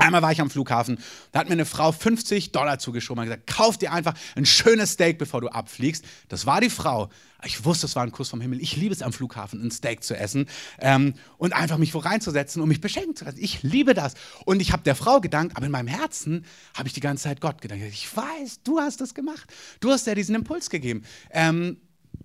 Einmal 0.04 0.20
war 0.20 0.32
ich 0.32 0.40
am 0.42 0.50
Flughafen, 0.50 0.98
da 1.32 1.40
hat 1.40 1.48
mir 1.48 1.54
eine 1.54 1.64
Frau 1.64 1.90
50 1.90 2.52
Dollar 2.52 2.78
zugeschoben 2.78 3.22
und 3.22 3.26
gesagt, 3.26 3.46
kauf 3.46 3.78
dir 3.78 3.90
einfach 3.90 4.12
ein 4.36 4.44
schönes 4.44 4.92
Steak, 4.92 5.16
bevor 5.16 5.40
du 5.40 5.48
abfliegst. 5.48 6.04
Das 6.28 6.44
war 6.44 6.60
die 6.60 6.68
Frau. 6.68 7.08
Ich 7.42 7.64
wusste, 7.64 7.86
es 7.86 7.96
war 7.96 8.02
ein 8.02 8.12
Kuss 8.12 8.28
vom 8.28 8.42
Himmel. 8.42 8.60
Ich 8.60 8.76
liebe 8.76 8.92
es 8.92 9.00
am 9.00 9.14
Flughafen, 9.14 9.62
ein 9.62 9.70
Steak 9.70 10.04
zu 10.04 10.14
essen 10.14 10.46
ähm, 10.78 11.14
und 11.38 11.54
einfach 11.54 11.78
mich 11.78 11.94
wo 11.94 12.00
reinzusetzen 12.00 12.60
und 12.60 12.68
mich 12.68 12.82
beschenken 12.82 13.16
zu 13.16 13.24
lassen. 13.24 13.38
Ich 13.40 13.62
liebe 13.62 13.94
das. 13.94 14.12
Und 14.44 14.60
ich 14.60 14.72
habe 14.72 14.82
der 14.82 14.94
Frau 14.94 15.22
gedankt, 15.22 15.56
aber 15.56 15.64
in 15.64 15.72
meinem 15.72 15.88
Herzen 15.88 16.44
habe 16.76 16.86
ich 16.86 16.92
die 16.92 17.00
ganze 17.00 17.24
Zeit 17.24 17.40
Gott 17.40 17.62
gedankt. 17.62 17.84
Ich 17.88 18.14
weiß, 18.14 18.62
du 18.62 18.80
hast 18.80 19.00
das 19.00 19.14
gemacht. 19.14 19.50
Du 19.80 19.90
hast 19.90 20.06
ja 20.06 20.14
diesen 20.14 20.34
Impuls 20.34 20.68
gegeben. 20.68 21.02
Ähm, 21.30 21.78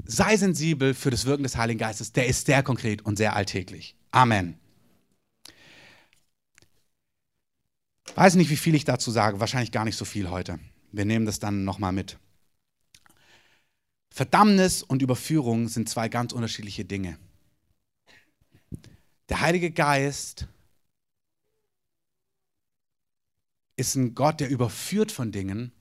sei 0.04 0.36
sensibel 0.36 0.94
für 0.94 1.12
das 1.12 1.26
Wirken 1.26 1.44
des 1.44 1.56
Heiligen 1.56 1.80
Geistes. 1.80 2.12
Der 2.12 2.28
ist 2.28 2.46
sehr 2.46 2.62
konkret 2.62 3.06
und 3.06 3.18
sehr 3.18 3.38
alltäglich. 3.38 3.96
Amen. 4.12 4.60
Weiß 8.16 8.36
nicht, 8.36 8.50
wie 8.50 8.58
viel 8.58 8.76
ich 8.76 8.86
dazu 8.86 9.12
sage, 9.12 9.40
wahrscheinlich 9.40 9.72
gar 9.72 9.86
nicht 9.86 9.96
so 9.96 10.06
viel 10.06 10.30
heute. 10.30 10.60
Wir 10.92 11.06
nehmen 11.06 11.26
das 11.26 11.40
dann 11.40 11.64
nochmal 11.64 11.92
mit. 11.92 12.18
Verdammnis 14.12 14.84
und 14.84 15.02
Überführung 15.02 15.68
sind 15.68 15.88
zwei 15.88 16.10
ganz 16.10 16.34
unterschiedliche 16.34 16.84
Dinge. 16.84 17.18
Der 19.30 19.42
Heilige 19.42 19.72
Geist 19.72 20.48
ist 23.76 23.96
ein 23.96 24.16
Gott, 24.16 24.40
der 24.40 24.50
überführt 24.50 25.12
von 25.12 25.32
Dingen, 25.32 25.72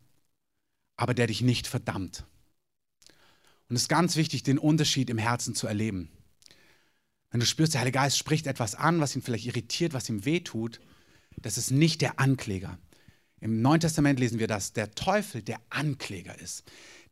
aber 0.97 1.15
der 1.15 1.27
dich 1.27 1.41
nicht 1.41 1.67
verdammt. 1.67 2.25
Und 3.69 3.77
es 3.77 3.83
ist 3.83 3.89
ganz 3.89 4.17
wichtig, 4.17 4.43
den 4.43 4.59
Unterschied 4.59 5.11
im 5.11 5.19
Herzen 5.19 5.55
zu 5.55 5.67
erleben. 5.67 6.11
Wenn 7.31 7.41
du 7.41 7.47
spürst, 7.47 7.75
der 7.75 7.81
Heilige 7.81 7.99
Geist 7.99 8.19
spricht 8.19 8.47
etwas 8.47 8.75
an, 8.75 9.01
was 9.01 9.17
ihn 9.17 9.23
vielleicht 9.23 9.47
irritiert, 9.47 9.95
was 9.95 10.09
ihm 10.09 10.25
wehtut, 10.25 10.81
das 11.43 11.59
ist 11.59 11.71
nicht 11.71 12.01
der 12.01 12.19
Ankläger. 12.19 12.79
Im 13.41 13.63
Neuen 13.63 13.81
Testament 13.81 14.19
lesen 14.19 14.39
wir, 14.39 14.49
dass 14.49 14.73
der 14.73 14.93
Teufel 14.93 15.43
der 15.43 15.61
Ankläger 15.71 16.39
ist. 16.39 16.65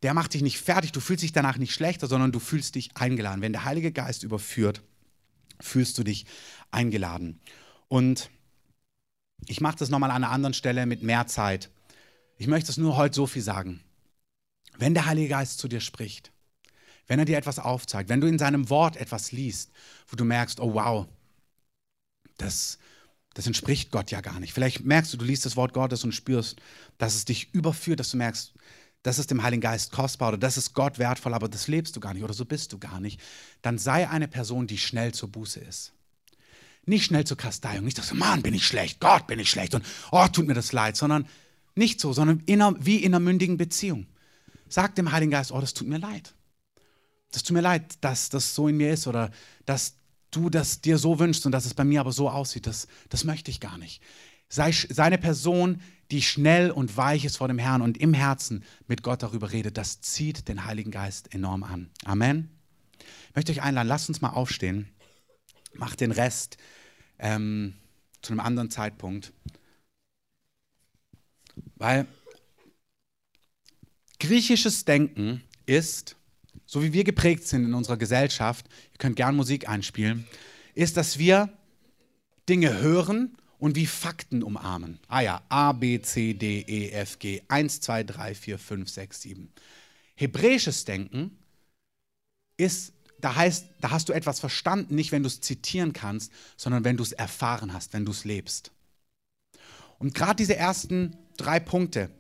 Der 0.03 0.13
macht 0.13 0.35
dich 0.35 0.43
nicht 0.43 0.59
fertig, 0.59 0.93
du 0.93 1.01
fühlst 1.01 1.23
dich 1.23 1.33
danach 1.33 1.57
nicht 1.59 1.73
schlechter, 1.73 2.07
sondern 2.07 2.33
du 2.33 2.41
fühlst 2.41 2.75
dich 2.75 2.91
eingeladen. 2.97 3.41
Wenn 3.43 3.53
der 3.53 3.65
Heilige 3.65 3.93
Geist 3.93 4.25
überführt, 4.25 4.83
fühlst 5.61 5.97
du 5.99 6.03
dich 6.03 6.27
eingeladen. 6.71 7.41
Und 7.89 8.31
ich 9.47 9.61
mache 9.61 9.77
das 9.77 9.91
nochmal 9.91 10.11
an 10.11 10.25
einer 10.25 10.33
anderen 10.33 10.55
Stelle 10.55 10.87
mit 10.87 11.03
mehr 11.03 11.27
Zeit. 11.27 11.71
Ich 12.39 12.47
möchte 12.47 12.71
es 12.71 12.77
nur 12.77 12.97
heute 12.97 13.15
so 13.15 13.27
viel 13.27 13.43
sagen. 13.43 13.81
Wenn 14.77 14.95
der 14.95 15.07
Heilige 15.07 15.29
Geist 15.29 15.59
zu 15.59 15.69
dir 15.69 15.81
spricht, 15.81 16.33
wenn 17.07 17.19
er 17.19 17.25
dir 17.25 17.39
etwas 17.39 17.59
aufzeigt, 17.59 18.09
wenn 18.09 18.21
du 18.21 18.27
in 18.27 18.39
seinem 18.39 18.69
Wort 18.69 18.97
etwas 18.97 19.33
liest, 19.33 19.71
wo 20.09 20.17
du 20.17 20.25
merkst, 20.25 20.61
oh 20.61 20.75
wow, 20.75 21.07
das, 22.37 22.79
das 23.37 23.47
entspricht 23.47 23.91
Gott 23.91 24.11
ja 24.11 24.23
gar 24.23 24.41
nicht. 24.41 24.55
Vielleicht 24.55 24.87
merkst 24.87 25.13
du, 25.13 25.19
du 25.19 25.27
liest 25.27 25.45
das 25.45 25.57
Wort 25.57 25.75
Gottes 25.75 26.05
und 26.05 26.13
spürst, 26.13 26.57
dass 26.97 27.15
es 27.15 27.27
dich 27.27 27.53
überführt, 27.53 28.01
dass 28.01 28.13
du 28.13 28.17
merkst, 28.17 28.55
das 29.03 29.19
ist 29.19 29.31
dem 29.31 29.43
Heiligen 29.43 29.61
Geist 29.61 29.93
kostbar 29.93 30.29
oder 30.31 30.39
das 30.39 30.57
ist 30.57 30.73
Gott 30.73 30.99
wertvoll, 30.99 31.35
aber 31.35 31.47
das 31.47 31.69
lebst 31.69 31.95
du 31.95 32.01
gar 32.01 32.15
nicht 32.15 32.25
oder 32.25 32.33
so 32.33 32.47
bist 32.47 32.73
du 32.73 32.79
gar 32.79 32.99
nicht. 32.99 33.21
Dann 33.61 33.77
sei 33.77 34.09
eine 34.09 34.27
Person, 34.27 34.67
die 34.67 34.79
schnell 34.79 35.13
zur 35.13 35.31
Buße 35.31 35.61
ist. 35.61 35.93
Nicht 36.87 37.05
schnell 37.05 37.25
zur 37.25 37.37
Kasteiung, 37.37 37.85
nicht 37.85 37.99
du, 37.99 38.15
Mann, 38.15 38.41
bin 38.41 38.55
ich 38.55 38.67
schlecht, 38.67 39.01
Gott, 39.01 39.27
bin 39.27 39.39
ich 39.39 39.51
schlecht 39.51 39.75
und 39.75 39.85
oh, 40.13 40.27
tut 40.29 40.47
mir 40.47 40.55
das 40.55 40.73
leid, 40.73 40.97
sondern 40.97 41.29
nicht 41.75 42.01
so, 42.01 42.15
sondern 42.15 42.43
in 42.47 42.63
einer, 42.63 42.75
wie 42.87 42.97
in 42.97 43.15
einer 43.15 43.21
mündigen 43.21 43.59
Beziehung. 43.59 44.07
Sag 44.67 44.95
dem 44.95 45.13
Heiligen 45.13 45.33
Geist, 45.33 45.53
oh, 45.53 45.61
das 45.61 45.75
tut 45.75 45.89
mir 45.89 45.99
leid. 45.99 46.35
Das 47.33 47.43
tut 47.43 47.55
mir 47.55 47.61
leid, 47.61 47.99
dass 48.01 48.31
das 48.31 48.55
so 48.55 48.67
in 48.67 48.79
mir 48.79 48.95
ist 48.95 49.07
oder 49.07 49.31
dass 49.67 49.97
du 50.31 50.51
das 50.51 50.81
dir 50.81 50.99
so 50.99 51.19
wünschst 51.19 51.47
und 51.47 51.53
dass 51.53 51.67
es 51.67 51.75
bei 51.75 51.85
mir 51.85 52.01
aber 52.01 52.13
so 52.13 52.29
aussieht. 52.29 52.67
Das, 52.67 52.89
das 53.09 53.25
möchte 53.25 53.51
ich 53.51 53.61
gar 53.61 53.79
nicht. 53.79 54.03
Sei, 54.49 54.71
sei 54.71 55.03
eine 55.03 55.19
Person, 55.19 55.81
die 56.11 56.23
schnell 56.23 56.71
und 56.71 56.97
weich 56.97 57.25
ist 57.25 57.37
vor 57.37 57.49
dem 57.49 57.59
Herrn 57.59 57.83
und 57.83 57.99
im 57.99 58.15
Herzen 58.15 58.65
mit 58.87 59.03
Gott 59.03 59.23
darüber 59.23 59.51
redet. 59.51 59.77
Das 59.77 60.01
zieht 60.01 60.49
den 60.49 60.65
Heiligen 60.65 60.91
Geist 60.91 61.35
enorm 61.35 61.65
an. 61.65 61.91
Amen. 62.05 62.51
Ich 63.29 63.35
möchte 63.35 63.53
euch 63.53 63.63
einladen, 63.63 63.89
lasst 63.89 64.09
uns 64.09 64.21
mal 64.21 64.31
aufstehen. 64.31 64.89
Macht 65.75 66.01
den 66.01 66.13
Rest 66.13 66.59
ähm, 67.19 67.75
zu 68.23 68.33
einem 68.33 68.41
anderen 68.41 68.71
Zeitpunkt. 68.71 69.33
Weil 71.75 72.07
griechisches 74.21 74.85
Denken 74.85 75.43
ist, 75.67 76.17
so 76.67 76.83
wie 76.83 76.93
wir 76.93 77.05
geprägt 77.05 77.47
sind 77.47 77.65
in 77.65 77.75
unserer 77.75 77.97
Gesellschaft, 77.97 78.67
ihr 78.93 78.99
könnt 78.99 79.17
gern 79.17 79.37
Musik 79.37 79.69
einspielen, 79.69 80.27
ist, 80.75 80.97
dass 80.97 81.19
wir 81.19 81.49
Dinge 82.49 82.79
hören 82.79 83.37
und 83.59 83.77
wie 83.77 83.87
Fakten 83.87 84.43
umarmen. 84.43 84.99
Ah 85.09 85.21
ja, 85.21 85.43
A, 85.49 85.73
B, 85.73 86.01
C, 86.03 86.35
D, 86.35 86.61
E, 86.61 86.91
F, 86.91 87.19
G, 87.19 87.43
1, 87.49 87.81
2, 87.81 88.05
3, 88.05 88.35
4, 88.35 88.59
5, 88.59 88.89
6, 88.89 89.23
7. 89.23 89.53
Hebräisches 90.17 90.85
Denken 90.85 91.39
ist, 92.57 92.93
da 93.21 93.35
heißt, 93.35 93.67
da 93.81 93.91
hast 93.91 94.09
du 94.09 94.13
etwas 94.13 94.41
verstanden, 94.41 94.95
nicht 94.95 95.13
wenn 95.13 95.23
du 95.23 95.29
es 95.29 95.41
zitieren 95.41 95.93
kannst, 95.93 96.33
sondern 96.57 96.85
wenn 96.85 96.97
du 96.97 97.03
es 97.03 97.13
erfahren 97.13 97.73
hast, 97.73 97.93
wenn 97.93 98.05
du 98.05 98.13
es 98.13 98.25
lebst. 98.25 98.73
Und 99.99 100.15
gerade 100.15 100.37
diese 100.37 100.57
ersten 100.57 101.17
drei 101.37 101.59
Punkte, 101.59 102.11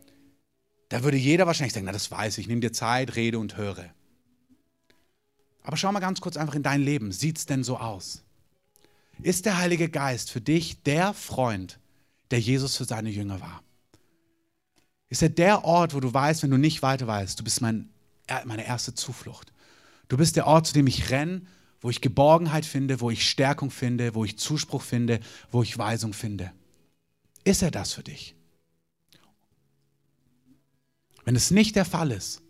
da 0.88 1.03
würde 1.03 1.16
jeder 1.16 1.47
wahrscheinlich 1.47 1.74
sagen, 1.74 1.86
na 1.86 1.92
das 1.92 2.11
weiß 2.11 2.38
ich, 2.38 2.47
nimm 2.47 2.61
dir 2.61 2.72
Zeit, 2.72 3.16
rede 3.16 3.38
und 3.38 3.57
höre. 3.57 3.90
Aber 5.66 5.76
schau 5.76 5.90
mal 5.90 5.98
ganz 5.98 6.20
kurz 6.20 6.36
einfach 6.36 6.54
in 6.54 6.62
dein 6.62 6.80
Leben. 6.80 7.10
Sieht 7.10 7.38
es 7.38 7.46
denn 7.46 7.64
so 7.64 7.78
aus? 7.78 8.22
Ist 9.20 9.46
der 9.46 9.58
Heilige 9.58 9.88
Geist 9.88 10.30
für 10.30 10.40
dich 10.40 10.80
der 10.84 11.12
Freund, 11.12 11.80
der 12.30 12.38
Jesus 12.38 12.76
für 12.76 12.84
seine 12.84 13.10
Jünger 13.10 13.40
war? 13.40 13.64
Ist 15.08 15.22
er 15.22 15.28
der 15.28 15.64
Ort, 15.64 15.92
wo 15.92 15.98
du 15.98 16.14
weißt, 16.14 16.44
wenn 16.44 16.52
du 16.52 16.56
nicht 16.56 16.82
weiter 16.82 17.08
weißt, 17.08 17.40
du 17.40 17.42
bist 17.42 17.60
mein, 17.62 17.88
meine 18.44 18.64
erste 18.64 18.94
Zuflucht. 18.94 19.52
Du 20.06 20.16
bist 20.16 20.36
der 20.36 20.46
Ort, 20.46 20.68
zu 20.68 20.72
dem 20.72 20.86
ich 20.86 21.10
renne, 21.10 21.42
wo 21.80 21.90
ich 21.90 22.00
Geborgenheit 22.00 22.64
finde, 22.64 23.00
wo 23.00 23.10
ich 23.10 23.28
Stärkung 23.28 23.72
finde, 23.72 24.14
wo 24.14 24.24
ich 24.24 24.38
Zuspruch 24.38 24.82
finde, 24.82 25.18
wo 25.50 25.64
ich 25.64 25.76
Weisung 25.76 26.12
finde. 26.12 26.52
Ist 27.42 27.62
er 27.62 27.72
das 27.72 27.92
für 27.92 28.04
dich? 28.04 28.36
Wenn 31.24 31.34
es 31.34 31.50
nicht 31.50 31.74
der 31.74 31.84
Fall 31.84 32.12
ist, 32.12 32.40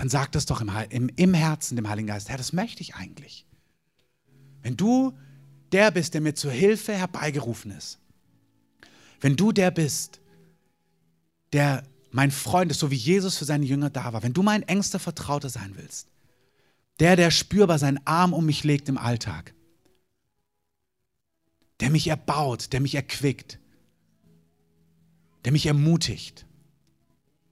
dann 0.00 0.08
sag 0.08 0.32
das 0.32 0.46
doch 0.46 0.62
im, 0.62 0.70
im, 0.88 1.10
im 1.14 1.34
Herzen 1.34 1.76
dem 1.76 1.86
Heiligen 1.86 2.06
Geist, 2.06 2.30
Herr, 2.30 2.38
das 2.38 2.54
möchte 2.54 2.80
ich 2.80 2.94
eigentlich. 2.94 3.44
Wenn 4.62 4.74
du 4.74 5.12
der 5.72 5.90
bist, 5.90 6.14
der 6.14 6.22
mir 6.22 6.34
zur 6.34 6.52
Hilfe 6.52 6.94
herbeigerufen 6.94 7.70
ist, 7.70 7.98
wenn 9.20 9.36
du 9.36 9.52
der 9.52 9.70
bist, 9.70 10.22
der 11.52 11.82
mein 12.12 12.30
Freund 12.30 12.70
ist, 12.70 12.80
so 12.80 12.90
wie 12.90 12.96
Jesus 12.96 13.36
für 13.36 13.44
seine 13.44 13.66
Jünger 13.66 13.90
da 13.90 14.14
war, 14.14 14.22
wenn 14.22 14.32
du 14.32 14.42
mein 14.42 14.62
engster 14.62 14.98
Vertrauter 14.98 15.50
sein 15.50 15.72
willst, 15.76 16.08
der, 16.98 17.14
der 17.14 17.30
spürbar 17.30 17.78
seinen 17.78 18.00
Arm 18.06 18.32
um 18.32 18.46
mich 18.46 18.64
legt 18.64 18.88
im 18.88 18.96
Alltag, 18.96 19.52
der 21.80 21.90
mich 21.90 22.08
erbaut, 22.08 22.72
der 22.72 22.80
mich 22.80 22.94
erquickt, 22.94 23.58
der 25.44 25.52
mich 25.52 25.66
ermutigt. 25.66 26.46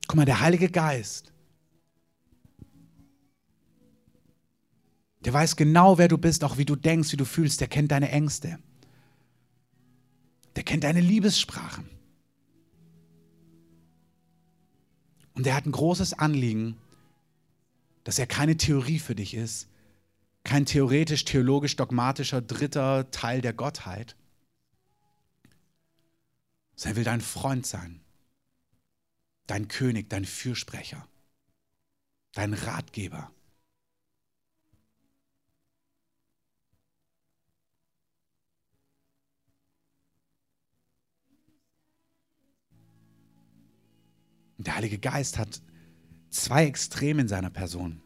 Guck 0.07 0.17
mal, 0.17 0.25
der 0.25 0.41
Heilige 0.41 0.71
Geist 0.71 1.35
Der 5.29 5.35
weiß 5.35 5.57
genau, 5.57 5.99
wer 5.99 6.09
du 6.09 6.17
bist, 6.17 6.43
auch 6.43 6.57
wie 6.57 6.65
du 6.65 6.75
denkst, 6.75 7.13
wie 7.13 7.19
du 7.19 7.27
fühlst. 7.27 7.61
Der 7.61 7.69
kennt 7.69 7.93
deine 7.93 8.11
Ängste. 8.11 8.59
Der 10.57 10.63
kennt 10.63 10.85
deine 10.85 11.03
Liebessprachen. 11.03 11.87
Und 15.35 15.47
er 15.47 15.55
hat 15.55 15.67
ein 15.67 15.73
großes 15.73 16.15
Anliegen, 16.15 16.79
dass 18.05 18.19
er 18.19 18.27
keine 18.27 18.57
Theorie 18.57 18.99
für 18.99 19.15
dich 19.15 19.35
ist, 19.35 19.69
kein 20.45 20.65
theoretisch, 20.65 21.27
theologisch, 21.27 21.77
dogmatischer 21.77 22.41
dritter 22.41 23.11
Teil 23.11 23.43
der 23.43 23.53
Gottheit, 23.53 24.17
er 26.85 26.97
will 26.97 27.05
dein 27.05 27.21
Freund 27.21 27.67
sein, 27.67 28.01
dein 29.47 29.69
König, 29.69 30.09
dein 30.09 30.25
Fürsprecher, 30.25 31.07
dein 32.33 32.55
Ratgeber. 32.55 33.31
Und 44.59 44.67
der 44.67 44.77
Heilige 44.77 44.99
Geist 44.99 45.39
hat 45.39 45.63
zwei 46.31 46.67
Extreme 46.67 47.23
in 47.23 47.29
seiner 47.29 47.51
Person. 47.51 48.03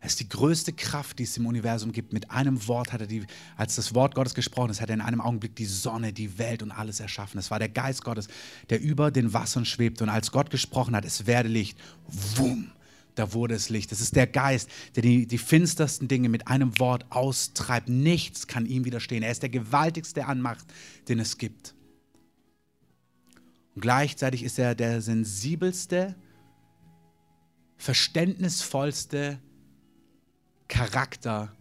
Er 0.00 0.06
ist 0.06 0.20
die 0.20 0.28
größte 0.28 0.72
Kraft, 0.72 1.18
die 1.18 1.24
es 1.24 1.36
im 1.36 1.46
Universum 1.46 1.90
gibt. 1.90 2.12
Mit 2.12 2.30
einem 2.30 2.68
Wort 2.68 2.92
hat 2.92 3.00
er 3.00 3.08
die, 3.08 3.26
als 3.56 3.74
das 3.74 3.94
Wort 3.94 4.14
Gottes 4.14 4.34
gesprochen 4.34 4.70
ist, 4.70 4.80
hat 4.80 4.90
er 4.90 4.94
in 4.94 5.00
einem 5.00 5.20
Augenblick 5.20 5.56
die 5.56 5.64
Sonne, 5.64 6.12
die 6.12 6.38
Welt 6.38 6.62
und 6.62 6.70
alles 6.70 7.00
erschaffen. 7.00 7.38
Es 7.38 7.50
war 7.50 7.58
der 7.58 7.68
Geist 7.68 8.04
Gottes, 8.04 8.28
der 8.70 8.80
über 8.80 9.10
den 9.10 9.32
Wassern 9.32 9.64
schwebt. 9.64 10.00
Und 10.00 10.08
als 10.08 10.30
Gott 10.30 10.50
gesprochen 10.50 10.94
hat, 10.94 11.04
es 11.04 11.26
werde 11.26 11.48
Licht, 11.48 11.78
wumm, 12.36 12.70
da 13.16 13.32
wurde 13.32 13.54
es 13.54 13.70
Licht. 13.70 13.90
Es 13.90 14.00
ist 14.00 14.14
der 14.14 14.28
Geist, 14.28 14.70
der 14.94 15.02
die, 15.02 15.26
die 15.26 15.38
finstersten 15.38 16.06
Dinge 16.06 16.28
mit 16.28 16.46
einem 16.46 16.78
Wort 16.78 17.10
austreibt. 17.10 17.88
Nichts 17.88 18.46
kann 18.46 18.66
ihm 18.66 18.84
widerstehen. 18.84 19.24
Er 19.24 19.32
ist 19.32 19.42
der 19.42 19.50
gewaltigste 19.50 20.26
an 20.26 20.40
Macht, 20.40 20.66
den 21.08 21.18
es 21.18 21.38
gibt. 21.38 21.74
Und 23.78 23.82
gleichzeitig 23.82 24.42
ist 24.42 24.58
er 24.58 24.74
der 24.74 25.00
sensibelste, 25.00 26.16
verständnisvollste 27.76 29.38
Charakter, 30.66 31.52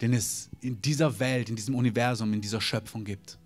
den 0.00 0.14
es 0.14 0.48
in 0.62 0.80
dieser 0.80 1.18
Welt, 1.18 1.50
in 1.50 1.56
diesem 1.56 1.74
Universum, 1.74 2.32
in 2.32 2.40
dieser 2.40 2.62
Schöpfung 2.62 3.04
gibt. 3.04 3.38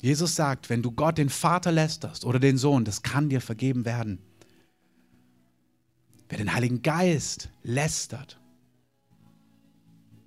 Jesus 0.00 0.34
sagt, 0.34 0.70
wenn 0.70 0.80
du 0.80 0.92
Gott 0.92 1.18
den 1.18 1.28
Vater 1.28 1.72
lästerst 1.72 2.24
oder 2.24 2.38
den 2.38 2.56
Sohn, 2.56 2.86
das 2.86 3.02
kann 3.02 3.28
dir 3.28 3.42
vergeben 3.42 3.84
werden. 3.84 4.18
Wer 6.30 6.38
den 6.38 6.54
Heiligen 6.54 6.80
Geist 6.80 7.50
lästert, 7.62 8.40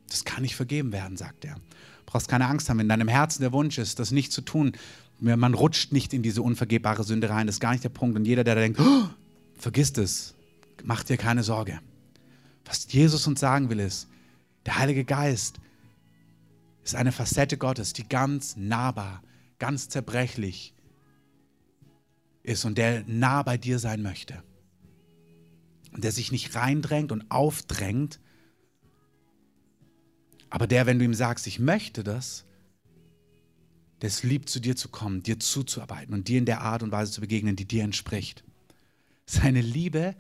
das 0.07 0.25
kann 0.25 0.43
nicht 0.43 0.55
vergeben 0.55 0.91
werden, 0.91 1.17
sagt 1.17 1.43
er. 1.43 1.55
Du 1.55 1.61
brauchst 2.05 2.27
keine 2.27 2.45
Angst 2.45 2.69
haben, 2.69 2.77
wenn 2.77 2.85
in 2.85 2.89
deinem 2.89 3.07
Herzen 3.07 3.41
der 3.41 3.51
Wunsch 3.51 3.79
ist, 3.79 3.97
das 3.97 4.11
nicht 4.11 4.31
zu 4.31 4.41
tun, 4.41 4.73
man 5.21 5.53
rutscht 5.53 5.91
nicht 5.91 6.13
in 6.13 6.23
diese 6.23 6.41
unvergebbare 6.41 7.03
Sünde 7.03 7.29
rein. 7.29 7.47
Das 7.47 7.57
ist 7.57 7.59
gar 7.59 7.71
nicht 7.71 7.83
der 7.83 7.89
Punkt. 7.89 8.17
Und 8.17 8.25
jeder, 8.25 8.43
der 8.43 8.55
da 8.55 8.61
denkt, 8.61 8.79
oh, 8.79 9.03
vergisst 9.55 9.97
es, 9.97 10.35
macht 10.83 11.09
dir 11.09 11.17
keine 11.17 11.43
Sorge. 11.43 11.79
Was 12.65 12.91
Jesus 12.91 13.27
uns 13.27 13.39
sagen 13.39 13.69
will, 13.69 13.79
ist, 13.79 14.07
der 14.65 14.79
Heilige 14.79 15.05
Geist 15.05 15.59
ist 16.83 16.95
eine 16.95 17.11
Facette 17.11 17.57
Gottes, 17.57 17.93
die 17.93 18.07
ganz 18.07 18.55
nahbar, 18.57 19.21
ganz 19.59 19.89
zerbrechlich 19.89 20.73
ist 22.43 22.65
und 22.65 22.77
der 22.77 23.03
nah 23.05 23.43
bei 23.43 23.57
dir 23.57 23.77
sein 23.77 24.01
möchte. 24.01 24.41
Und 25.93 26.03
der 26.03 26.11
sich 26.11 26.31
nicht 26.31 26.55
reindrängt 26.55 27.11
und 27.11 27.29
aufdrängt, 27.29 28.19
aber 30.49 30.67
der, 30.67 30.85
wenn 30.85 30.99
du 30.99 31.05
ihm 31.05 31.13
sagst, 31.13 31.47
ich 31.47 31.59
möchte 31.59 32.03
das, 32.03 32.45
der 34.01 34.07
es 34.07 34.23
liebt, 34.23 34.49
zu 34.49 34.59
dir 34.59 34.75
zu 34.75 34.89
kommen, 34.89 35.23
dir 35.23 35.39
zuzuarbeiten 35.39 36.13
und 36.13 36.27
dir 36.27 36.39
in 36.39 36.45
der 36.45 36.61
Art 36.61 36.83
und 36.83 36.91
Weise 36.91 37.11
zu 37.11 37.21
begegnen, 37.21 37.55
die 37.55 37.65
dir 37.65 37.83
entspricht. 37.83 38.43
Seine 39.25 39.61
Liebe 39.61 40.15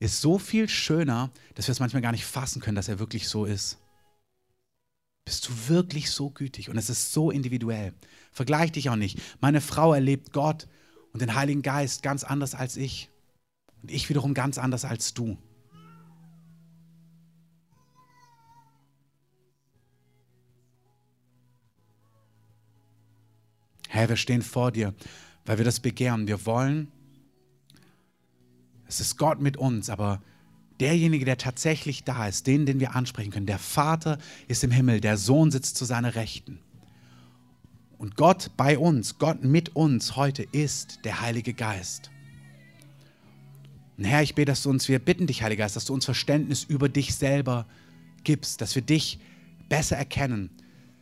ist 0.00 0.20
so 0.20 0.38
viel 0.38 0.68
schöner, 0.68 1.30
dass 1.54 1.68
wir 1.68 1.72
es 1.72 1.80
manchmal 1.80 2.02
gar 2.02 2.12
nicht 2.12 2.24
fassen 2.24 2.60
können, 2.60 2.74
dass 2.74 2.88
er 2.88 2.98
wirklich 2.98 3.28
so 3.28 3.44
ist. 3.44 3.78
Bist 5.24 5.48
du 5.48 5.68
wirklich 5.68 6.10
so 6.10 6.30
gütig? 6.30 6.70
Und 6.70 6.76
es 6.76 6.90
ist 6.90 7.12
so 7.12 7.30
individuell. 7.30 7.94
Vergleich 8.32 8.72
dich 8.72 8.90
auch 8.90 8.96
nicht. 8.96 9.20
Meine 9.40 9.60
Frau 9.60 9.94
erlebt 9.94 10.32
Gott 10.32 10.66
und 11.12 11.22
den 11.22 11.34
Heiligen 11.34 11.62
Geist 11.62 12.02
ganz 12.02 12.24
anders 12.24 12.54
als 12.54 12.76
ich. 12.76 13.10
Und 13.82 13.90
ich 13.90 14.08
wiederum 14.08 14.34
ganz 14.34 14.58
anders 14.58 14.84
als 14.84 15.14
du. 15.14 15.38
Herr, 24.00 24.08
wir 24.08 24.16
stehen 24.16 24.42
vor 24.42 24.72
dir, 24.72 24.94
weil 25.44 25.58
wir 25.58 25.64
das 25.64 25.80
begehren. 25.80 26.26
Wir 26.26 26.46
wollen, 26.46 26.88
es 28.88 29.00
ist 29.00 29.18
Gott 29.18 29.40
mit 29.40 29.56
uns, 29.56 29.90
aber 29.90 30.22
derjenige, 30.80 31.24
der 31.24 31.36
tatsächlich 31.36 32.04
da 32.04 32.26
ist, 32.26 32.46
den, 32.46 32.66
den 32.66 32.80
wir 32.80 32.96
ansprechen 32.96 33.30
können, 33.30 33.46
der 33.46 33.58
Vater 33.58 34.18
ist 34.48 34.64
im 34.64 34.70
Himmel, 34.70 35.00
der 35.00 35.16
Sohn 35.16 35.50
sitzt 35.50 35.76
zu 35.76 35.84
seiner 35.84 36.14
Rechten. 36.14 36.58
Und 37.98 38.16
Gott 38.16 38.50
bei 38.56 38.78
uns, 38.78 39.18
Gott 39.18 39.44
mit 39.44 39.76
uns 39.76 40.16
heute 40.16 40.42
ist 40.44 41.04
der 41.04 41.20
Heilige 41.20 41.52
Geist. 41.52 42.10
Und 43.98 44.04
Herr, 44.04 44.22
ich 44.22 44.34
bete, 44.34 44.46
dass 44.50 44.62
du 44.62 44.70
uns, 44.70 44.88
wir 44.88 44.98
bitten 44.98 45.26
dich, 45.26 45.42
Heiliger 45.42 45.64
Geist, 45.64 45.76
dass 45.76 45.84
du 45.84 45.92
uns 45.92 46.06
Verständnis 46.06 46.64
über 46.64 46.88
dich 46.88 47.14
selber 47.14 47.66
gibst, 48.24 48.62
dass 48.62 48.74
wir 48.74 48.80
dich 48.80 49.18
besser 49.68 49.98
erkennen, 49.98 50.48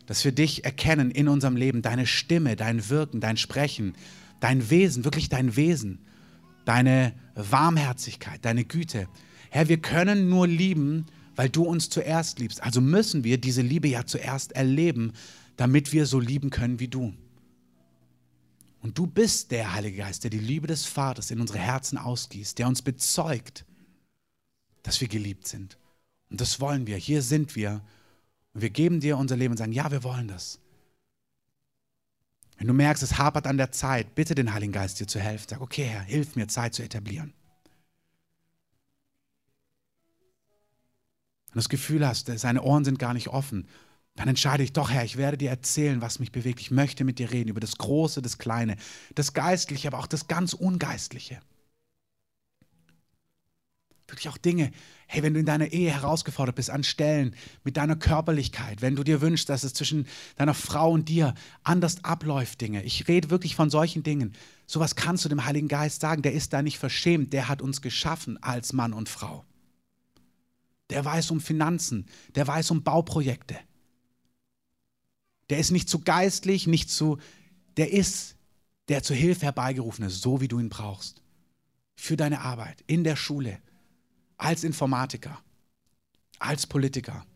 dass 0.09 0.25
wir 0.25 0.33
dich 0.33 0.65
erkennen 0.65 1.11
in 1.11 1.29
unserem 1.29 1.55
Leben, 1.55 1.83
deine 1.83 2.07
Stimme, 2.07 2.57
dein 2.57 2.89
Wirken, 2.89 3.21
dein 3.21 3.37
Sprechen, 3.37 3.95
dein 4.41 4.71
Wesen, 4.71 5.05
wirklich 5.05 5.29
dein 5.29 5.55
Wesen, 5.55 5.99
deine 6.65 7.13
Warmherzigkeit, 7.35 8.43
deine 8.43 8.65
Güte. 8.65 9.07
Herr, 9.51 9.69
wir 9.69 9.83
können 9.83 10.31
nur 10.31 10.47
lieben, 10.47 11.05
weil 11.37 11.51
du 11.51 11.63
uns 11.65 11.91
zuerst 11.91 12.39
liebst. 12.39 12.63
Also 12.63 12.81
müssen 12.81 13.23
wir 13.23 13.37
diese 13.37 13.61
Liebe 13.61 13.87
ja 13.87 14.07
zuerst 14.07 14.53
erleben, 14.53 15.13
damit 15.59 15.93
wir 15.93 16.07
so 16.07 16.19
lieben 16.19 16.49
können 16.49 16.81
wie 16.81 16.89
du. 16.89 17.13
Und 18.81 18.97
du 18.97 19.07
bist 19.07 19.51
der 19.51 19.75
Heilige 19.75 19.99
Geist, 19.99 20.25
der 20.25 20.31
die 20.31 20.39
Liebe 20.39 20.67
des 20.67 20.87
Vaters 20.87 21.31
in 21.31 21.39
unsere 21.43 21.59
Herzen 21.59 21.99
ausgießt, 21.99 22.59
der 22.59 22.67
uns 22.67 22.81
bezeugt, 22.81 23.67
dass 24.83 25.03
wir 25.03 25.09
geliebt 25.09 25.47
sind. 25.47 25.77
Und 26.31 26.41
das 26.41 26.61
wollen 26.61 26.87
wir. 26.87 26.97
Hier 26.97 27.21
sind 27.21 27.57
wir 27.57 27.83
und 28.59 28.63
wir 28.63 28.71
geben 28.71 28.99
dir 28.99 29.17
unser 29.17 29.37
Leben 29.37 29.53
und 29.53 29.57
sagen, 29.57 29.71
ja, 29.71 29.89
wir 29.93 30.03
wollen 30.03 30.27
das. 30.27 30.59
Wenn 32.57 32.67
du 32.67 32.73
merkst, 32.73 33.05
es 33.05 33.17
hapert 33.17 33.47
an 33.47 33.57
der 33.57 33.71
Zeit, 33.71 34.17
bitte 34.17 34.35
den 34.35 34.53
Heiligen 34.53 34.73
Geist 34.73 34.99
dir 34.99 35.07
zu 35.07 35.21
helfen. 35.21 35.47
Sag, 35.49 35.61
okay, 35.61 35.85
Herr, 35.85 36.01
hilf 36.01 36.35
mir, 36.35 36.49
Zeit 36.49 36.75
zu 36.75 36.83
etablieren. 36.83 37.33
Wenn 41.47 41.53
du 41.53 41.59
das 41.59 41.69
Gefühl 41.69 42.05
hast, 42.05 42.37
seine 42.37 42.63
Ohren 42.63 42.85
sind 42.85 42.99
gar 42.99 43.15
nicht 43.15 43.29
offen, 43.29 43.69
dann 44.17 44.27
entscheide 44.27 44.65
ich 44.65 44.73
doch, 44.73 44.91
Herr, 44.91 45.05
ich 45.05 45.17
werde 45.17 45.39
dir 45.39 45.51
erzählen, 45.51 46.01
was 46.01 46.19
mich 46.19 46.33
bewegt. 46.33 46.59
Ich 46.59 46.73
möchte 46.73 47.05
mit 47.05 47.21
dir 47.21 47.31
reden 47.31 47.51
über 47.51 47.61
das 47.61 47.79
Große, 47.79 48.23
das 48.23 48.39
Kleine, 48.39 48.75
das 49.15 49.35
Geistliche, 49.35 49.87
aber 49.87 50.01
auch 50.01 50.09
das 50.09 50.27
ganz 50.27 50.53
Ungeistliche. 50.53 51.39
Wirklich 54.09 54.31
auch 54.31 54.39
Dinge, 54.39 54.73
hey, 55.07 55.23
wenn 55.23 55.35
du 55.35 55.41
in 55.41 55.47
deiner 55.47 55.69
Ehe 55.69 55.91
herausgefordert 55.91 56.57
bist 56.57 56.71
an 56.71 56.83
Stellen 56.83 57.37
mit 57.63 57.77
deiner 57.77 57.95
Körperlichkeit, 57.95 58.81
wenn 58.81 58.97
du 58.97 59.05
dir 59.05 59.21
wünschst, 59.21 59.49
dass 59.51 59.65
es 59.65 59.75
zwischen 59.75 60.07
deiner 60.37 60.55
Frau 60.55 60.93
und 60.93 61.11
dir 61.11 61.35
anders 61.63 62.05
abläuft, 62.05 62.61
Dinge. 62.63 62.83
Ich 62.85 63.07
rede 63.07 63.29
wirklich 63.29 63.55
von 63.55 63.69
solchen 63.69 64.03
Dingen. 64.03 64.35
Sowas 64.67 64.97
kannst 64.97 65.25
du 65.25 65.29
dem 65.29 65.45
Heiligen 65.45 65.69
Geist 65.69 66.01
sagen. 66.01 66.23
Der 66.23 66.33
ist 66.33 66.55
da 66.55 66.63
nicht 66.63 66.79
verschämt. 66.79 67.35
Der 67.35 67.49
hat 67.49 67.61
uns 67.61 67.83
geschaffen 67.83 68.43
als 68.43 68.73
Mann 68.73 68.95
und 68.95 69.11
Frau. 69.11 69.45
Der 70.89 71.05
weiß 71.05 71.31
um 71.31 71.41
Finanzen. 71.41 72.07
Der 72.35 72.47
weiß 72.47 72.71
um 72.71 72.83
Bauprojekte. 72.83 73.59
Der 75.51 75.59
ist 75.59 75.71
nicht 75.71 75.89
zu 75.89 76.01
geistlich, 76.01 76.67
nicht 76.67 76.91
zu, 76.91 77.19
der 77.77 77.93
ist 77.93 78.37
der 78.89 79.03
zur 79.03 79.17
Hilfe 79.17 79.47
herbeigerufen 79.47 80.05
ist, 80.07 80.23
so 80.23 80.41
wie 80.41 80.49
du 80.49 80.59
ihn 80.59 80.71
brauchst. 80.71 81.23
Für 81.95 82.17
deine 82.17 82.41
Arbeit, 82.41 82.83
in 82.87 83.05
der 83.05 83.17
Schule, 83.17 83.59
als 84.39 84.65
Informatiker, 84.65 85.39
als 86.39 86.67
Politiker. 86.67 87.27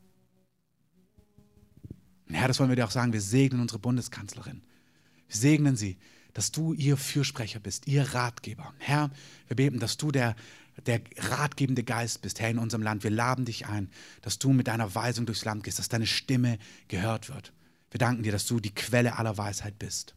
Herr, 2.28 2.48
das 2.48 2.58
wollen 2.58 2.70
wir 2.70 2.76
dir 2.76 2.86
auch 2.86 2.90
sagen, 2.90 3.12
wir 3.12 3.20
segnen 3.20 3.60
unsere 3.60 3.78
Bundeskanzlerin. 3.78 4.62
Wir 5.26 5.36
segnen 5.36 5.76
sie, 5.76 5.98
dass 6.32 6.50
du 6.50 6.72
ihr 6.72 6.96
Fürsprecher 6.96 7.60
bist, 7.60 7.86
ihr 7.86 8.14
Ratgeber. 8.14 8.72
Herr, 8.78 9.10
wir 9.48 9.56
beten, 9.56 9.78
dass 9.78 9.98
du 9.98 10.10
der, 10.10 10.34
der 10.86 11.02
ratgebende 11.18 11.84
Geist 11.84 12.22
bist, 12.22 12.40
Herr, 12.40 12.50
in 12.50 12.58
unserem 12.58 12.82
Land. 12.82 13.04
Wir 13.04 13.10
laden 13.10 13.44
dich 13.44 13.66
ein, 13.66 13.90
dass 14.22 14.38
du 14.38 14.52
mit 14.52 14.68
deiner 14.68 14.94
Weisung 14.94 15.26
durchs 15.26 15.44
Land 15.44 15.64
gehst, 15.64 15.78
dass 15.78 15.90
deine 15.90 16.06
Stimme 16.06 16.58
gehört 16.88 17.28
wird. 17.28 17.52
Wir 17.90 17.98
danken 17.98 18.22
dir, 18.22 18.32
dass 18.32 18.46
du 18.46 18.60
die 18.60 18.74
Quelle 18.74 19.18
aller 19.18 19.36
Weisheit 19.36 19.78
bist. 19.78 20.14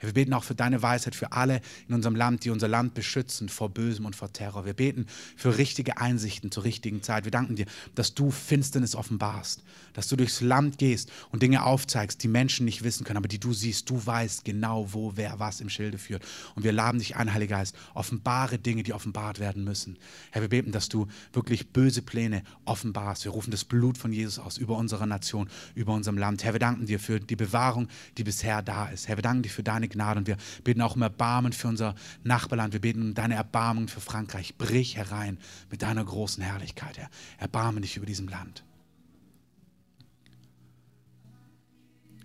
Wir 0.00 0.12
beten 0.12 0.34
auch 0.34 0.44
für 0.44 0.54
deine 0.54 0.82
Weisheit 0.82 1.14
für 1.14 1.32
alle 1.32 1.60
in 1.88 1.94
unserem 1.94 2.14
Land, 2.14 2.44
die 2.44 2.50
unser 2.50 2.68
Land 2.68 2.94
beschützen 2.94 3.48
vor 3.48 3.70
Bösem 3.70 4.04
und 4.04 4.14
vor 4.14 4.32
Terror. 4.32 4.66
Wir 4.66 4.74
beten 4.74 5.06
für 5.36 5.56
richtige 5.56 5.98
Einsichten 5.98 6.50
zur 6.50 6.64
richtigen 6.64 7.02
Zeit. 7.02 7.24
Wir 7.24 7.30
danken 7.30 7.56
dir, 7.56 7.66
dass 7.94 8.14
du 8.14 8.30
Finsternis 8.30 8.94
offenbarst, 8.94 9.62
dass 9.94 10.08
du 10.08 10.16
durchs 10.16 10.40
Land 10.40 10.78
gehst 10.78 11.10
und 11.30 11.42
Dinge 11.42 11.64
aufzeigst, 11.64 12.22
die 12.22 12.28
Menschen 12.28 12.66
nicht 12.66 12.84
wissen 12.84 13.04
können, 13.04 13.16
aber 13.16 13.28
die 13.28 13.40
du 13.40 13.52
siehst. 13.52 13.88
Du 13.88 14.04
weißt 14.04 14.44
genau, 14.44 14.92
wo 14.92 15.12
wer 15.14 15.38
was 15.38 15.60
im 15.60 15.70
Schilde 15.70 15.98
führt. 15.98 16.22
Und 16.54 16.64
wir 16.64 16.72
laden 16.72 16.98
dich 16.98 17.16
ein, 17.16 17.32
Heiliger 17.32 17.56
Geist, 17.56 17.76
offenbare 17.94 18.58
Dinge, 18.58 18.82
die 18.82 18.92
offenbart 18.92 19.38
werden 19.38 19.64
müssen. 19.64 19.96
Herr, 20.32 20.42
wir 20.42 20.48
beten, 20.48 20.72
dass 20.72 20.88
du 20.88 21.06
wirklich 21.32 21.68
böse 21.72 22.02
Pläne 22.02 22.42
offenbarst. 22.64 23.24
Wir 23.24 23.32
rufen 23.32 23.50
das 23.50 23.64
Blut 23.64 23.96
von 23.96 24.12
Jesus 24.12 24.38
aus 24.38 24.58
über 24.58 24.76
unsere 24.76 25.06
Nation, 25.06 25.48
über 25.74 25.94
unserem 25.94 26.18
Land. 26.18 26.42
Herr, 26.42 26.52
wir 26.52 26.60
danken 26.60 26.86
dir 26.86 26.98
für 26.98 27.20
die 27.20 27.36
Bewahrung, 27.36 27.88
die 28.18 28.24
bisher 28.24 28.60
da 28.60 28.86
ist. 28.86 29.08
Herr, 29.08 29.16
wir 29.16 29.22
danken 29.22 29.44
dir 29.44 29.50
für 29.50 29.62
deine 29.62 29.83
Gnade 29.88 30.18
und 30.20 30.26
wir 30.26 30.36
beten 30.62 30.80
auch 30.80 30.96
um 30.96 31.02
Erbarmen 31.02 31.52
für 31.52 31.68
unser 31.68 31.94
Nachbarland. 32.22 32.72
Wir 32.72 32.80
beten 32.80 33.02
um 33.02 33.14
deine 33.14 33.34
Erbarmung 33.34 33.88
für 33.88 34.00
Frankreich. 34.00 34.56
Brich 34.56 34.96
herein 34.96 35.38
mit 35.70 35.82
deiner 35.82 36.04
großen 36.04 36.42
Herrlichkeit, 36.42 36.98
Herr. 36.98 37.10
Erbarme 37.38 37.80
dich 37.80 37.96
über 37.96 38.06
diesem 38.06 38.28
Land. 38.28 38.64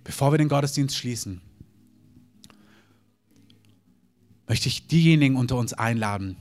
Bevor 0.03 0.33
wir 0.33 0.37
den 0.37 0.49
Gottesdienst 0.49 0.95
schließen, 0.95 1.41
möchte 4.47 4.67
ich 4.67 4.87
diejenigen 4.87 5.35
unter 5.35 5.57
uns 5.57 5.73
einladen, 5.73 6.35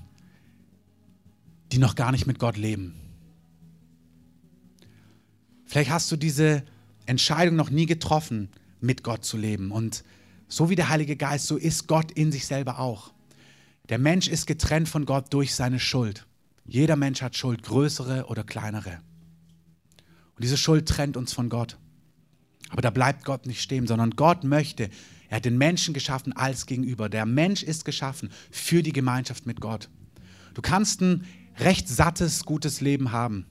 die 1.72 1.78
noch 1.78 1.94
gar 1.94 2.12
nicht 2.12 2.26
mit 2.26 2.38
Gott 2.38 2.56
leben. 2.56 2.94
Vielleicht 5.66 5.90
hast 5.90 6.10
du 6.10 6.16
diese 6.16 6.64
Entscheidung 7.04 7.56
noch 7.56 7.68
nie 7.68 7.84
getroffen, 7.84 8.48
mit 8.80 9.02
Gott 9.02 9.24
zu 9.24 9.36
leben. 9.36 9.70
Und 9.70 10.02
so 10.48 10.70
wie 10.70 10.76
der 10.76 10.88
Heilige 10.88 11.16
Geist, 11.16 11.46
so 11.46 11.56
ist 11.56 11.86
Gott 11.86 12.10
in 12.12 12.32
sich 12.32 12.46
selber 12.46 12.78
auch. 12.78 13.12
Der 13.88 13.98
Mensch 13.98 14.28
ist 14.28 14.46
getrennt 14.46 14.88
von 14.88 15.06
Gott 15.06 15.32
durch 15.32 15.54
seine 15.54 15.78
Schuld. 15.78 16.26
Jeder 16.66 16.96
Mensch 16.96 17.22
hat 17.22 17.36
Schuld, 17.36 17.62
größere 17.62 18.26
oder 18.26 18.44
kleinere. 18.44 19.00
Und 20.34 20.44
diese 20.44 20.56
Schuld 20.56 20.86
trennt 20.86 21.16
uns 21.16 21.32
von 21.32 21.48
Gott. 21.48 21.78
Aber 22.70 22.82
da 22.82 22.90
bleibt 22.90 23.24
Gott 23.24 23.46
nicht 23.46 23.62
stehen, 23.62 23.86
sondern 23.86 24.10
Gott 24.10 24.44
möchte, 24.44 24.90
er 25.28 25.36
hat 25.36 25.44
den 25.44 25.58
Menschen 25.58 25.94
geschaffen 25.94 26.32
als 26.32 26.66
Gegenüber. 26.66 27.08
Der 27.08 27.26
Mensch 27.26 27.62
ist 27.62 27.84
geschaffen 27.84 28.30
für 28.50 28.82
die 28.82 28.92
Gemeinschaft 28.92 29.46
mit 29.46 29.60
Gott. 29.60 29.88
Du 30.54 30.62
kannst 30.62 31.00
ein 31.00 31.24
recht 31.58 31.88
sattes, 31.88 32.44
gutes 32.44 32.80
Leben 32.80 33.12
haben. 33.12 33.46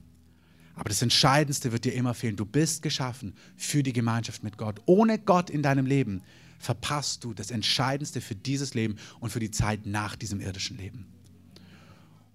Aber 0.74 0.88
das 0.88 1.02
Entscheidendste 1.02 1.72
wird 1.72 1.84
dir 1.84 1.94
immer 1.94 2.14
fehlen. 2.14 2.36
Du 2.36 2.44
bist 2.44 2.82
geschaffen 2.82 3.34
für 3.56 3.82
die 3.82 3.92
Gemeinschaft 3.92 4.44
mit 4.44 4.58
Gott. 4.58 4.80
Ohne 4.86 5.18
Gott 5.18 5.50
in 5.50 5.62
deinem 5.62 5.86
Leben 5.86 6.22
verpasst 6.58 7.24
du 7.24 7.34
das 7.34 7.50
Entscheidendste 7.50 8.20
für 8.20 8.34
dieses 8.34 8.74
Leben 8.74 8.96
und 9.20 9.30
für 9.30 9.40
die 9.40 9.50
Zeit 9.50 9.86
nach 9.86 10.16
diesem 10.16 10.40
irdischen 10.40 10.76
Leben. 10.76 11.06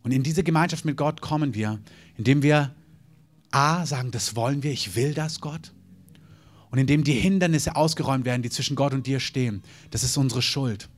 Und 0.03 0.11
in 0.11 0.23
diese 0.23 0.43
Gemeinschaft 0.43 0.85
mit 0.85 0.97
Gott 0.97 1.21
kommen 1.21 1.53
wir, 1.53 1.79
indem 2.17 2.43
wir 2.43 2.73
A 3.51 3.85
sagen, 3.85 4.11
das 4.11 4.35
wollen 4.35 4.63
wir, 4.63 4.71
ich 4.71 4.95
will 4.95 5.13
das, 5.13 5.39
Gott. 5.39 5.71
Und 6.71 6.79
indem 6.79 7.03
die 7.03 7.13
Hindernisse 7.13 7.75
ausgeräumt 7.75 8.25
werden, 8.25 8.41
die 8.41 8.49
zwischen 8.49 8.75
Gott 8.75 8.93
und 8.93 9.05
dir 9.05 9.19
stehen. 9.19 9.61
Das 9.91 10.03
ist 10.03 10.17
unsere 10.17 10.41
Schuld. 10.41 10.89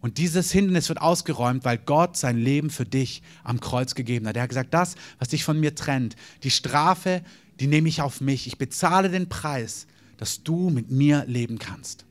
Und 0.00 0.18
dieses 0.18 0.52
Hindernis 0.52 0.88
wird 0.88 1.00
ausgeräumt, 1.00 1.64
weil 1.64 1.78
Gott 1.78 2.16
sein 2.16 2.36
Leben 2.38 2.70
für 2.70 2.84
dich 2.84 3.22
am 3.42 3.58
Kreuz 3.60 3.94
gegeben 3.94 4.28
hat. 4.28 4.36
Er 4.36 4.42
hat 4.42 4.50
gesagt, 4.50 4.74
das, 4.74 4.94
was 5.18 5.28
dich 5.28 5.42
von 5.42 5.58
mir 5.58 5.74
trennt, 5.74 6.14
die 6.42 6.50
Strafe, 6.50 7.24
die 7.58 7.66
nehme 7.66 7.88
ich 7.88 8.02
auf 8.02 8.20
mich. 8.20 8.46
Ich 8.46 8.58
bezahle 8.58 9.08
den 9.08 9.28
Preis, 9.28 9.86
dass 10.18 10.44
du 10.44 10.70
mit 10.70 10.90
mir 10.90 11.24
leben 11.26 11.58
kannst. 11.58 12.05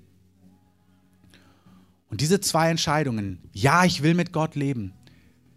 Und 2.16 2.22
diese 2.22 2.40
zwei 2.40 2.70
Entscheidungen, 2.70 3.40
ja, 3.52 3.84
ich 3.84 4.02
will 4.02 4.14
mit 4.14 4.32
Gott 4.32 4.56
leben. 4.56 4.94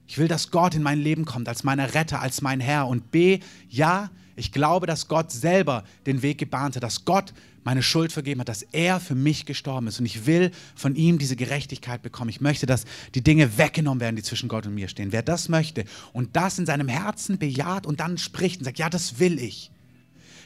Ich 0.09 0.18
will, 0.18 0.26
dass 0.26 0.50
Gott 0.50 0.74
in 0.74 0.82
mein 0.82 0.98
Leben 0.98 1.24
kommt 1.24 1.48
als 1.48 1.62
mein 1.62 1.78
Retter, 1.78 2.20
als 2.20 2.42
mein 2.42 2.59
Herr. 2.59 2.88
Und 2.88 3.12
B, 3.12 3.38
ja, 3.68 4.11
Ich 4.34 4.50
glaube, 4.50 4.88
dass 4.88 5.06
Gott 5.06 5.30
selber 5.30 5.84
den 6.04 6.20
Weg 6.22 6.38
gebahnt 6.38 6.74
hat, 6.74 6.82
dass 6.82 7.04
Gott 7.04 7.32
meine 7.62 7.80
Schuld 7.80 8.11
vergeben 8.11 8.40
hat, 8.40 8.48
dass 8.48 8.62
er 8.62 8.98
für 8.98 9.14
mich 9.14 9.46
gestorben 9.46 9.86
ist. 9.86 10.00
Und 10.00 10.06
ich 10.06 10.26
will 10.26 10.50
von 10.74 10.96
ihm 10.96 11.18
diese 11.18 11.36
Gerechtigkeit 11.36 12.02
bekommen. 12.02 12.30
Ich 12.30 12.40
möchte, 12.40 12.66
dass 12.66 12.86
die 13.14 13.22
Dinge 13.22 13.56
weggenommen 13.56 14.00
werden, 14.00 14.16
die 14.16 14.24
zwischen 14.24 14.48
Gott 14.48 14.66
und 14.66 14.74
mir 14.74 14.88
stehen. 14.88 15.12
Wer 15.12 15.22
das 15.22 15.48
möchte 15.48 15.84
und 16.12 16.34
das 16.34 16.59
in 16.59 16.66
seinem 16.66 16.88
Herzen 16.88 17.38
bejaht 17.38 17.86
und 17.86 18.00
dann 18.00 18.18
spricht 18.18 18.59
und 18.59 18.64
sagt, 18.64 18.80
ja, 18.80 18.90
das 18.90 19.20
will 19.20 19.38
ich, 19.38 19.70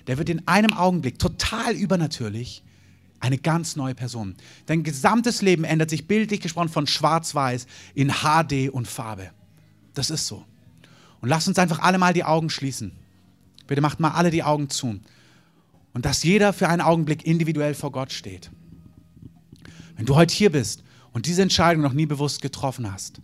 der 0.08 0.18
wird 0.18 0.28
in 0.28 0.46
einem 0.46 0.74
Augenblick 0.74 1.18
total 1.18 1.74
übernatürlich 1.74 2.62
eine 3.22 3.38
ganz 3.38 3.76
neue 3.76 3.94
Person. 3.94 4.34
Dein 4.66 4.82
gesamtes 4.82 5.42
Leben 5.42 5.62
ändert 5.64 5.90
sich 5.90 6.08
bildlich 6.08 6.40
gesprochen 6.40 6.68
von 6.68 6.88
schwarz-weiß 6.88 7.66
in 7.94 8.10
HD 8.10 8.68
und 8.68 8.88
Farbe. 8.88 9.30
Das 9.94 10.10
ist 10.10 10.26
so. 10.26 10.44
Und 11.20 11.28
lass 11.28 11.46
uns 11.46 11.58
einfach 11.58 11.78
alle 11.78 11.98
mal 11.98 12.12
die 12.12 12.24
Augen 12.24 12.50
schließen. 12.50 12.90
Bitte 13.68 13.80
macht 13.80 14.00
mal 14.00 14.10
alle 14.10 14.30
die 14.30 14.42
Augen 14.42 14.68
zu. 14.70 14.98
Und 15.94 16.04
dass 16.04 16.24
jeder 16.24 16.52
für 16.52 16.68
einen 16.68 16.80
Augenblick 16.80 17.24
individuell 17.24 17.74
vor 17.74 17.92
Gott 17.92 18.12
steht. 18.12 18.50
Wenn 19.96 20.06
du 20.06 20.16
heute 20.16 20.34
hier 20.34 20.50
bist 20.50 20.82
und 21.12 21.26
diese 21.26 21.42
Entscheidung 21.42 21.82
noch 21.82 21.92
nie 21.92 22.06
bewusst 22.06 22.42
getroffen 22.42 22.92
hast, 22.92 23.20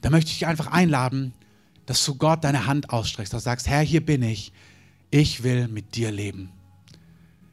dann 0.00 0.12
möchte 0.12 0.30
ich 0.30 0.38
dich 0.38 0.46
einfach 0.46 0.68
einladen, 0.68 1.34
dass 1.86 2.04
du 2.04 2.14
Gott 2.14 2.44
deine 2.44 2.66
Hand 2.66 2.90
ausstreckst, 2.90 3.32
du 3.32 3.38
sagst, 3.40 3.66
Herr, 3.66 3.80
hier 3.80 4.04
bin 4.04 4.22
ich. 4.22 4.52
Ich 5.10 5.42
will 5.42 5.66
mit 5.66 5.96
dir 5.96 6.12
leben. 6.12 6.50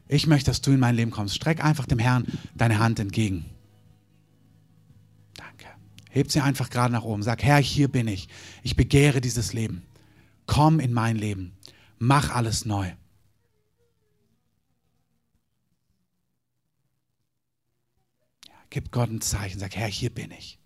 Ich 0.08 0.28
möchte, 0.28 0.52
dass 0.52 0.62
du 0.62 0.72
in 0.72 0.80
mein 0.80 0.96
Leben 0.96 1.12
kommst. 1.12 1.36
Streck 1.36 1.64
einfach 1.64 1.86
dem 1.86 2.00
Herrn 2.00 2.26
deine 2.54 2.80
Hand 2.80 3.00
entgegen. 3.00 3.46
Danke. 5.36 5.66
Heb 6.10 6.32
sie 6.32 6.42
einfach 6.42 6.70
gerade 6.70 6.94
nach 6.94 7.04
oben. 7.04 7.24
Sag, 7.24 7.44
Herr, 7.44 7.58
hier 7.58 7.88
bin 7.88 8.08
ich. 8.08 8.28
Ich 8.62 8.76
begehre 8.76 9.20
dieses 9.20 9.54
Leben. 9.54 9.84
Komm 10.46 10.80
in 10.80 10.94
mein 10.94 11.16
Leben. 11.16 11.58
Mach 11.98 12.30
alles 12.36 12.66
neu. 12.66 12.88
Ja, 18.48 18.54
gib 18.70 18.92
Gott 18.92 19.10
ein 19.10 19.22
Zeichen. 19.22 19.60
Sag, 19.60 19.76
Herr, 19.76 19.88
hier 19.88 20.14
bin 20.14 20.30
ich. 20.32 20.60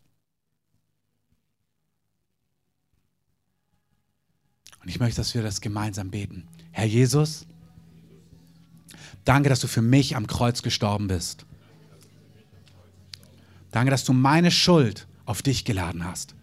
Und 4.82 4.90
ich 4.90 5.00
möchte, 5.00 5.18
dass 5.18 5.34
wir 5.34 5.44
das 5.44 5.62
gemeinsam 5.62 6.10
beten. 6.10 6.48
Herr 6.72 6.86
Jesus, 6.86 7.46
danke, 9.26 9.50
dass 9.50 9.60
du 9.60 9.68
für 9.68 9.82
mich 9.82 10.16
am 10.16 10.28
Kreuz 10.28 10.62
gestorben 10.62 11.08
bist. 11.08 11.46
Danke, 13.72 13.92
dass 13.92 14.04
du 14.04 14.14
meine 14.14 14.52
Schuld 14.52 15.08
auf 15.26 15.42
dich 15.42 15.66
geladen 15.66 16.04
hast. 16.04 16.36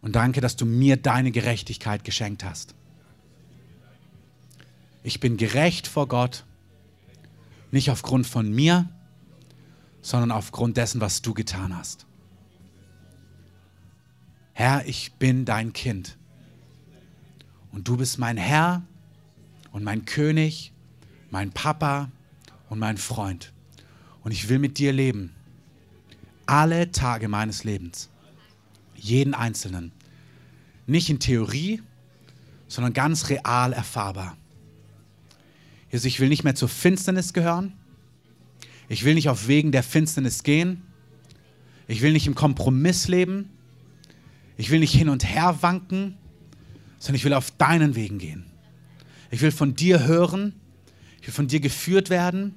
Und 0.00 0.16
danke, 0.16 0.40
dass 0.40 0.56
du 0.56 0.66
mir 0.66 0.96
deine 0.96 1.30
Gerechtigkeit 1.30 2.04
geschenkt 2.04 2.44
hast. 2.44 2.74
Ich 5.04 5.20
bin 5.20 5.36
gerecht 5.36 5.86
vor 5.86 6.08
Gott, 6.08 6.44
nicht 7.70 7.90
aufgrund 7.90 8.26
von 8.26 8.50
mir, 8.50 8.88
sondern 10.00 10.32
aufgrund 10.32 10.76
dessen, 10.76 11.00
was 11.00 11.22
du 11.22 11.34
getan 11.34 11.76
hast. 11.76 12.06
Herr, 14.52 14.86
ich 14.86 15.14
bin 15.14 15.44
dein 15.44 15.72
Kind. 15.72 16.18
Und 17.70 17.88
du 17.88 17.96
bist 17.96 18.18
mein 18.18 18.36
Herr 18.36 18.82
und 19.72 19.82
mein 19.82 20.04
König, 20.04 20.72
mein 21.30 21.50
Papa 21.50 22.10
und 22.68 22.78
mein 22.78 22.98
Freund. 22.98 23.52
Und 24.22 24.32
ich 24.32 24.48
will 24.48 24.58
mit 24.58 24.78
dir 24.78 24.92
leben. 24.92 25.34
Alle 26.46 26.92
Tage 26.92 27.28
meines 27.28 27.64
Lebens 27.64 28.08
jeden 29.02 29.34
Einzelnen. 29.34 29.92
Nicht 30.86 31.10
in 31.10 31.18
Theorie, 31.18 31.82
sondern 32.68 32.92
ganz 32.92 33.28
real 33.28 33.72
erfahrbar. 33.72 34.36
Jesus, 35.90 36.06
ich 36.06 36.20
will 36.20 36.28
nicht 36.28 36.44
mehr 36.44 36.54
zur 36.54 36.68
Finsternis 36.68 37.32
gehören. 37.32 37.74
Ich 38.88 39.04
will 39.04 39.14
nicht 39.14 39.28
auf 39.28 39.48
Wegen 39.48 39.72
der 39.72 39.82
Finsternis 39.82 40.42
gehen. 40.42 40.82
Ich 41.88 42.00
will 42.00 42.12
nicht 42.12 42.26
im 42.26 42.34
Kompromiss 42.34 43.08
leben. 43.08 43.50
Ich 44.56 44.70
will 44.70 44.80
nicht 44.80 44.94
hin 44.94 45.08
und 45.08 45.24
her 45.24 45.58
wanken, 45.60 46.16
sondern 46.98 47.16
ich 47.16 47.24
will 47.24 47.34
auf 47.34 47.50
deinen 47.52 47.94
Wegen 47.94 48.18
gehen. 48.18 48.51
Ich 49.32 49.40
will 49.40 49.50
von 49.50 49.74
dir 49.74 50.04
hören. 50.04 50.60
Ich 51.20 51.26
will 51.26 51.34
von 51.34 51.48
dir 51.48 51.58
geführt 51.58 52.10
werden. 52.10 52.54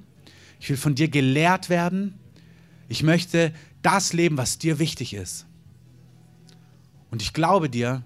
Ich 0.60 0.68
will 0.68 0.76
von 0.76 0.94
dir 0.94 1.08
gelehrt 1.08 1.70
werden. 1.70 2.18
Ich 2.88 3.02
möchte 3.02 3.54
das 3.80 4.12
leben, 4.12 4.36
was 4.36 4.58
dir 4.58 4.78
wichtig 4.78 5.14
ist. 5.14 5.46
Und 7.10 7.22
ich 7.22 7.32
glaube 7.32 7.70
dir, 7.70 8.04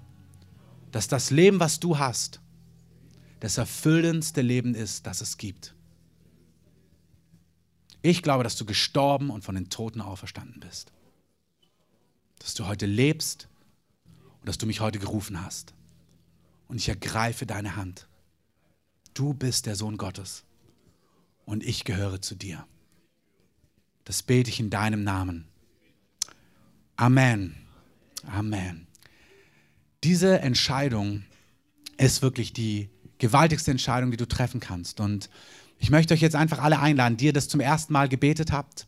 dass 0.93 1.09
das 1.09 1.33
Leben, 1.33 1.59
was 1.59 1.81
du 1.81 1.99
hast, 1.99 2.41
das 3.41 3.59
erfüllendste 3.59 4.41
Leben 4.41 4.77
ist, 4.77 5.05
das 5.05 5.21
es 5.21 5.37
gibt. 5.37 5.75
Ich 8.03 8.23
glaube, 8.23 8.45
dass 8.45 8.57
du 8.57 8.65
gestorben 8.65 9.31
und 9.31 9.45
von 9.45 9.57
den 9.57 9.69
Toten 9.69 10.01
auferstanden 10.01 10.61
bist. 10.61 10.93
Dass 12.39 12.55
du 12.55 12.69
heute 12.69 12.87
lebst 12.87 13.49
und 14.41 14.49
dass 14.49 14.59
du 14.59 14.67
mich 14.67 14.81
heute 14.81 15.01
gerufen 15.01 15.45
hast. 15.45 15.75
Und 16.69 16.77
ich 16.77 16.89
ergreife 16.89 17.47
deine 17.47 17.75
Hand. 17.75 18.07
Du 19.15 19.35
bist 19.35 19.67
der 19.67 19.77
Sohn 19.77 19.97
Gottes 19.97 20.45
und 21.45 21.65
ich 21.65 21.85
gehöre 21.85 22.23
zu 22.23 22.35
dir. 22.35 22.67
Das 24.05 24.23
bete 24.23 24.51
ich 24.51 24.61
in 24.61 24.71
deinem 24.71 25.05
Namen. 25.05 25.47
Amen. 26.97 27.57
Amen. 28.27 28.87
Diese 30.05 30.41
Entscheidung 30.41 31.25
ist 31.97 32.23
wirklich 32.23 32.53
die 32.53 32.89
gewaltigste 33.19 33.71
Entscheidung, 33.71 34.11
die 34.11 34.17
du 34.17 34.27
treffen 34.27 34.61
kannst. 34.61 35.01
Und 35.01 35.31
ich 35.79 35.91
möchte 35.91 36.15
euch 36.15 36.21
jetzt 36.21 36.37
einfach 36.37 36.59
alle 36.59 36.81
einladen, 36.81 37.17
die 37.17 37.27
ihr 37.27 37.33
das 37.33 37.49
zum 37.49 37.61
ersten 37.61 37.93
Mal 37.93 38.09
gebetet 38.09 38.53
habt 38.53 38.87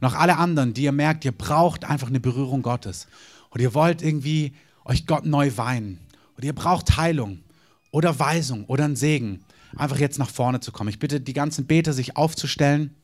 und 0.00 0.06
auch 0.06 0.14
alle 0.14 0.36
anderen, 0.36 0.74
die 0.74 0.82
ihr 0.82 0.92
merkt, 0.92 1.24
ihr 1.24 1.32
braucht 1.32 1.84
einfach 1.84 2.08
eine 2.08 2.20
Berührung 2.20 2.62
Gottes 2.62 3.06
und 3.50 3.60
ihr 3.60 3.74
wollt 3.74 4.02
irgendwie 4.02 4.54
euch 4.84 5.06
Gott 5.06 5.24
neu 5.24 5.56
weinen 5.56 6.00
oder 6.36 6.46
ihr 6.46 6.54
braucht 6.54 6.96
Heilung 6.96 7.42
oder 7.90 8.18
Weisung 8.18 8.64
oder 8.66 8.84
einen 8.84 8.96
Segen, 8.96 9.44
einfach 9.76 9.98
jetzt 9.98 10.18
nach 10.18 10.30
vorne 10.30 10.60
zu 10.60 10.72
kommen. 10.72 10.90
Ich 10.90 10.98
bitte 10.98 11.20
die 11.20 11.32
ganzen 11.32 11.66
Beter, 11.66 11.92
sich 11.92 12.16
aufzustellen. 12.16 12.94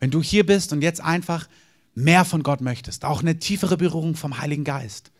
Wenn 0.00 0.10
du 0.10 0.22
hier 0.22 0.44
bist 0.44 0.72
und 0.72 0.82
jetzt 0.82 1.00
einfach 1.00 1.48
mehr 1.94 2.24
von 2.24 2.42
Gott 2.42 2.60
möchtest, 2.60 3.04
auch 3.04 3.20
eine 3.20 3.38
tiefere 3.38 3.76
Berührung 3.76 4.14
vom 4.14 4.38
Heiligen 4.38 4.64
Geist, 4.64 5.12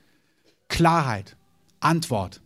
Klarheit, 0.68 1.37
Antwort. 1.81 2.41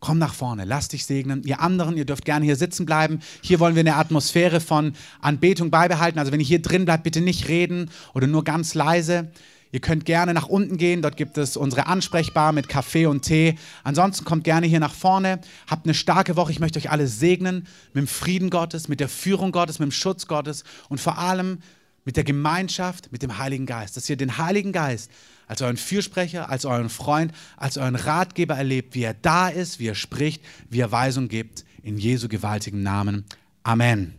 Komm 0.00 0.18
nach 0.18 0.34
vorne, 0.34 0.64
lass 0.64 0.88
dich 0.88 1.06
segnen. 1.06 1.42
Ihr 1.44 1.60
anderen, 1.60 1.96
ihr 1.96 2.04
dürft 2.04 2.24
gerne 2.24 2.44
hier 2.44 2.56
sitzen 2.56 2.84
bleiben. 2.84 3.20
Hier 3.40 3.60
wollen 3.60 3.74
wir 3.74 3.80
eine 3.80 3.96
Atmosphäre 3.96 4.60
von 4.60 4.92
Anbetung 5.20 5.70
beibehalten. 5.70 6.18
Also 6.18 6.32
wenn 6.32 6.40
ihr 6.40 6.46
hier 6.46 6.60
drin 6.60 6.84
bleibt, 6.84 7.02
bitte 7.02 7.20
nicht 7.20 7.48
reden 7.48 7.90
oder 8.12 8.26
nur 8.26 8.44
ganz 8.44 8.74
leise. 8.74 9.30
Ihr 9.76 9.82
könnt 9.82 10.06
gerne 10.06 10.32
nach 10.32 10.48
unten 10.48 10.78
gehen, 10.78 11.02
dort 11.02 11.18
gibt 11.18 11.36
es 11.36 11.54
unsere 11.54 11.86
Ansprechbar 11.86 12.52
mit 12.52 12.66
Kaffee 12.66 13.04
und 13.04 13.20
Tee. 13.20 13.58
Ansonsten 13.84 14.24
kommt 14.24 14.42
gerne 14.44 14.66
hier 14.66 14.80
nach 14.80 14.94
vorne. 14.94 15.38
Habt 15.66 15.84
eine 15.84 15.92
starke 15.92 16.34
Woche. 16.34 16.50
Ich 16.50 16.60
möchte 16.60 16.78
euch 16.78 16.90
alle 16.90 17.06
segnen 17.06 17.66
mit 17.92 18.00
dem 18.00 18.06
Frieden 18.06 18.48
Gottes, 18.48 18.88
mit 18.88 19.00
der 19.00 19.10
Führung 19.10 19.52
Gottes, 19.52 19.78
mit 19.78 19.88
dem 19.88 19.92
Schutz 19.92 20.28
Gottes 20.28 20.64
und 20.88 20.98
vor 20.98 21.18
allem 21.18 21.58
mit 22.06 22.16
der 22.16 22.24
Gemeinschaft, 22.24 23.12
mit 23.12 23.20
dem 23.20 23.36
Heiligen 23.36 23.66
Geist. 23.66 23.98
Dass 23.98 24.08
ihr 24.08 24.16
den 24.16 24.38
Heiligen 24.38 24.72
Geist 24.72 25.10
als 25.46 25.60
euren 25.60 25.76
Fürsprecher, 25.76 26.48
als 26.48 26.64
euren 26.64 26.88
Freund, 26.88 27.32
als 27.58 27.76
euren 27.76 27.96
Ratgeber 27.96 28.56
erlebt, 28.56 28.94
wie 28.94 29.02
er 29.02 29.12
da 29.12 29.50
ist, 29.50 29.78
wie 29.78 29.88
er 29.88 29.94
spricht, 29.94 30.42
wie 30.70 30.80
er 30.80 30.90
Weisung 30.90 31.28
gibt. 31.28 31.66
In 31.82 31.98
Jesu 31.98 32.28
gewaltigen 32.28 32.82
Namen. 32.82 33.26
Amen. 33.62 34.14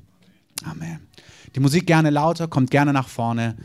Amen. 0.63 0.99
Die 1.55 1.59
Musik 1.59 1.87
gerne 1.87 2.11
lauter, 2.11 2.47
kommt 2.47 2.69
gerne 2.69 2.93
nach 2.93 3.07
vorne. 3.07 3.57